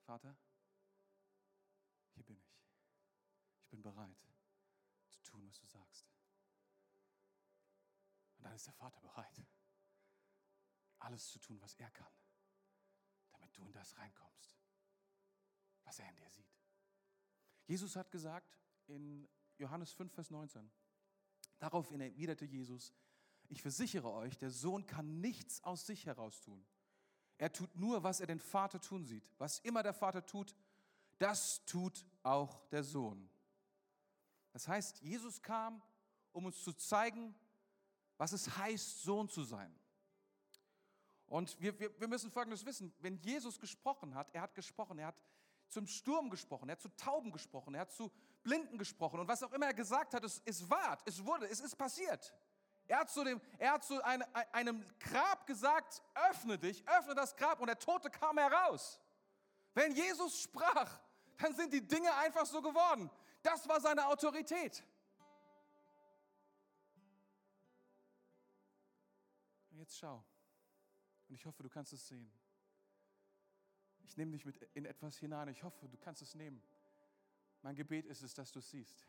Vater, 0.00 0.36
hier 2.14 2.24
bin 2.24 2.38
ich. 2.38 2.58
Ich 3.60 3.68
bin 3.68 3.82
bereit 3.82 4.30
tun, 5.30 5.46
was 5.46 5.58
du 5.58 5.66
sagst. 5.66 6.06
Und 8.36 8.44
dann 8.44 8.54
ist 8.54 8.66
der 8.66 8.74
Vater 8.74 9.00
bereit, 9.00 9.42
alles 10.98 11.28
zu 11.28 11.38
tun, 11.38 11.60
was 11.60 11.74
er 11.74 11.90
kann, 11.90 12.12
damit 13.32 13.56
du 13.56 13.64
in 13.64 13.72
das 13.72 13.96
reinkommst, 13.96 14.58
was 15.84 15.98
er 15.98 16.08
in 16.08 16.16
dir 16.16 16.30
sieht. 16.30 16.58
Jesus 17.66 17.96
hat 17.96 18.10
gesagt 18.10 18.58
in 18.86 19.28
Johannes 19.56 19.92
5, 19.92 20.12
Vers 20.12 20.30
19, 20.30 20.70
daraufhin 21.58 22.00
erwiderte 22.00 22.44
Jesus, 22.44 22.92
ich 23.50 23.62
versichere 23.62 24.12
euch, 24.12 24.38
der 24.38 24.50
Sohn 24.50 24.86
kann 24.86 25.20
nichts 25.20 25.62
aus 25.64 25.84
sich 25.84 26.06
heraus 26.06 26.40
tun. 26.40 26.64
Er 27.36 27.52
tut 27.52 27.74
nur, 27.74 28.02
was 28.02 28.20
er 28.20 28.26
den 28.26 28.38
Vater 28.38 28.80
tun 28.80 29.04
sieht. 29.04 29.24
Was 29.38 29.58
immer 29.60 29.82
der 29.82 29.94
Vater 29.94 30.24
tut, 30.24 30.54
das 31.18 31.64
tut 31.64 32.06
auch 32.22 32.66
der 32.68 32.84
Sohn. 32.84 33.28
Das 34.52 34.68
heißt, 34.68 35.00
Jesus 35.02 35.42
kam, 35.42 35.82
um 36.32 36.46
uns 36.46 36.62
zu 36.62 36.72
zeigen, 36.72 37.34
was 38.18 38.32
es 38.32 38.56
heißt, 38.56 39.02
Sohn 39.02 39.28
zu 39.28 39.42
sein. 39.42 39.74
Und 41.26 41.60
wir, 41.60 41.78
wir, 41.78 41.98
wir 42.00 42.08
müssen 42.08 42.30
Folgendes 42.30 42.64
wissen, 42.64 42.92
wenn 42.98 43.16
Jesus 43.16 43.58
gesprochen 43.58 44.14
hat, 44.14 44.28
er 44.34 44.42
hat 44.42 44.54
gesprochen, 44.54 44.98
er 44.98 45.08
hat 45.08 45.22
zum 45.68 45.86
Sturm 45.86 46.28
gesprochen, 46.28 46.68
er 46.68 46.72
hat 46.72 46.80
zu 46.80 46.88
Tauben 46.96 47.32
gesprochen, 47.32 47.74
er 47.74 47.82
hat 47.82 47.92
zu 47.92 48.10
Blinden 48.42 48.78
gesprochen 48.78 49.20
und 49.20 49.28
was 49.28 49.42
auch 49.42 49.52
immer 49.52 49.66
er 49.66 49.74
gesagt 49.74 50.14
hat, 50.14 50.24
es, 50.24 50.42
es 50.44 50.68
ward, 50.68 51.02
es 51.06 51.24
wurde, 51.24 51.48
es 51.48 51.60
ist 51.60 51.76
passiert. 51.76 52.34
Er 52.90 52.98
hat 52.98 53.08
zu, 53.08 53.22
dem, 53.22 53.40
er 53.56 53.74
hat 53.74 53.84
zu 53.84 54.04
einem, 54.04 54.26
einem 54.50 54.84
Grab 54.98 55.46
gesagt, 55.46 56.02
öffne 56.28 56.58
dich, 56.58 56.82
öffne 56.88 57.14
das 57.14 57.36
Grab 57.36 57.60
und 57.60 57.68
der 57.68 57.78
Tote 57.78 58.10
kam 58.10 58.36
heraus. 58.36 59.00
Wenn 59.74 59.94
Jesus 59.94 60.42
sprach, 60.42 60.98
dann 61.38 61.54
sind 61.54 61.72
die 61.72 61.86
Dinge 61.86 62.12
einfach 62.16 62.44
so 62.44 62.60
geworden. 62.60 63.08
Das 63.44 63.68
war 63.68 63.80
seine 63.80 64.08
Autorität. 64.08 64.82
Jetzt 69.70 69.96
schau. 69.96 70.24
Und 71.28 71.36
ich 71.36 71.46
hoffe, 71.46 71.62
du 71.62 71.68
kannst 71.68 71.92
es 71.92 72.08
sehen. 72.08 72.32
Ich 74.02 74.16
nehme 74.16 74.32
dich 74.32 74.44
mit 74.44 74.60
in 74.74 74.84
etwas 74.84 75.16
hinein. 75.18 75.46
Ich 75.46 75.62
hoffe, 75.62 75.88
du 75.88 75.96
kannst 75.96 76.22
es 76.22 76.34
nehmen. 76.34 76.60
Mein 77.62 77.76
Gebet 77.76 78.06
ist 78.06 78.22
es, 78.22 78.34
dass 78.34 78.50
du 78.50 78.58
es 78.58 78.68
siehst. 78.68 79.06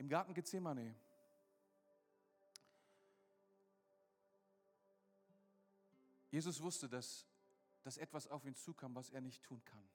Im 0.00 0.08
Garten 0.08 0.32
Gethsemane. 0.32 0.94
Jesus 6.30 6.62
wusste, 6.62 6.88
dass, 6.88 7.26
dass 7.82 7.98
etwas 7.98 8.26
auf 8.26 8.46
ihn 8.46 8.54
zukam, 8.54 8.94
was 8.94 9.10
er 9.10 9.20
nicht 9.20 9.42
tun 9.42 9.62
kann. 9.62 9.86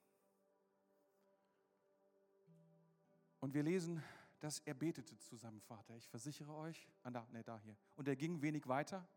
Und 3.40 3.56
wir 3.56 3.64
lesen, 3.64 4.04
dass 4.42 4.60
er 4.60 4.76
betete 4.76 5.18
zu 5.18 5.38
seinem 5.38 5.60
Vater. 5.62 5.98
Ich 5.98 6.08
versichere 6.08 6.54
euch, 6.54 6.88
ah, 7.02 7.10
da, 7.10 7.28
nee, 7.32 7.42
da 7.42 7.58
hier. 7.62 7.76
Und 7.96 8.08
er 8.08 8.16
ging 8.16 8.44
wenig 8.44 8.68
weiter, 8.68 9.08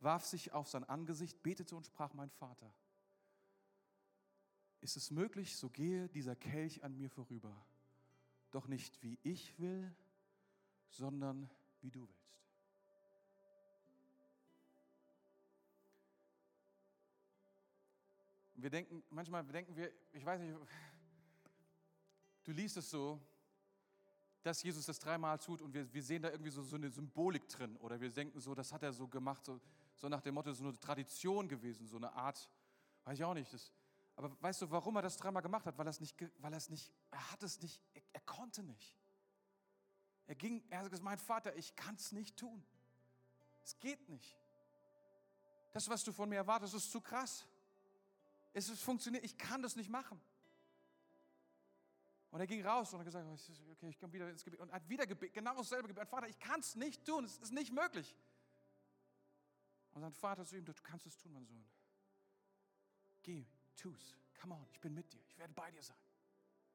warf 0.00 0.24
sich 0.24 0.50
auf 0.50 0.66
sein 0.66 0.82
Angesicht, 0.82 1.44
betete 1.44 1.76
und 1.76 1.86
sprach, 1.86 2.12
mein 2.12 2.30
Vater, 2.30 2.74
ist 4.80 4.96
es 4.96 5.12
möglich, 5.12 5.56
so 5.56 5.70
gehe 5.70 6.08
dieser 6.08 6.34
Kelch 6.34 6.82
an 6.82 6.96
mir 6.96 7.08
vorüber, 7.08 7.64
doch 8.50 8.66
nicht 8.66 9.00
wie 9.00 9.16
ich 9.22 9.56
will, 9.60 9.94
sondern 10.96 11.50
wie 11.80 11.90
du 11.90 12.08
willst. 12.08 12.24
Wir 18.54 18.70
denken, 18.70 19.02
manchmal 19.10 19.44
denken 19.44 19.76
wir, 19.76 19.92
ich 20.12 20.24
weiß 20.24 20.40
nicht, 20.40 20.56
du 22.44 22.52
liest 22.52 22.76
es 22.76 22.88
so, 22.88 23.20
dass 24.42 24.62
Jesus 24.62 24.86
das 24.86 24.98
dreimal 24.98 25.38
tut 25.38 25.60
und 25.60 25.74
wir, 25.74 25.92
wir 25.92 26.02
sehen 26.02 26.22
da 26.22 26.30
irgendwie 26.30 26.50
so, 26.50 26.62
so 26.62 26.76
eine 26.76 26.88
Symbolik 26.88 27.48
drin 27.48 27.76
oder 27.78 28.00
wir 28.00 28.10
denken 28.10 28.40
so, 28.40 28.54
das 28.54 28.72
hat 28.72 28.82
er 28.82 28.92
so 28.92 29.08
gemacht, 29.08 29.44
so, 29.44 29.60
so 29.96 30.08
nach 30.08 30.20
dem 30.20 30.34
Motto, 30.34 30.52
so 30.52 30.64
eine 30.64 30.78
Tradition 30.78 31.48
gewesen, 31.48 31.86
so 31.86 31.96
eine 31.96 32.12
Art, 32.12 32.48
weiß 33.04 33.18
ich 33.18 33.24
auch 33.24 33.34
nicht. 33.34 33.52
Das, 33.52 33.72
aber 34.16 34.34
weißt 34.40 34.62
du, 34.62 34.70
warum 34.70 34.96
er 34.96 35.02
das 35.02 35.16
dreimal 35.16 35.42
gemacht 35.42 35.66
hat? 35.66 35.76
Weil, 35.76 35.86
das 35.86 35.98
nicht, 35.98 36.14
weil 36.38 36.52
er 36.52 36.58
es 36.58 36.70
nicht, 36.70 36.92
er 37.10 37.32
hat 37.32 37.42
es 37.42 37.60
nicht, 37.60 37.80
er, 37.92 38.02
er 38.12 38.20
konnte 38.20 38.62
nicht. 38.62 38.96
Er 40.26 40.34
ging, 40.34 40.62
er 40.70 40.78
hat 40.78 40.84
gesagt, 40.84 41.02
mein 41.02 41.18
Vater, 41.18 41.54
ich 41.56 41.74
kann 41.76 41.94
es 41.96 42.12
nicht 42.12 42.36
tun. 42.36 42.64
Es 43.62 43.78
geht 43.78 44.08
nicht. 44.08 44.36
Das, 45.72 45.88
was 45.88 46.04
du 46.04 46.12
von 46.12 46.28
mir 46.28 46.36
erwartest, 46.36 46.74
ist 46.74 46.90
zu 46.90 47.00
krass. 47.00 47.46
Es 48.52 48.70
funktioniert, 48.80 49.24
ich 49.24 49.36
kann 49.36 49.60
das 49.60 49.76
nicht 49.76 49.90
machen. 49.90 50.20
Und 52.30 52.40
er 52.40 52.46
ging 52.46 52.64
raus 52.66 52.92
und 52.92 53.00
hat 53.00 53.06
gesagt, 53.06 53.26
okay, 53.72 53.88
ich 53.88 53.98
komme 53.98 54.12
wieder 54.12 54.28
ins 54.30 54.44
Gebet. 54.44 54.60
Und 54.60 54.72
hat 54.72 54.88
wieder 54.88 55.06
gebetet, 55.06 55.34
genau 55.34 55.54
dasselbe 55.56 55.88
Gebet. 55.88 56.08
Vater, 56.08 56.28
ich 56.28 56.38
kann 56.38 56.60
es 56.60 56.74
nicht 56.74 57.04
tun, 57.04 57.24
es 57.24 57.36
ist 57.38 57.52
nicht 57.52 57.72
möglich. 57.72 58.14
Und 59.92 60.00
sein 60.00 60.12
Vater 60.12 60.44
zu 60.44 60.56
ihm, 60.56 60.64
du 60.64 60.72
kannst 60.82 61.06
es 61.06 61.16
tun, 61.16 61.32
mein 61.32 61.44
Sohn. 61.44 61.64
Geh, 63.22 63.46
tu's. 63.76 64.16
Come 64.40 64.54
on, 64.54 64.66
ich 64.72 64.80
bin 64.80 64.94
mit 64.94 65.12
dir. 65.12 65.20
Ich 65.28 65.38
werde 65.38 65.52
bei 65.52 65.70
dir 65.70 65.82
sein. 65.82 65.96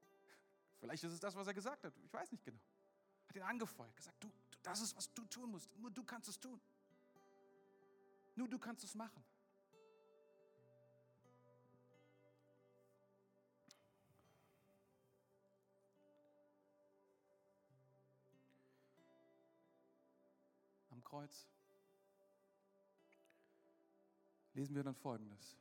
Vielleicht 0.79 1.03
ist 1.03 1.13
es 1.13 1.19
das, 1.19 1.35
was 1.35 1.47
er 1.47 1.53
gesagt 1.53 1.83
hat. 1.83 1.93
Ich 2.03 2.13
weiß 2.13 2.31
nicht 2.31 2.43
genau 2.43 2.59
hat 3.29 3.35
ihn 3.35 3.43
angefeuert, 3.43 3.95
gesagt, 3.95 4.23
du, 4.23 4.31
das 4.63 4.81
ist, 4.81 4.97
was 4.97 5.13
du 5.13 5.23
tun 5.25 5.51
musst. 5.51 5.69
Nur 5.77 5.91
du 5.91 6.03
kannst 6.03 6.27
es 6.29 6.39
tun. 6.39 6.59
Nur 8.35 8.47
du 8.47 8.57
kannst 8.57 8.83
es 8.83 8.95
machen. 8.95 9.23
Am 20.89 21.03
Kreuz 21.03 21.47
lesen 24.53 24.75
wir 24.75 24.83
dann 24.83 24.95
Folgendes. 24.95 25.55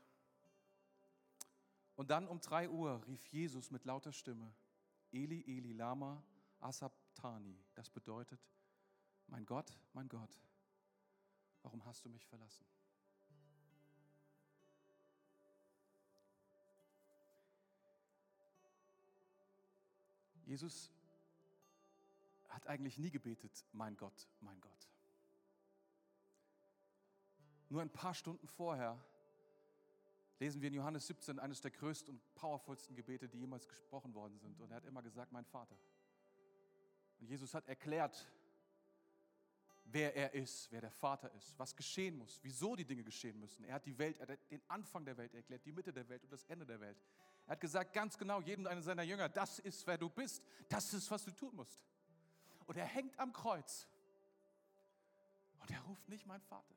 Und 1.97 2.11
dann 2.11 2.29
um 2.29 2.41
drei 2.41 2.69
Uhr 2.69 3.05
rief 3.07 3.27
Jesus 3.27 3.71
mit 3.71 3.85
lauter 3.85 4.13
Stimme, 4.13 4.55
Eli, 5.11 5.45
Eli, 5.47 5.73
Lama, 5.73 6.23
Asab, 6.61 6.93
Tani. 7.19 7.59
Das 7.75 7.91
bedeutet, 7.91 8.41
mein 9.27 9.45
Gott, 9.45 9.71
mein 9.93 10.09
Gott, 10.09 10.31
warum 11.63 11.85
hast 11.85 12.05
du 12.05 12.09
mich 12.09 12.25
verlassen? 12.27 12.65
Jesus 20.47 20.91
hat 22.49 22.67
eigentlich 22.67 22.97
nie 22.97 23.11
gebetet, 23.11 23.67
mein 23.73 23.97
Gott, 23.97 24.27
mein 24.41 24.59
Gott. 24.61 24.89
Nur 27.69 27.83
ein 27.83 27.91
paar 27.91 28.15
Stunden 28.15 28.49
vorher 28.49 28.99
lesen 30.39 30.63
wir 30.63 30.69
in 30.69 30.75
Johannes 30.75 31.07
17 31.07 31.39
eines 31.39 31.61
der 31.61 31.71
größten 31.71 32.15
und 32.15 32.35
powervollsten 32.35 32.97
Gebete, 32.97 33.29
die 33.29 33.39
jemals 33.39 33.69
gesprochen 33.69 34.15
worden 34.15 34.39
sind. 34.39 34.59
Und 34.61 34.71
er 34.71 34.77
hat 34.77 34.87
immer 34.87 35.03
gesagt, 35.03 35.33
mein 35.33 35.45
Vater. 35.45 35.77
Und 37.21 37.29
Jesus 37.29 37.55
hat 37.55 37.67
erklärt, 37.67 38.29
wer 39.85 40.15
er 40.15 40.35
ist, 40.35 40.71
wer 40.71 40.81
der 40.81 40.91
Vater 40.91 41.33
ist, 41.35 41.59
was 41.59 41.75
geschehen 41.75 42.17
muss, 42.17 42.39
wieso 42.43 42.77
die 42.77 42.85
Dinge 42.85 43.03
geschehen 43.03 43.39
müssen. 43.39 43.65
Er 43.65 43.75
hat 43.75 43.87
die 43.87 43.97
Welt, 43.99 44.19
er 44.19 44.29
hat 44.29 44.51
den 44.51 44.63
Anfang 44.69 45.05
der 45.05 45.17
Welt 45.17 45.35
erklärt, 45.35 45.65
die 45.65 45.73
Mitte 45.73 45.93
der 45.93 46.09
Welt 46.09 46.23
und 46.25 46.33
das 46.33 46.45
Ende 46.45 46.67
der 46.67 46.81
Welt. 46.81 46.99
Er 47.47 47.53
hat 47.53 47.61
gesagt, 47.61 47.93
ganz 47.93 48.19
genau, 48.19 48.41
jedem 48.41 48.67
einer 48.67 48.83
seiner 48.83 49.03
Jünger, 49.03 49.29
das 49.29 49.59
ist, 49.59 49.87
wer 49.87 49.97
du 49.97 50.11
bist, 50.11 50.43
das 50.69 50.93
ist, 50.93 51.11
was 51.11 51.25
du 51.25 51.31
tun 51.31 51.55
musst. 51.55 51.83
Und 52.67 52.77
er 52.77 52.85
hängt 52.85 53.19
am 53.19 53.33
Kreuz 53.33 53.89
und 55.61 55.71
er 55.71 55.81
ruft 55.83 56.09
nicht 56.09 56.27
mein 56.27 56.43
Vater, 56.43 56.75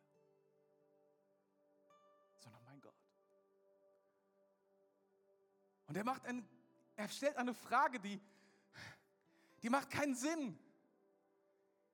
sondern 2.39 2.63
mein 2.63 2.79
Gott. 2.79 2.95
Und 5.87 5.97
er 5.97 6.05
macht 6.05 6.25
ein, 6.25 6.47
er 6.95 7.09
stellt 7.09 7.35
eine 7.35 7.53
Frage, 7.53 7.99
die 7.99 8.21
die 9.61 9.69
macht 9.69 9.89
keinen 9.89 10.15
Sinn. 10.15 10.57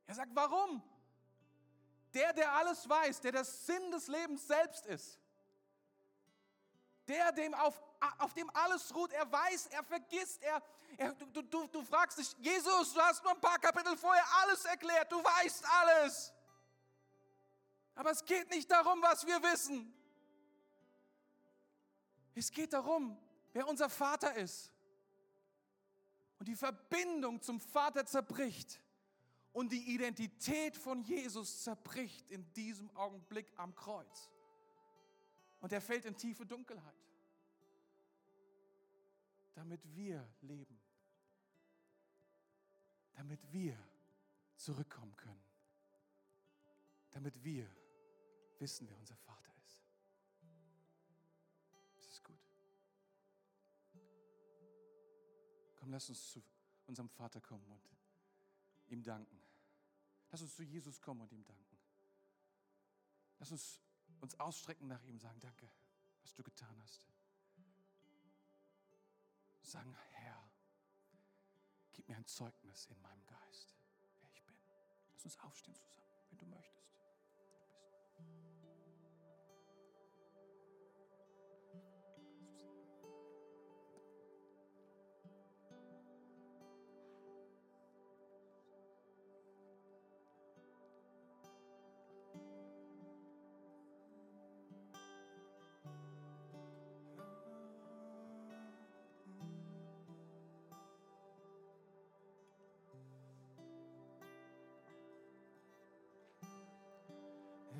Er 0.05 0.15
sagt, 0.15 0.34
warum? 0.34 0.82
Der, 2.13 2.34
der 2.34 2.51
alles 2.53 2.88
weiß, 2.88 3.22
der 3.22 3.34
der 3.34 3.43
Sinn 3.43 3.91
des 3.91 4.07
Lebens 4.07 4.47
selbst 4.47 4.86
ist, 4.86 5.20
der, 7.07 7.32
dem 7.34 7.53
auf, 7.53 7.82
auf 8.20 8.34
dem 8.34 8.49
alles 8.51 8.93
ruht, 8.95 9.11
er 9.11 9.30
weiß, 9.30 9.68
er 9.68 9.84
vergisst, 9.84 10.41
er, 10.41 10.63
er 10.97 11.13
du, 11.13 11.41
du, 11.41 11.68
du 11.68 11.84
fragst 11.84 12.18
dich, 12.18 12.34
Jesus, 12.39 12.93
du 12.93 13.01
hast 13.01 13.24
nur 13.24 13.34
ein 13.34 13.41
paar 13.41 13.59
Kapitel 13.59 13.97
vorher 13.97 14.26
alles 14.41 14.65
erklärt, 14.65 15.11
du 15.11 15.24
weißt 15.24 15.65
alles. 15.70 16.34
Aber 17.95 18.11
es 18.11 18.24
geht 18.24 18.49
nicht 18.49 18.70
darum, 18.72 19.01
was 19.01 19.26
wir 19.26 19.41
wissen. 19.43 19.93
Es 22.36 22.51
geht 22.51 22.72
darum, 22.72 23.18
wer 23.53 23.68
unser 23.68 23.89
Vater 23.89 24.36
ist 24.36 24.72
und 26.40 26.48
die 26.48 26.56
Verbindung 26.56 27.42
zum 27.42 27.60
Vater 27.60 28.06
zerbricht. 28.06 28.82
Und 29.54 29.72
die 29.72 29.96
Identität 29.96 30.78
von 30.78 31.02
Jesus 31.02 31.64
zerbricht 31.64 32.30
in 32.30 32.54
diesem 32.54 32.96
Augenblick 32.96 33.52
am 33.56 33.74
Kreuz. 33.74 34.30
Und 35.60 35.72
er 35.72 35.82
fällt 35.82 36.06
in 36.06 36.16
tiefe 36.16 36.46
Dunkelheit, 36.46 36.94
damit 39.56 39.82
wir 39.96 40.28
leben, 40.42 40.80
damit 43.14 43.52
wir 43.52 43.76
zurückkommen 44.56 45.16
können, 45.16 45.44
damit 47.10 47.44
wir 47.44 47.68
wissen, 48.60 48.88
wer 48.88 48.98
unser 49.00 49.16
Vater 49.16 49.37
Komm, 55.88 55.94
lass 55.94 56.10
uns 56.10 56.32
zu 56.32 56.44
unserem 56.86 57.08
Vater 57.08 57.40
kommen 57.40 57.66
und 57.72 57.82
ihm 58.90 59.02
danken. 59.04 59.42
Lass 60.30 60.42
uns 60.42 60.54
zu 60.54 60.64
Jesus 60.64 61.00
kommen 61.00 61.22
und 61.22 61.32
ihm 61.32 61.46
danken. 61.46 61.78
Lass 63.40 63.54
uns 63.54 63.80
uns 64.20 64.38
ausstrecken 64.38 64.90
nach 64.90 65.02
ihm, 65.04 65.18
sagen, 65.18 65.40
danke, 65.40 65.72
was 66.24 66.34
du 66.34 66.44
getan 66.44 66.78
hast. 66.82 67.08
Sagen, 69.62 69.96
Herr, 70.12 70.52
gib 71.94 72.10
mir 72.10 72.18
ein 72.18 72.26
Zeugnis 72.26 72.88
in 72.88 73.02
meinem 73.02 73.26
Geist, 73.26 73.74
wer 74.20 74.30
ich 74.34 74.44
bin. 74.44 74.58
Lass 75.14 75.24
uns 75.24 75.40
aufstehen 75.40 75.76
zusammen, 75.76 76.12
wenn 76.32 76.38
du 76.38 76.46
möchtest. 76.48 76.97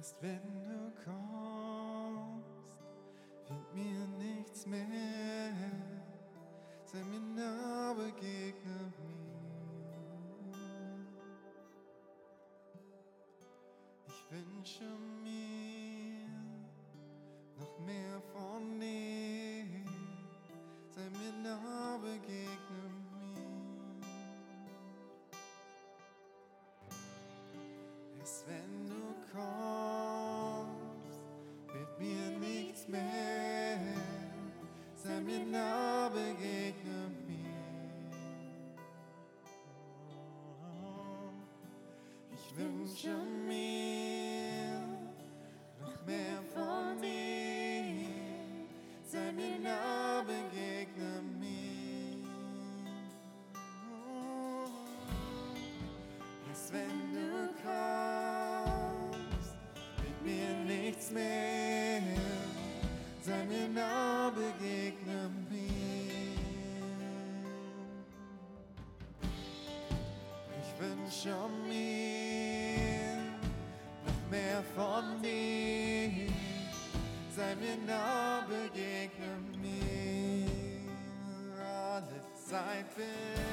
Erst 0.08 0.22
wenn 0.22 0.64
du 0.64 0.94
kommst, 1.04 2.80
wird 3.50 3.74
mir 3.76 4.08
nichts 4.18 4.66
mehr. 4.66 4.88
Sei 6.86 7.04
mir 7.04 7.20
nah, 7.20 7.94
begegne 7.94 8.94
mir. 8.96 9.28
Ich 14.08 14.32
wünsche 14.32 14.86
mir 15.24 16.30
noch 17.60 17.78
mehr 17.80 18.22
von 18.32 18.80
dir. 18.80 19.66
Sei 20.90 21.10
mir 21.20 21.34
nah, 21.44 21.98
begegne 21.98 22.80
mir. 22.94 22.97
Mir 71.28 71.34
noch 71.34 71.50
mehr 74.32 74.64
von 74.76 75.22
dir. 75.22 76.32
Sei 77.36 77.56
mir 77.56 77.78
nah, 77.86 78.46
begegne 78.48 79.38
mir. 79.62 80.48
Alle 81.60 82.22
Zeit 82.34 82.96
bin 82.96 83.47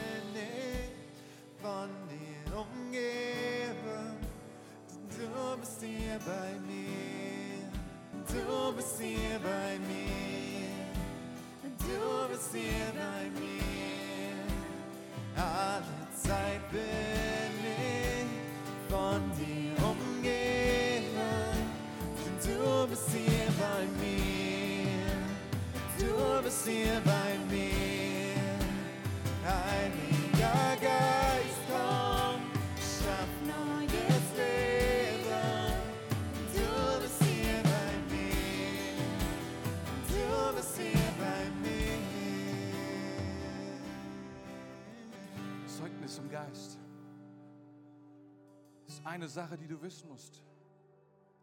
ist 48.95 49.07
eine 49.07 49.29
Sache, 49.29 49.57
die 49.57 49.67
du 49.67 49.81
wissen 49.83 50.09
musst. 50.09 50.43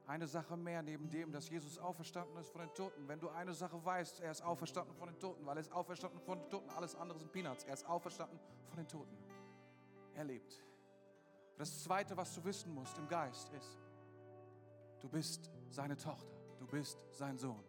Eine 0.07 0.27
Sache 0.27 0.57
mehr 0.57 0.81
neben 0.81 1.09
dem, 1.09 1.31
dass 1.31 1.49
Jesus 1.49 1.77
auferstanden 1.77 2.37
ist 2.37 2.49
von 2.49 2.61
den 2.61 2.73
Toten. 2.73 3.07
Wenn 3.07 3.19
du 3.19 3.29
eine 3.29 3.53
Sache 3.53 3.83
weißt, 3.83 4.19
er 4.21 4.31
ist 4.31 4.41
auferstanden 4.41 4.95
von 4.95 5.07
den 5.07 5.19
Toten, 5.19 5.45
weil 5.45 5.57
er 5.57 5.61
ist 5.61 5.71
auferstanden 5.71 6.19
von 6.21 6.39
den 6.39 6.49
Toten, 6.49 6.69
alles 6.71 6.95
andere 6.95 7.19
sind 7.19 7.31
Peanuts. 7.31 7.63
Er 7.63 7.73
ist 7.73 7.85
auferstanden 7.85 8.39
von 8.67 8.77
den 8.77 8.87
Toten. 8.87 9.17
Er 10.15 10.23
lebt. 10.23 10.61
Das 11.57 11.83
Zweite, 11.83 12.15
was 12.17 12.33
du 12.33 12.43
wissen 12.43 12.73
musst 12.73 12.97
im 12.97 13.07
Geist, 13.07 13.49
ist, 13.53 13.77
du 14.99 15.09
bist 15.09 15.51
seine 15.69 15.95
Tochter, 15.95 16.35
du 16.59 16.67
bist 16.67 17.05
sein 17.11 17.37
Sohn. 17.37 17.63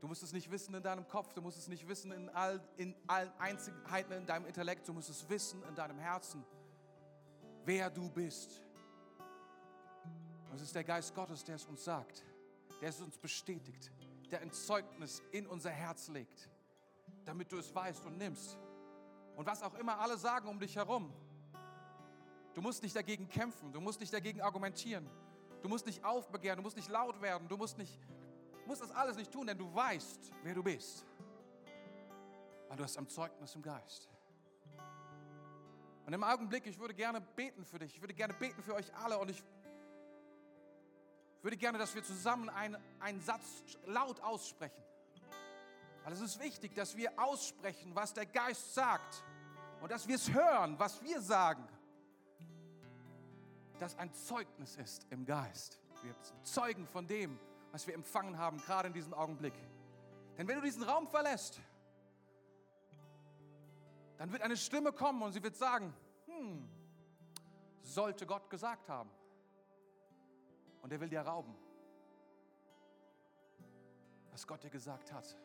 Du 0.00 0.08
musst 0.08 0.22
es 0.22 0.32
nicht 0.32 0.50
wissen 0.50 0.74
in 0.74 0.82
deinem 0.82 1.08
Kopf, 1.08 1.32
du 1.32 1.40
musst 1.40 1.56
es 1.56 1.68
nicht 1.68 1.88
wissen 1.88 2.12
in, 2.12 2.28
all, 2.30 2.60
in 2.76 2.94
allen 3.06 3.32
Einzelheiten 3.38 4.12
in 4.12 4.26
deinem 4.26 4.46
Intellekt, 4.46 4.86
du 4.86 4.92
musst 4.92 5.08
es 5.08 5.28
wissen 5.28 5.62
in 5.68 5.74
deinem 5.74 5.98
Herzen, 5.98 6.44
wer 7.64 7.90
du 7.90 8.08
bist. 8.10 8.62
Und 10.50 10.56
es 10.56 10.62
ist 10.62 10.74
der 10.74 10.84
Geist 10.84 11.14
Gottes, 11.14 11.44
der 11.44 11.56
es 11.56 11.64
uns 11.66 11.84
sagt, 11.84 12.24
der 12.80 12.88
es 12.88 13.00
uns 13.00 13.18
bestätigt, 13.18 13.90
der 14.30 14.40
ein 14.40 14.52
Zeugnis 14.52 15.22
in 15.32 15.46
unser 15.46 15.70
Herz 15.70 16.08
legt, 16.08 16.48
damit 17.24 17.50
du 17.50 17.58
es 17.58 17.74
weißt 17.74 18.04
und 18.06 18.18
nimmst. 18.18 18.58
Und 19.36 19.46
was 19.46 19.62
auch 19.62 19.74
immer 19.74 19.98
alle 19.98 20.16
sagen 20.16 20.48
um 20.48 20.58
dich 20.58 20.76
herum, 20.76 21.12
du 22.54 22.62
musst 22.62 22.82
nicht 22.82 22.94
dagegen 22.94 23.28
kämpfen, 23.28 23.72
du 23.72 23.80
musst 23.80 24.00
nicht 24.00 24.12
dagegen 24.12 24.40
argumentieren, 24.40 25.08
du 25.62 25.68
musst 25.68 25.86
nicht 25.86 26.04
aufbegehren, 26.04 26.56
du 26.58 26.62
musst 26.62 26.76
nicht 26.76 26.88
laut 26.88 27.20
werden, 27.20 27.48
du 27.48 27.56
musst, 27.56 27.78
nicht, 27.78 27.98
musst 28.66 28.82
das 28.82 28.90
alles 28.92 29.16
nicht 29.16 29.32
tun, 29.32 29.46
denn 29.46 29.58
du 29.58 29.74
weißt, 29.74 30.32
wer 30.42 30.54
du 30.54 30.62
bist. 30.62 31.04
Weil 32.68 32.76
du 32.76 32.84
hast 32.84 32.96
ein 32.96 33.08
Zeugnis 33.08 33.54
im 33.54 33.62
Geist. 33.62 34.08
Und 36.06 36.12
im 36.12 36.22
Augenblick, 36.22 36.66
ich 36.66 36.78
würde 36.78 36.94
gerne 36.94 37.20
beten 37.20 37.64
für 37.64 37.78
dich, 37.78 37.94
ich 37.94 38.00
würde 38.00 38.14
gerne 38.14 38.34
beten 38.34 38.62
für 38.62 38.74
euch 38.74 38.94
alle 38.96 39.18
und 39.18 39.30
ich 39.30 39.42
würde 41.42 41.56
gerne, 41.56 41.78
dass 41.78 41.94
wir 41.94 42.02
zusammen 42.02 42.48
einen, 42.48 42.76
einen 43.00 43.20
Satz 43.20 43.62
laut 43.86 44.20
aussprechen. 44.20 44.82
Weil 46.04 46.12
es 46.12 46.20
ist 46.20 46.40
wichtig, 46.40 46.74
dass 46.74 46.96
wir 46.96 47.18
aussprechen, 47.18 47.94
was 47.94 48.12
der 48.12 48.26
Geist 48.26 48.74
sagt 48.74 49.24
und 49.80 49.90
dass 49.90 50.06
wir 50.06 50.16
es 50.16 50.32
hören, 50.32 50.78
was 50.78 51.02
wir 51.02 51.20
sagen. 51.20 51.66
Das 53.78 53.96
ein 53.98 54.12
Zeugnis 54.12 54.76
ist 54.76 55.06
im 55.10 55.24
Geist. 55.24 55.78
Wir 56.02 56.12
sind 56.12 56.46
Zeugen 56.46 56.86
von 56.86 57.06
dem, 57.06 57.38
was 57.72 57.86
wir 57.86 57.94
empfangen 57.94 58.38
haben, 58.38 58.58
gerade 58.58 58.88
in 58.88 58.94
diesem 58.94 59.14
Augenblick. 59.14 59.54
Denn 60.36 60.46
wenn 60.46 60.56
du 60.56 60.62
diesen 60.62 60.82
Raum 60.82 61.06
verlässt, 61.06 61.60
dann 64.18 64.32
wird 64.32 64.42
eine 64.42 64.56
Stimme 64.56 64.92
kommen 64.92 65.22
und 65.22 65.32
sie 65.32 65.42
wird 65.42 65.56
sagen, 65.56 65.92
hm, 66.26 66.68
sollte 67.82 68.26
Gott 68.26 68.48
gesagt 68.50 68.88
haben. 68.88 69.10
Und 70.82 70.92
er 70.92 71.00
will 71.00 71.08
dir 71.08 71.22
rauben, 71.22 71.54
was 74.30 74.46
Gott 74.46 74.62
dir 74.62 74.70
gesagt 74.70 75.12
hat. 75.12 75.36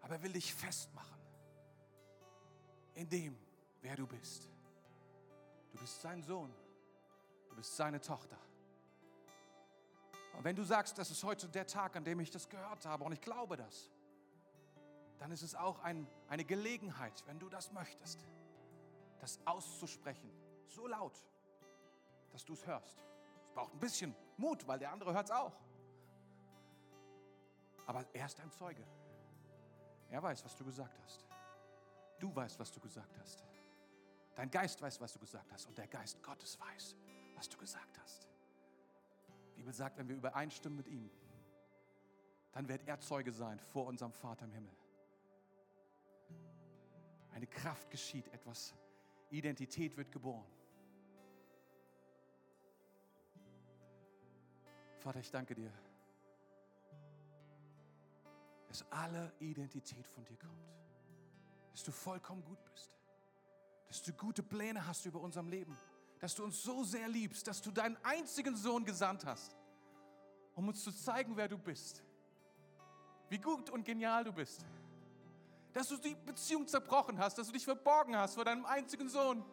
Aber 0.00 0.14
er 0.14 0.22
will 0.22 0.32
dich 0.32 0.54
festmachen 0.54 1.20
in 2.94 3.08
dem, 3.08 3.36
wer 3.82 3.96
du 3.96 4.06
bist. 4.06 4.48
Du 5.70 5.78
bist 5.78 6.00
sein 6.00 6.22
Sohn, 6.22 6.52
du 7.50 7.56
bist 7.56 7.76
seine 7.76 8.00
Tochter. 8.00 8.38
Und 10.36 10.44
wenn 10.44 10.56
du 10.56 10.64
sagst, 10.64 10.98
das 10.98 11.10
ist 11.10 11.22
heute 11.24 11.48
der 11.48 11.66
Tag, 11.66 11.96
an 11.96 12.04
dem 12.04 12.20
ich 12.20 12.30
das 12.30 12.48
gehört 12.48 12.84
habe 12.86 13.04
und 13.04 13.12
ich 13.12 13.20
glaube 13.20 13.56
das, 13.56 13.90
dann 15.18 15.30
ist 15.32 15.42
es 15.42 15.54
auch 15.54 15.78
ein, 15.80 16.06
eine 16.28 16.44
Gelegenheit, 16.44 17.24
wenn 17.26 17.38
du 17.38 17.48
das 17.48 17.72
möchtest, 17.72 18.26
das 19.20 19.40
auszusprechen, 19.44 20.30
so 20.66 20.86
laut, 20.86 21.24
dass 22.30 22.44
du 22.44 22.52
es 22.52 22.66
hörst. 22.66 23.02
Es 23.44 23.52
braucht 23.52 23.72
ein 23.72 23.80
bisschen 23.80 24.14
Mut, 24.36 24.66
weil 24.66 24.78
der 24.78 24.92
andere 24.92 25.14
hört 25.14 25.26
es 25.26 25.30
auch. 25.30 25.52
Aber 27.86 28.04
er 28.12 28.26
ist 28.26 28.40
ein 28.40 28.50
Zeuge. 28.50 28.84
Er 30.10 30.22
weiß, 30.22 30.44
was 30.44 30.54
du 30.56 30.64
gesagt 30.64 30.98
hast. 31.04 31.26
Du 32.18 32.34
weißt, 32.34 32.58
was 32.58 32.70
du 32.70 32.80
gesagt 32.80 33.16
hast. 33.18 33.44
Dein 34.34 34.50
Geist 34.50 34.80
weiß, 34.82 35.00
was 35.00 35.12
du 35.12 35.18
gesagt 35.18 35.50
hast. 35.52 35.66
Und 35.66 35.78
der 35.78 35.86
Geist 35.86 36.22
Gottes 36.22 36.58
weiß, 36.60 36.94
was 37.34 37.48
du 37.48 37.56
gesagt 37.56 37.98
hast. 38.02 38.28
Die 39.48 39.60
Bibel 39.60 39.72
sagt, 39.72 39.96
wenn 39.96 40.08
wir 40.08 40.16
übereinstimmen 40.16 40.76
mit 40.76 40.88
ihm, 40.88 41.10
dann 42.52 42.68
wird 42.68 42.86
er 42.86 42.98
Zeuge 43.00 43.32
sein 43.32 43.58
vor 43.58 43.86
unserem 43.86 44.12
Vater 44.12 44.44
im 44.44 44.52
Himmel. 44.52 44.74
Eine 47.36 47.46
Kraft 47.46 47.90
geschieht, 47.90 48.28
etwas, 48.28 48.74
Identität 49.28 49.94
wird 49.98 50.10
geboren. 50.10 50.46
Vater, 55.00 55.20
ich 55.20 55.30
danke 55.30 55.54
dir, 55.54 55.70
dass 58.68 58.90
alle 58.90 59.34
Identität 59.38 60.06
von 60.06 60.24
dir 60.24 60.38
kommt. 60.38 60.66
Dass 61.72 61.82
du 61.82 61.92
vollkommen 61.92 62.42
gut 62.42 62.64
bist. 62.72 62.96
Dass 63.86 64.02
du 64.02 64.14
gute 64.14 64.42
Pläne 64.42 64.86
hast 64.86 65.04
über 65.04 65.20
unserem 65.20 65.48
Leben. 65.48 65.76
dass 66.18 66.34
du 66.34 66.42
uns 66.42 66.62
so 66.62 66.84
sehr 66.84 67.06
liebst, 67.06 67.46
dass 67.46 67.60
du 67.60 67.70
deinen 67.70 67.98
einzigen 68.02 68.56
Sohn 68.56 68.86
gesandt 68.86 69.26
hast, 69.26 69.54
um 70.54 70.66
uns 70.68 70.82
zu 70.82 70.90
zeigen, 70.90 71.36
wer 71.36 71.48
du 71.48 71.58
bist. 71.58 72.02
Wie 73.28 73.38
gut 73.38 73.68
und 73.68 73.84
genial 73.84 74.24
du 74.24 74.32
bist. 74.32 74.64
Dass 75.76 75.88
du 75.88 75.98
die 75.98 76.14
Beziehung 76.14 76.66
zerbrochen 76.66 77.18
hast, 77.18 77.36
dass 77.36 77.48
du 77.48 77.52
dich 77.52 77.66
verborgen 77.66 78.16
hast 78.16 78.36
vor 78.36 78.46
deinem 78.46 78.64
einzigen 78.64 79.10
Sohn. 79.10 79.44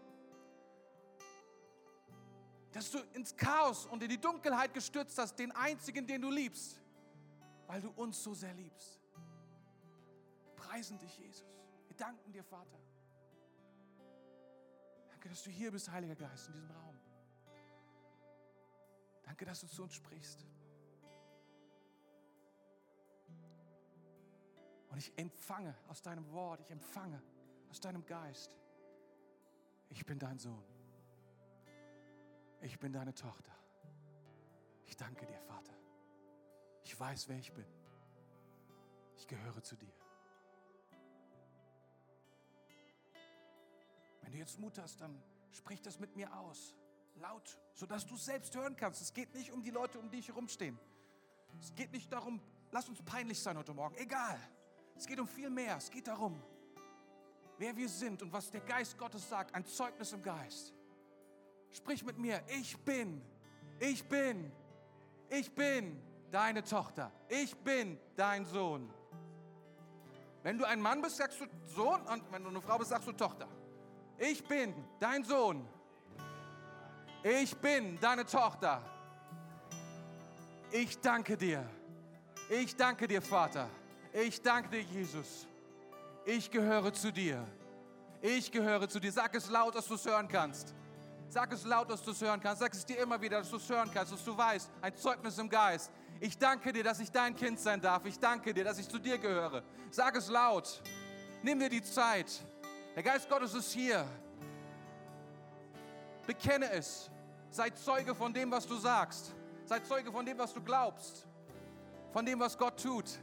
Dass 2.71 2.91
du 2.91 2.99
ins 3.11 3.35
Chaos 3.35 3.85
und 3.87 4.01
in 4.01 4.07
die 4.07 4.21
Dunkelheit 4.21 4.73
gestürzt 4.73 5.17
hast, 5.17 5.35
den 5.35 5.51
einzigen, 5.51 6.07
den 6.07 6.21
du 6.21 6.31
liebst, 6.31 6.79
weil 7.67 7.81
du 7.81 7.89
uns 7.89 8.23
so 8.23 8.33
sehr 8.33 8.53
liebst. 8.53 9.01
Wir 10.45 10.55
preisen 10.55 10.97
dich, 10.97 11.17
Jesus. 11.17 11.43
Wir 11.87 11.97
danken 11.97 12.31
dir, 12.31 12.45
Vater. 12.45 12.79
Danke, 15.09 15.27
dass 15.27 15.43
du 15.43 15.49
hier 15.49 15.71
bist, 15.71 15.91
Heiliger 15.91 16.15
Geist, 16.15 16.47
in 16.47 16.53
diesem 16.53 16.71
Raum. 16.71 16.97
Danke, 19.23 19.43
dass 19.43 19.59
du 19.59 19.67
zu 19.67 19.83
uns 19.83 19.93
sprichst. 19.93 20.45
Und 24.93 24.99
ich 24.99 25.11
empfange 25.17 25.75
aus 25.87 26.03
deinem 26.03 26.31
Wort, 26.33 26.59
ich 26.59 26.69
empfange 26.69 27.19
aus 27.71 27.79
deinem 27.79 28.05
Geist. 28.05 28.55
Ich 29.89 30.05
bin 30.05 30.19
dein 30.19 30.37
Sohn. 30.37 30.63
Ich 32.61 32.77
bin 32.77 32.93
deine 32.93 33.11
Tochter. 33.15 33.51
Ich 34.85 34.95
danke 34.95 35.25
dir, 35.25 35.39
Vater. 35.39 35.73
Ich 36.83 36.99
weiß, 36.99 37.27
wer 37.27 37.39
ich 37.39 37.51
bin. 37.51 37.65
Ich 39.17 39.25
gehöre 39.25 39.63
zu 39.63 39.75
dir. 39.75 39.91
Wenn 44.21 44.31
du 44.31 44.37
jetzt 44.37 44.59
Mut 44.59 44.77
hast, 44.77 45.01
dann 45.01 45.19
sprich 45.49 45.81
das 45.81 45.99
mit 45.99 46.15
mir 46.15 46.31
aus. 46.37 46.75
Laut, 47.15 47.59
sodass 47.73 48.05
du 48.05 48.13
es 48.13 48.25
selbst 48.25 48.55
hören 48.55 48.75
kannst. 48.75 49.01
Es 49.01 49.11
geht 49.11 49.33
nicht 49.33 49.51
um 49.51 49.63
die 49.63 49.71
Leute, 49.71 49.97
um 49.97 50.11
die 50.11 50.19
ich 50.19 50.27
herumstehen. 50.27 50.79
Es 51.59 51.73
geht 51.73 51.91
nicht 51.91 52.13
darum, 52.13 52.39
lass 52.71 52.87
uns 52.87 53.01
peinlich 53.01 53.41
sein 53.41 53.57
heute 53.57 53.73
Morgen. 53.73 53.95
Egal. 53.95 54.39
Es 54.95 55.05
geht 55.05 55.19
um 55.19 55.27
viel 55.27 55.49
mehr. 55.49 55.77
Es 55.77 55.89
geht 55.89 56.07
darum, 56.07 56.41
wer 57.57 57.75
wir 57.75 57.89
sind 57.89 58.21
und 58.21 58.31
was 58.31 58.49
der 58.49 58.61
Geist 58.61 58.97
Gottes 58.97 59.27
sagt. 59.27 59.53
Ein 59.53 59.65
Zeugnis 59.65 60.13
im 60.13 60.21
Geist. 60.21 60.73
Sprich 61.71 62.03
mit 62.03 62.17
mir. 62.17 62.41
Ich 62.47 62.77
bin, 62.77 63.21
ich 63.79 64.07
bin, 64.07 64.51
ich 65.29 65.51
bin 65.53 66.01
deine 66.31 66.63
Tochter. 66.63 67.11
Ich 67.27 67.55
bin 67.55 67.99
dein 68.15 68.45
Sohn. 68.45 68.91
Wenn 70.43 70.57
du 70.57 70.65
ein 70.65 70.81
Mann 70.81 71.01
bist, 71.01 71.17
sagst 71.17 71.39
du 71.39 71.45
Sohn 71.73 72.01
und 72.01 72.31
wenn 72.31 72.43
du 72.43 72.49
eine 72.49 72.61
Frau 72.61 72.77
bist, 72.77 72.89
sagst 72.89 73.07
du 73.07 73.13
Tochter. 73.13 73.47
Ich 74.17 74.45
bin 74.45 74.73
dein 74.99 75.23
Sohn. 75.23 75.67
Ich 77.23 77.55
bin 77.57 77.97
deine 77.99 78.25
Tochter. 78.25 78.81
Ich 80.71 80.99
danke 80.99 81.37
dir. 81.37 81.65
Ich 82.49 82.75
danke 82.75 83.07
dir, 83.07 83.21
Vater. 83.21 83.69
Ich 84.13 84.39
danke 84.41 84.69
dir, 84.69 84.81
Jesus. 84.81 85.47
Ich 86.23 86.51
gehöre 86.51 86.93
zu 86.93 87.11
dir. 87.11 87.43
Ich 88.21 88.51
gehöre 88.51 88.87
zu 88.87 88.99
dir. 88.99 89.11
Sag 89.11 89.33
es 89.33 89.49
laut, 89.49 89.73
dass 89.73 89.87
du 89.87 89.95
es 89.95 90.05
hören 90.05 90.27
kannst. 90.27 90.75
Sag 91.29 91.51
es 91.51 91.65
laut, 91.65 91.89
dass 91.89 92.03
du 92.03 92.11
es 92.11 92.21
hören 92.21 92.39
kannst. 92.39 92.61
Sag 92.61 92.73
es 92.73 92.85
dir 92.85 92.99
immer 92.99 93.19
wieder, 93.19 93.39
dass 93.39 93.49
du 93.49 93.57
es 93.57 93.67
hören 93.67 93.89
kannst, 93.91 94.13
dass 94.13 94.23
du 94.23 94.37
weißt, 94.37 94.69
ein 94.81 94.95
Zeugnis 94.95 95.39
im 95.39 95.49
Geist. 95.49 95.91
Ich 96.19 96.37
danke 96.37 96.71
dir, 96.71 96.83
dass 96.83 96.99
ich 96.99 97.11
dein 97.11 97.35
Kind 97.35 97.59
sein 97.59 97.81
darf. 97.81 98.05
Ich 98.05 98.19
danke 98.19 98.53
dir, 98.53 98.63
dass 98.63 98.77
ich 98.77 98.87
zu 98.87 98.99
dir 98.99 99.17
gehöre. 99.17 99.63
Sag 99.89 100.15
es 100.15 100.29
laut. 100.29 100.83
Nimm 101.41 101.59
dir 101.59 101.69
die 101.69 101.81
Zeit. 101.81 102.31
Der 102.95 103.01
Geist 103.01 103.27
Gottes 103.27 103.55
ist 103.55 103.73
hier. 103.73 104.05
Bekenne 106.27 106.71
es. 106.71 107.09
Sei 107.49 107.71
Zeuge 107.71 108.13
von 108.13 108.31
dem, 108.31 108.51
was 108.51 108.67
du 108.67 108.75
sagst. 108.75 109.33
Sei 109.65 109.79
Zeuge 109.79 110.11
von 110.11 110.23
dem, 110.23 110.37
was 110.37 110.53
du 110.53 110.61
glaubst. 110.61 111.27
Von 112.11 112.25
dem, 112.25 112.39
was 112.39 112.55
Gott 112.55 112.81
tut. 112.81 113.19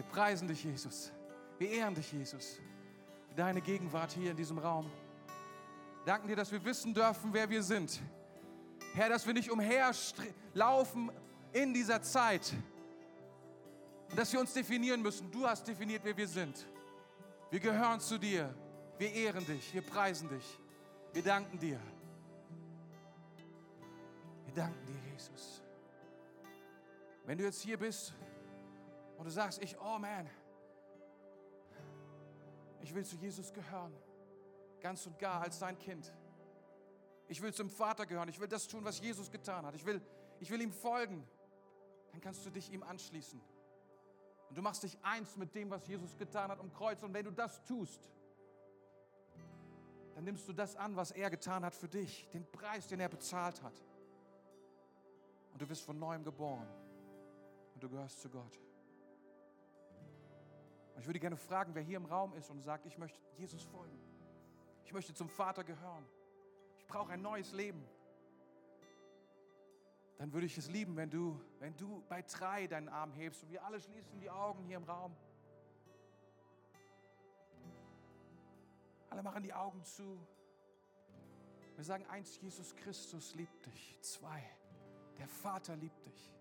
Wir 0.00 0.06
preisen 0.06 0.48
dich, 0.48 0.64
Jesus. 0.64 1.12
Wir 1.58 1.68
ehren 1.72 1.94
dich, 1.94 2.10
Jesus. 2.10 2.58
Für 3.28 3.34
deine 3.34 3.60
Gegenwart 3.60 4.10
hier 4.12 4.30
in 4.30 4.36
diesem 4.38 4.56
Raum. 4.56 4.90
Danken 6.06 6.26
dir, 6.26 6.36
dass 6.36 6.50
wir 6.50 6.64
wissen 6.64 6.94
dürfen, 6.94 7.34
wer 7.34 7.50
wir 7.50 7.62
sind. 7.62 8.00
Herr, 8.94 9.10
dass 9.10 9.26
wir 9.26 9.34
nicht 9.34 9.50
umherlaufen 9.50 11.12
in 11.52 11.74
dieser 11.74 12.00
Zeit. 12.00 12.50
Und 14.08 14.18
dass 14.18 14.32
wir 14.32 14.40
uns 14.40 14.54
definieren 14.54 15.02
müssen. 15.02 15.30
Du 15.30 15.46
hast 15.46 15.68
definiert, 15.68 16.00
wer 16.02 16.16
wir 16.16 16.28
sind. 16.28 16.66
Wir 17.50 17.60
gehören 17.60 18.00
zu 18.00 18.16
dir. 18.16 18.54
Wir 18.96 19.12
ehren 19.12 19.44
dich. 19.44 19.74
Wir 19.74 19.82
preisen 19.82 20.30
dich. 20.30 20.58
Wir 21.12 21.22
danken 21.22 21.58
dir. 21.58 21.78
Wir 24.46 24.54
danken 24.54 24.86
dir, 24.86 25.12
Jesus. 25.12 25.62
Wenn 27.26 27.36
du 27.36 27.44
jetzt 27.44 27.60
hier 27.60 27.76
bist 27.76 28.14
und 29.20 29.26
du 29.26 29.30
sagst, 29.30 29.62
ich, 29.62 29.78
oh 29.78 29.98
man, 29.98 30.26
ich 32.80 32.94
will 32.94 33.04
zu 33.04 33.16
Jesus 33.16 33.52
gehören, 33.52 33.94
ganz 34.80 35.06
und 35.06 35.18
gar 35.18 35.42
als 35.42 35.58
sein 35.58 35.78
Kind. 35.78 36.10
Ich 37.28 37.42
will 37.42 37.52
zum 37.52 37.68
Vater 37.68 38.06
gehören. 38.06 38.30
Ich 38.30 38.40
will 38.40 38.48
das 38.48 38.66
tun, 38.66 38.82
was 38.82 38.98
Jesus 38.98 39.30
getan 39.30 39.66
hat. 39.66 39.74
Ich 39.74 39.84
will, 39.84 40.00
ich 40.38 40.50
will 40.50 40.62
ihm 40.62 40.72
folgen. 40.72 41.28
Dann 42.12 42.22
kannst 42.22 42.46
du 42.46 42.50
dich 42.50 42.72
ihm 42.72 42.82
anschließen. 42.82 43.38
Und 44.48 44.56
du 44.56 44.62
machst 44.62 44.84
dich 44.84 44.96
eins 45.02 45.36
mit 45.36 45.54
dem, 45.54 45.68
was 45.68 45.86
Jesus 45.86 46.16
getan 46.16 46.50
hat 46.50 46.58
am 46.58 46.72
Kreuz. 46.72 47.02
Und 47.02 47.12
wenn 47.12 47.26
du 47.26 47.30
das 47.30 47.62
tust, 47.64 48.10
dann 50.14 50.24
nimmst 50.24 50.48
du 50.48 50.54
das 50.54 50.76
an, 50.76 50.96
was 50.96 51.10
er 51.10 51.28
getan 51.28 51.62
hat 51.62 51.74
für 51.74 51.88
dich, 51.88 52.26
den 52.32 52.50
Preis, 52.50 52.86
den 52.86 53.00
er 53.00 53.10
bezahlt 53.10 53.62
hat. 53.62 53.84
Und 55.52 55.60
du 55.60 55.68
wirst 55.68 55.84
von 55.84 55.98
neuem 55.98 56.24
geboren. 56.24 56.66
Und 57.74 57.82
du 57.82 57.90
gehörst 57.90 58.22
zu 58.22 58.30
Gott. 58.30 58.58
Und 61.00 61.04
ich 61.04 61.08
würde 61.08 61.20
gerne 61.20 61.38
fragen, 61.38 61.74
wer 61.74 61.82
hier 61.82 61.96
im 61.96 62.04
Raum 62.04 62.34
ist 62.34 62.50
und 62.50 62.60
sagt, 62.60 62.84
ich 62.84 62.98
möchte 62.98 63.18
Jesus 63.38 63.62
folgen. 63.62 63.98
Ich 64.84 64.92
möchte 64.92 65.14
zum 65.14 65.30
Vater 65.30 65.64
gehören. 65.64 66.04
Ich 66.76 66.86
brauche 66.86 67.10
ein 67.10 67.22
neues 67.22 67.52
Leben. 67.52 67.82
Dann 70.18 70.30
würde 70.34 70.44
ich 70.44 70.58
es 70.58 70.68
lieben, 70.68 70.96
wenn 70.96 71.08
du, 71.08 71.40
wenn 71.58 71.74
du 71.78 72.04
bei 72.10 72.20
drei 72.20 72.66
deinen 72.66 72.90
Arm 72.90 73.14
hebst 73.14 73.42
und 73.42 73.50
wir 73.50 73.64
alle 73.64 73.80
schließen 73.80 74.20
die 74.20 74.28
Augen 74.28 74.62
hier 74.64 74.76
im 74.76 74.84
Raum. 74.84 75.16
Alle 79.08 79.22
machen 79.22 79.42
die 79.42 79.54
Augen 79.54 79.82
zu. 79.82 80.20
Wir 81.76 81.84
sagen 81.84 82.04
eins, 82.08 82.38
Jesus 82.42 82.76
Christus 82.76 83.34
liebt 83.36 83.64
dich. 83.64 83.98
Zwei, 84.02 84.44
der 85.16 85.28
Vater 85.28 85.76
liebt 85.76 86.04
dich. 86.04 86.36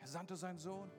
Er 0.00 0.06
sandte 0.06 0.36
seinen 0.36 0.58
Sohn. 0.58 0.90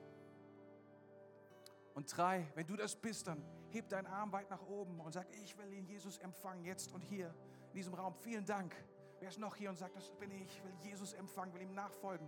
Und 2.00 2.16
drei, 2.16 2.50
wenn 2.54 2.66
du 2.66 2.76
das 2.76 2.96
bist, 2.96 3.26
dann 3.26 3.44
heb 3.68 3.90
deinen 3.90 4.06
Arm 4.06 4.32
weit 4.32 4.48
nach 4.48 4.62
oben 4.62 5.00
und 5.00 5.12
sag, 5.12 5.26
ich 5.32 5.58
will 5.58 5.70
ihn 5.70 5.84
Jesus 5.84 6.16
empfangen, 6.16 6.64
jetzt 6.64 6.90
und 6.92 7.02
hier 7.02 7.26
in 7.66 7.74
diesem 7.74 7.92
Raum. 7.92 8.14
Vielen 8.14 8.46
Dank. 8.46 8.74
Wer 9.18 9.28
ist 9.28 9.38
noch 9.38 9.54
hier 9.54 9.68
und 9.68 9.76
sagt, 9.76 9.94
das 9.96 10.08
bin 10.12 10.30
ich, 10.30 10.64
will 10.64 10.72
Jesus 10.80 11.12
empfangen, 11.12 11.52
will 11.52 11.60
ihm 11.60 11.74
nachfolgen. 11.74 12.26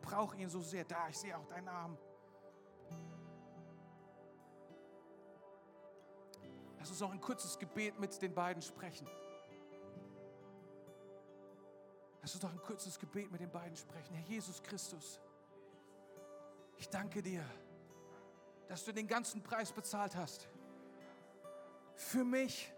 Brauche 0.00 0.36
ihn 0.36 0.48
so 0.48 0.60
sehr. 0.60 0.82
Da, 0.82 1.08
ich 1.08 1.16
sehe 1.16 1.38
auch 1.38 1.46
deinen 1.46 1.68
Arm. 1.68 1.96
Lass 6.80 6.90
uns 6.90 6.98
noch 6.98 7.12
ein 7.12 7.20
kurzes 7.20 7.56
Gebet 7.56 8.00
mit 8.00 8.20
den 8.20 8.34
beiden 8.34 8.62
sprechen. 8.62 9.06
Lass 12.20 12.34
uns 12.34 12.42
noch 12.42 12.52
ein 12.52 12.62
kurzes 12.62 12.98
Gebet 12.98 13.30
mit 13.30 13.40
den 13.40 13.52
beiden 13.52 13.76
sprechen. 13.76 14.12
Herr 14.12 14.26
Jesus 14.26 14.60
Christus, 14.60 15.20
ich 16.76 16.88
danke 16.88 17.22
dir, 17.22 17.44
dass 18.68 18.84
du 18.84 18.92
den 18.92 19.06
ganzen 19.06 19.42
Preis 19.42 19.72
bezahlt 19.72 20.16
hast. 20.16 20.48
Für 21.94 22.24
mich. 22.24 22.72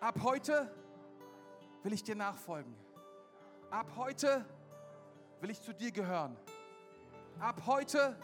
Ab 0.00 0.18
heute 0.22 0.70
will 1.82 1.92
ich 1.92 2.02
dir 2.02 2.14
nachfolgen. 2.14 2.74
Ab 3.70 3.90
heute 3.96 4.44
will 5.40 5.50
ich 5.50 5.60
zu 5.60 5.72
dir 5.72 5.90
gehören. 5.90 6.36
Ab 7.40 7.62
heute 7.66 8.16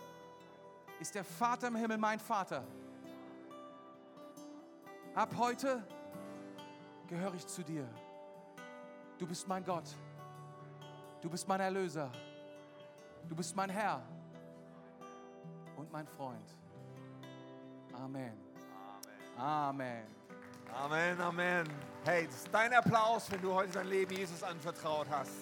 ist 1.00 1.14
der 1.14 1.24
Vater 1.24 1.68
im 1.68 1.76
Himmel 1.76 1.98
mein 1.98 2.20
Vater. 2.20 2.64
Ab 5.14 5.34
heute 5.36 5.86
gehöre 7.08 7.34
ich 7.34 7.46
zu 7.46 7.62
dir. 7.62 7.88
Du 9.18 9.26
bist 9.26 9.46
mein 9.46 9.64
Gott. 9.64 9.88
Du 11.20 11.28
bist 11.28 11.46
mein 11.46 11.60
Erlöser. 11.60 12.10
Du 13.28 13.36
bist 13.36 13.54
mein 13.54 13.70
Herr 13.70 14.02
und 15.82 15.90
mein 15.90 16.06
Freund. 16.06 16.54
Amen. 17.92 18.38
Amen. 19.36 20.06
Amen, 20.72 21.20
Amen. 21.20 21.68
Hey, 22.04 22.26
das 22.26 22.36
ist 22.36 22.48
dein 22.52 22.72
Applaus, 22.72 23.28
wenn 23.32 23.42
du 23.42 23.52
heute 23.52 23.72
dein 23.72 23.88
Leben 23.88 24.14
Jesus 24.14 24.44
anvertraut 24.44 25.08
hast. 25.10 25.32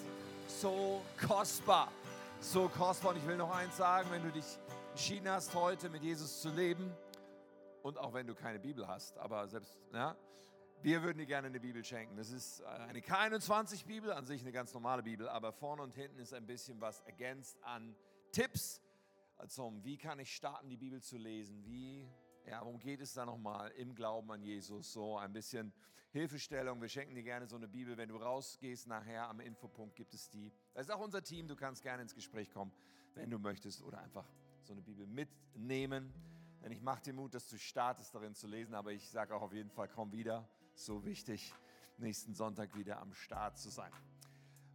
So 0.49 1.03
kostbar. 1.29 1.93
So 2.41 2.71
kostbar. 2.71 3.13
Und 3.13 3.19
ich 3.19 3.27
will 3.27 3.37
noch 3.37 3.55
eins 3.55 3.77
sagen, 3.77 4.09
wenn 4.11 4.23
du 4.23 4.31
dich 4.31 4.59
entschieden 4.93 5.29
hast, 5.29 5.55
heute 5.55 5.91
mit 5.91 6.03
Jesus 6.03 6.41
zu 6.41 6.49
leben, 6.49 6.91
und 7.83 7.99
auch 7.99 8.15
wenn 8.15 8.27
du 8.27 8.35
keine 8.35 8.59
Bibel 8.59 8.89
hast, 8.89 9.19
aber 9.19 9.47
selbst, 9.47 9.79
ja, 9.93 10.17
Wir 10.83 11.03
würden 11.03 11.19
dir 11.19 11.27
gerne 11.27 11.49
eine 11.49 11.61
Bibel 11.61 11.85
schenken. 11.85 12.17
Das 12.17 12.31
ist 12.31 12.61
äh, 12.61 12.65
eine 12.65 13.01
K21-Bibel, 13.01 14.11
an 14.11 14.25
sich 14.25 14.41
eine 14.41 14.53
ganz 14.53 14.73
normale 14.73 15.03
Bibel, 15.03 15.29
aber 15.29 15.53
vorne 15.53 15.83
und 15.83 15.93
hinten 15.93 16.19
ist 16.19 16.33
ein 16.33 16.47
bisschen 16.47 16.81
was 16.81 17.01
ergänzt 17.01 17.59
an 17.63 17.95
Tipps 18.33 18.81
zum, 19.49 19.85
wie 19.85 19.97
kann 19.97 20.19
ich 20.19 20.35
starten, 20.35 20.69
die 20.69 20.77
Bibel 20.77 21.03
zu 21.03 21.17
lesen, 21.17 21.65
wie, 21.65 22.09
ja, 22.47 22.61
worum 22.61 22.79
geht 22.79 23.01
es 23.01 23.15
da 23.15 23.25
nochmal 23.25 23.71
im 23.73 23.95
Glauben 23.95 24.31
an 24.31 24.43
Jesus, 24.43 24.93
so 24.93 25.19
ein 25.19 25.33
bisschen 25.33 25.73
Hilfestellung. 26.13 26.81
Wir 26.81 26.89
schenken 26.89 27.15
dir 27.15 27.23
gerne 27.23 27.47
so 27.47 27.57
eine 27.57 27.69
Bibel, 27.69 27.97
wenn 27.97 28.09
du 28.09 28.17
rausgehst 28.17 28.89
nachher 28.89 29.29
am 29.29 29.41
Infopunkt 29.41 29.95
gibt 29.95 30.13
es 30.15 30.29
die. 30.29 30.53
Das 30.75 30.87
ist 30.87 30.93
auch 30.93 31.01
unser 31.01 31.23
Team, 31.23 31.47
du 31.47 31.55
kannst 31.55 31.83
gerne 31.83 32.03
ins 32.03 32.15
Gespräch 32.15 32.51
kommen, 32.51 32.73
wenn 33.15 33.31
du 33.31 33.39
möchtest 33.39 33.83
oder 33.83 34.01
einfach 34.01 34.27
so 34.63 34.73
eine 34.73 34.83
Bibel 34.83 35.07
mitnehmen. 35.07 36.13
Denn 36.63 36.73
ich 36.73 36.83
mache 36.83 37.03
dir 37.03 37.13
Mut, 37.13 37.35
dass 37.35 37.49
du 37.49 37.59
startest 37.59 38.15
darin 38.15 38.35
zu 38.35 38.47
lesen, 38.47 38.75
aber 38.75 38.93
ich 38.93 39.09
sage 39.09 39.35
auch 39.35 39.43
auf 39.43 39.53
jeden 39.53 39.71
Fall, 39.71 39.89
komm 39.89 40.13
wieder. 40.13 40.49
So 40.75 41.05
wichtig, 41.05 41.55
nächsten 41.99 42.35
Sonntag 42.35 42.77
wieder 42.77 43.01
am 43.01 43.15
Start 43.15 43.59
zu 43.59 43.71
sein. 43.71 43.93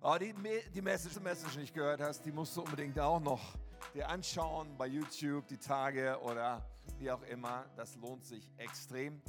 Oh, 0.02 0.16
die, 0.20 0.34
die 0.74 0.82
Message, 0.82 1.16
die 1.16 1.20
Message 1.20 1.58
nicht 1.58 1.74
gehört 1.74 2.00
hast, 2.00 2.26
die 2.26 2.32
musst 2.32 2.56
du 2.56 2.62
unbedingt 2.62 3.00
auch 3.00 3.20
noch 3.20 3.58
dir 3.94 4.10
anschauen 4.10 4.76
bei 4.78 4.88
YouTube, 4.88 5.48
die 5.48 5.58
Tage 5.58 6.20
oder 6.22 6.66
wie 7.00 7.12
auch 7.12 7.22
immer. 7.24 7.66
Das 7.76 7.96
lohnt 7.96 8.26
sich 8.26 8.52
extrem. 8.58 9.22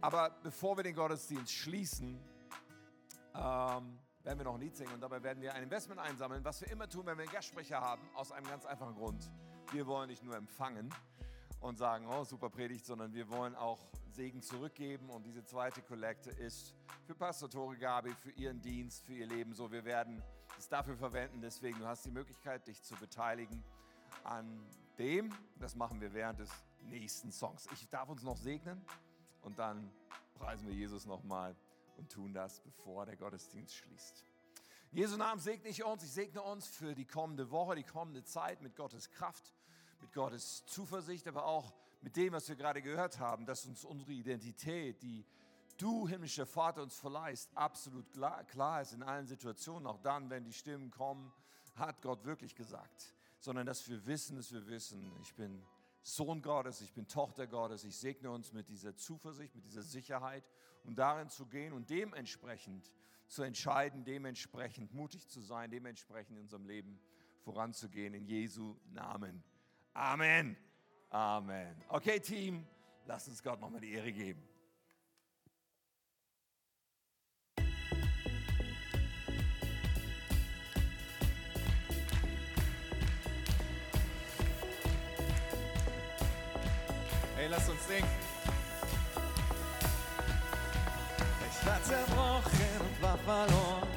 Aber 0.00 0.30
bevor 0.42 0.76
wir 0.76 0.84
den 0.84 0.94
Gottesdienst 0.94 1.52
schließen, 1.52 2.18
ähm, 3.34 3.98
werden 4.22 4.38
wir 4.38 4.44
noch 4.44 4.54
ein 4.54 4.60
Lied 4.60 4.76
singen 4.76 4.92
und 4.92 5.00
dabei 5.00 5.22
werden 5.22 5.42
wir 5.42 5.54
ein 5.54 5.62
Investment 5.62 6.00
einsammeln, 6.00 6.44
was 6.44 6.60
wir 6.60 6.70
immer 6.70 6.88
tun, 6.88 7.06
wenn 7.06 7.16
wir 7.16 7.24
einen 7.24 7.32
Gastsprecher 7.32 7.80
haben, 7.80 8.02
aus 8.14 8.32
einem 8.32 8.46
ganz 8.46 8.66
einfachen 8.66 8.94
Grund. 8.94 9.30
Wir 9.72 9.86
wollen 9.86 10.08
nicht 10.08 10.22
nur 10.22 10.36
empfangen 10.36 10.92
und 11.60 11.76
sagen, 11.76 12.06
oh, 12.06 12.24
super 12.24 12.50
Predigt, 12.50 12.84
sondern 12.84 13.12
wir 13.12 13.30
wollen 13.30 13.54
auch 13.54 13.78
Segen 14.10 14.42
zurückgeben 14.42 15.10
und 15.10 15.24
diese 15.24 15.44
zweite 15.44 15.82
Kollekte 15.82 16.30
ist 16.30 16.74
für 17.06 17.14
Pastor 17.14 17.48
Tore 17.48 17.76
Gabi, 17.76 18.14
für 18.14 18.30
ihren 18.32 18.60
Dienst, 18.60 19.04
für 19.04 19.14
ihr 19.14 19.26
Leben 19.26 19.54
so. 19.54 19.70
Wir 19.70 19.84
werden 19.84 20.22
es 20.58 20.68
dafür 20.68 20.96
verwenden, 20.96 21.40
deswegen 21.40 21.78
du 21.78 21.86
hast 21.86 22.04
die 22.04 22.10
Möglichkeit, 22.10 22.66
dich 22.66 22.82
zu 22.82 22.94
beteiligen 22.96 23.62
an 24.24 24.66
dem. 24.98 25.32
Das 25.58 25.74
machen 25.74 26.00
wir 26.00 26.12
während 26.12 26.40
des 26.40 26.50
nächsten 26.82 27.32
Songs. 27.32 27.68
Ich 27.72 27.88
darf 27.88 28.08
uns 28.08 28.22
noch 28.22 28.36
segnen 28.36 28.84
und 29.42 29.58
dann 29.58 29.90
preisen 30.34 30.66
wir 30.66 30.74
Jesus 30.74 31.06
nochmal 31.06 31.56
und 31.96 32.10
tun 32.10 32.32
das, 32.32 32.60
bevor 32.60 33.06
der 33.06 33.16
Gottesdienst 33.16 33.74
schließt. 33.74 34.24
In 34.92 34.98
Jesu 34.98 35.16
Namen 35.16 35.40
segne 35.40 35.68
ich 35.68 35.84
uns. 35.84 36.02
Ich 36.02 36.12
segne 36.12 36.42
uns 36.42 36.66
für 36.66 36.94
die 36.94 37.04
kommende 37.04 37.50
Woche, 37.50 37.76
die 37.76 37.84
kommende 37.84 38.24
Zeit 38.24 38.60
mit 38.60 38.74
Gottes 38.74 39.10
Kraft, 39.10 39.54
mit 40.00 40.12
Gottes 40.12 40.64
Zuversicht, 40.66 41.28
aber 41.28 41.44
auch 41.44 41.72
mit 42.00 42.16
dem, 42.16 42.32
was 42.32 42.48
wir 42.48 42.56
gerade 42.56 42.82
gehört 42.82 43.18
haben, 43.18 43.46
dass 43.46 43.66
uns 43.66 43.84
unsere 43.84 44.12
Identität, 44.12 45.02
die 45.02 45.24
du, 45.76 46.08
himmlischer 46.08 46.46
Vater, 46.46 46.82
uns 46.82 46.96
verleihst, 46.96 47.50
absolut 47.54 48.10
klar, 48.10 48.44
klar 48.44 48.82
ist 48.82 48.92
in 48.92 49.02
allen 49.02 49.26
Situationen, 49.26 49.86
auch 49.86 49.98
dann, 49.98 50.30
wenn 50.30 50.44
die 50.44 50.52
Stimmen 50.52 50.90
kommen, 50.90 51.32
hat 51.76 52.02
Gott 52.02 52.24
wirklich 52.24 52.54
gesagt, 52.54 53.14
sondern 53.40 53.66
dass 53.66 53.88
wir 53.88 54.06
wissen, 54.06 54.36
dass 54.36 54.52
wir 54.52 54.66
wissen, 54.66 55.10
ich 55.22 55.34
bin 55.34 55.62
Sohn 56.02 56.40
Gottes, 56.40 56.80
ich 56.80 56.92
bin 56.92 57.08
Tochter 57.08 57.46
Gottes, 57.46 57.84
ich 57.84 57.96
segne 57.96 58.30
uns 58.30 58.52
mit 58.52 58.68
dieser 58.68 58.96
Zuversicht, 58.96 59.54
mit 59.54 59.64
dieser 59.64 59.82
Sicherheit 59.82 60.44
und 60.84 60.98
darin 60.98 61.28
zu 61.28 61.46
gehen 61.46 61.72
und 61.72 61.90
dementsprechend 61.90 62.90
zu 63.26 63.42
entscheiden, 63.42 64.04
dementsprechend 64.04 64.92
mutig 64.92 65.28
zu 65.28 65.40
sein, 65.40 65.70
dementsprechend 65.70 66.36
in 66.36 66.42
unserem 66.42 66.66
Leben 66.66 67.00
voranzugehen, 67.42 68.14
in 68.14 68.26
Jesu 68.26 68.76
Namen. 68.92 69.42
Amen. 69.94 70.56
Amen. 71.10 71.82
Okay, 71.88 72.20
Team, 72.20 72.66
lasst 73.06 73.28
uns 73.28 73.42
Gott 73.42 73.60
nochmal 73.60 73.80
die 73.80 73.92
Ehre 73.92 74.12
geben. 74.12 74.49
Hey, 87.40 87.48
lass 87.48 87.70
uns 87.70 87.86
singen. 87.88 88.06
Ich 91.48 91.66
war 91.66 91.82
zerbrochen 91.82 92.70
und 92.80 93.02
war 93.02 93.16
verloren. 93.24 93.88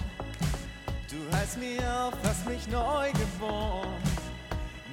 Du 1.12 1.38
heißt 1.38 1.58
mir 1.58 1.82
auf, 1.94 2.14
hast 2.24 2.48
mich 2.48 2.66
neu 2.70 3.12
geboren. 3.12 4.02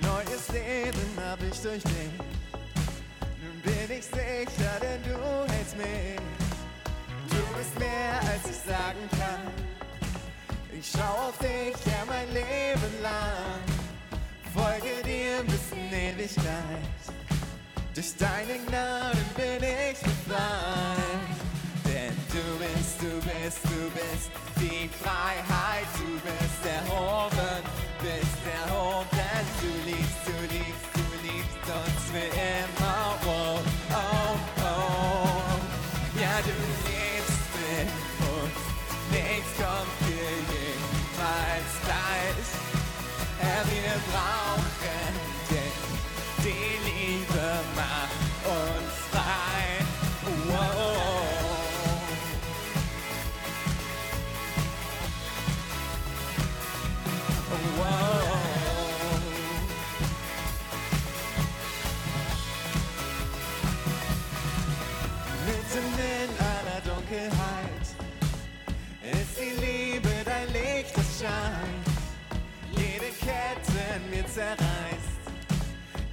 Neues 0.03 0.49
Leben 0.49 1.13
hab 1.25 1.41
ich 1.45 1.61
durch 1.61 1.85
dich. 1.85 2.13
Nun 3.41 3.61
bin 3.63 3.97
ich 3.97 4.05
sicher, 4.05 4.75
denn 4.83 5.01
du 5.05 5.53
hältst 5.53 5.77
mich. 5.77 6.19
Du 7.31 7.57
bist 7.57 7.79
mehr, 7.79 8.19
als 8.33 8.51
ich 8.51 8.69
sagen 8.69 9.09
kann. 9.13 9.47
Ich 10.77 10.91
schau 10.91 11.29
auf 11.29 11.39
dich, 11.39 11.77
ja, 11.87 12.05
mein 12.05 12.27
Leben 12.35 13.01
lang. 13.01 13.63
Folge 14.53 15.05
dir 15.05 15.45
bis 15.45 15.71
in 15.71 15.93
Ewigkeit. 15.93 17.20
Durch 17.95 18.17
deine 18.17 18.59
Gnaden 18.67 19.21
bin 19.35 19.69
ich 19.69 19.99
befreit. 19.99 21.01
Denn 21.85 22.15
du 22.31 22.45
bist, 22.59 23.03
du 23.03 23.11
bist, 23.27 23.65
du 23.65 23.91
bist 23.91 24.31
die 24.57 24.89
Freiheit. 25.03 25.87
Du 25.99 26.13
bist 26.23 26.60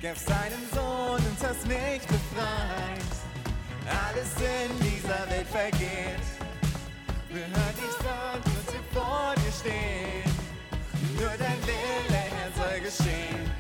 Gabst 0.08 0.30
deinen 0.30 0.66
Sohn 0.74 1.20
und 1.20 1.38
hast 1.44 1.68
mich 1.68 2.02
befreit. 2.08 3.12
Alles 4.08 4.32
in 4.40 4.72
dieser 4.80 5.30
Welt 5.30 5.48
vergeht. 5.48 6.28
Hören 7.28 7.76
dich 7.76 7.96
sonst, 8.00 8.46
bis 8.46 8.74
wir 8.74 8.84
vor 8.94 9.34
dir 9.36 9.52
stehen. 9.52 10.32
Nur 11.20 11.32
dein 11.38 11.60
Wille, 11.68 12.24
Herr, 12.38 12.52
soll 12.56 12.80
geschehen. 12.80 13.52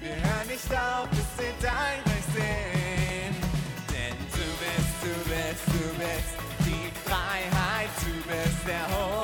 Wir 0.00 0.14
hören 0.14 0.46
nicht 0.46 0.70
auf, 0.70 1.08
bis 1.10 1.26
wir 1.36 1.52
dein 1.60 1.98
Reich 2.06 2.26
sehen. 2.32 3.34
Denn 3.90 4.16
du 4.30 4.46
bist, 4.62 4.94
du 5.02 5.12
bist, 5.30 5.66
du 5.66 5.82
bist 5.98 6.32
die 6.60 6.86
Freiheit. 7.08 7.90
Du 8.06 8.12
bist 8.30 8.68
erhoben, 8.68 9.10
bist 9.10 9.19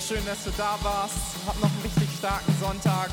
so 0.00 0.14
schön, 0.14 0.24
dass 0.26 0.44
du 0.44 0.50
da 0.56 0.78
warst. 0.82 1.16
Hab 1.46 1.60
noch 1.60 1.70
einen 1.70 1.82
richtig 1.82 2.08
starken 2.18 2.54
Sonntag. 2.60 3.10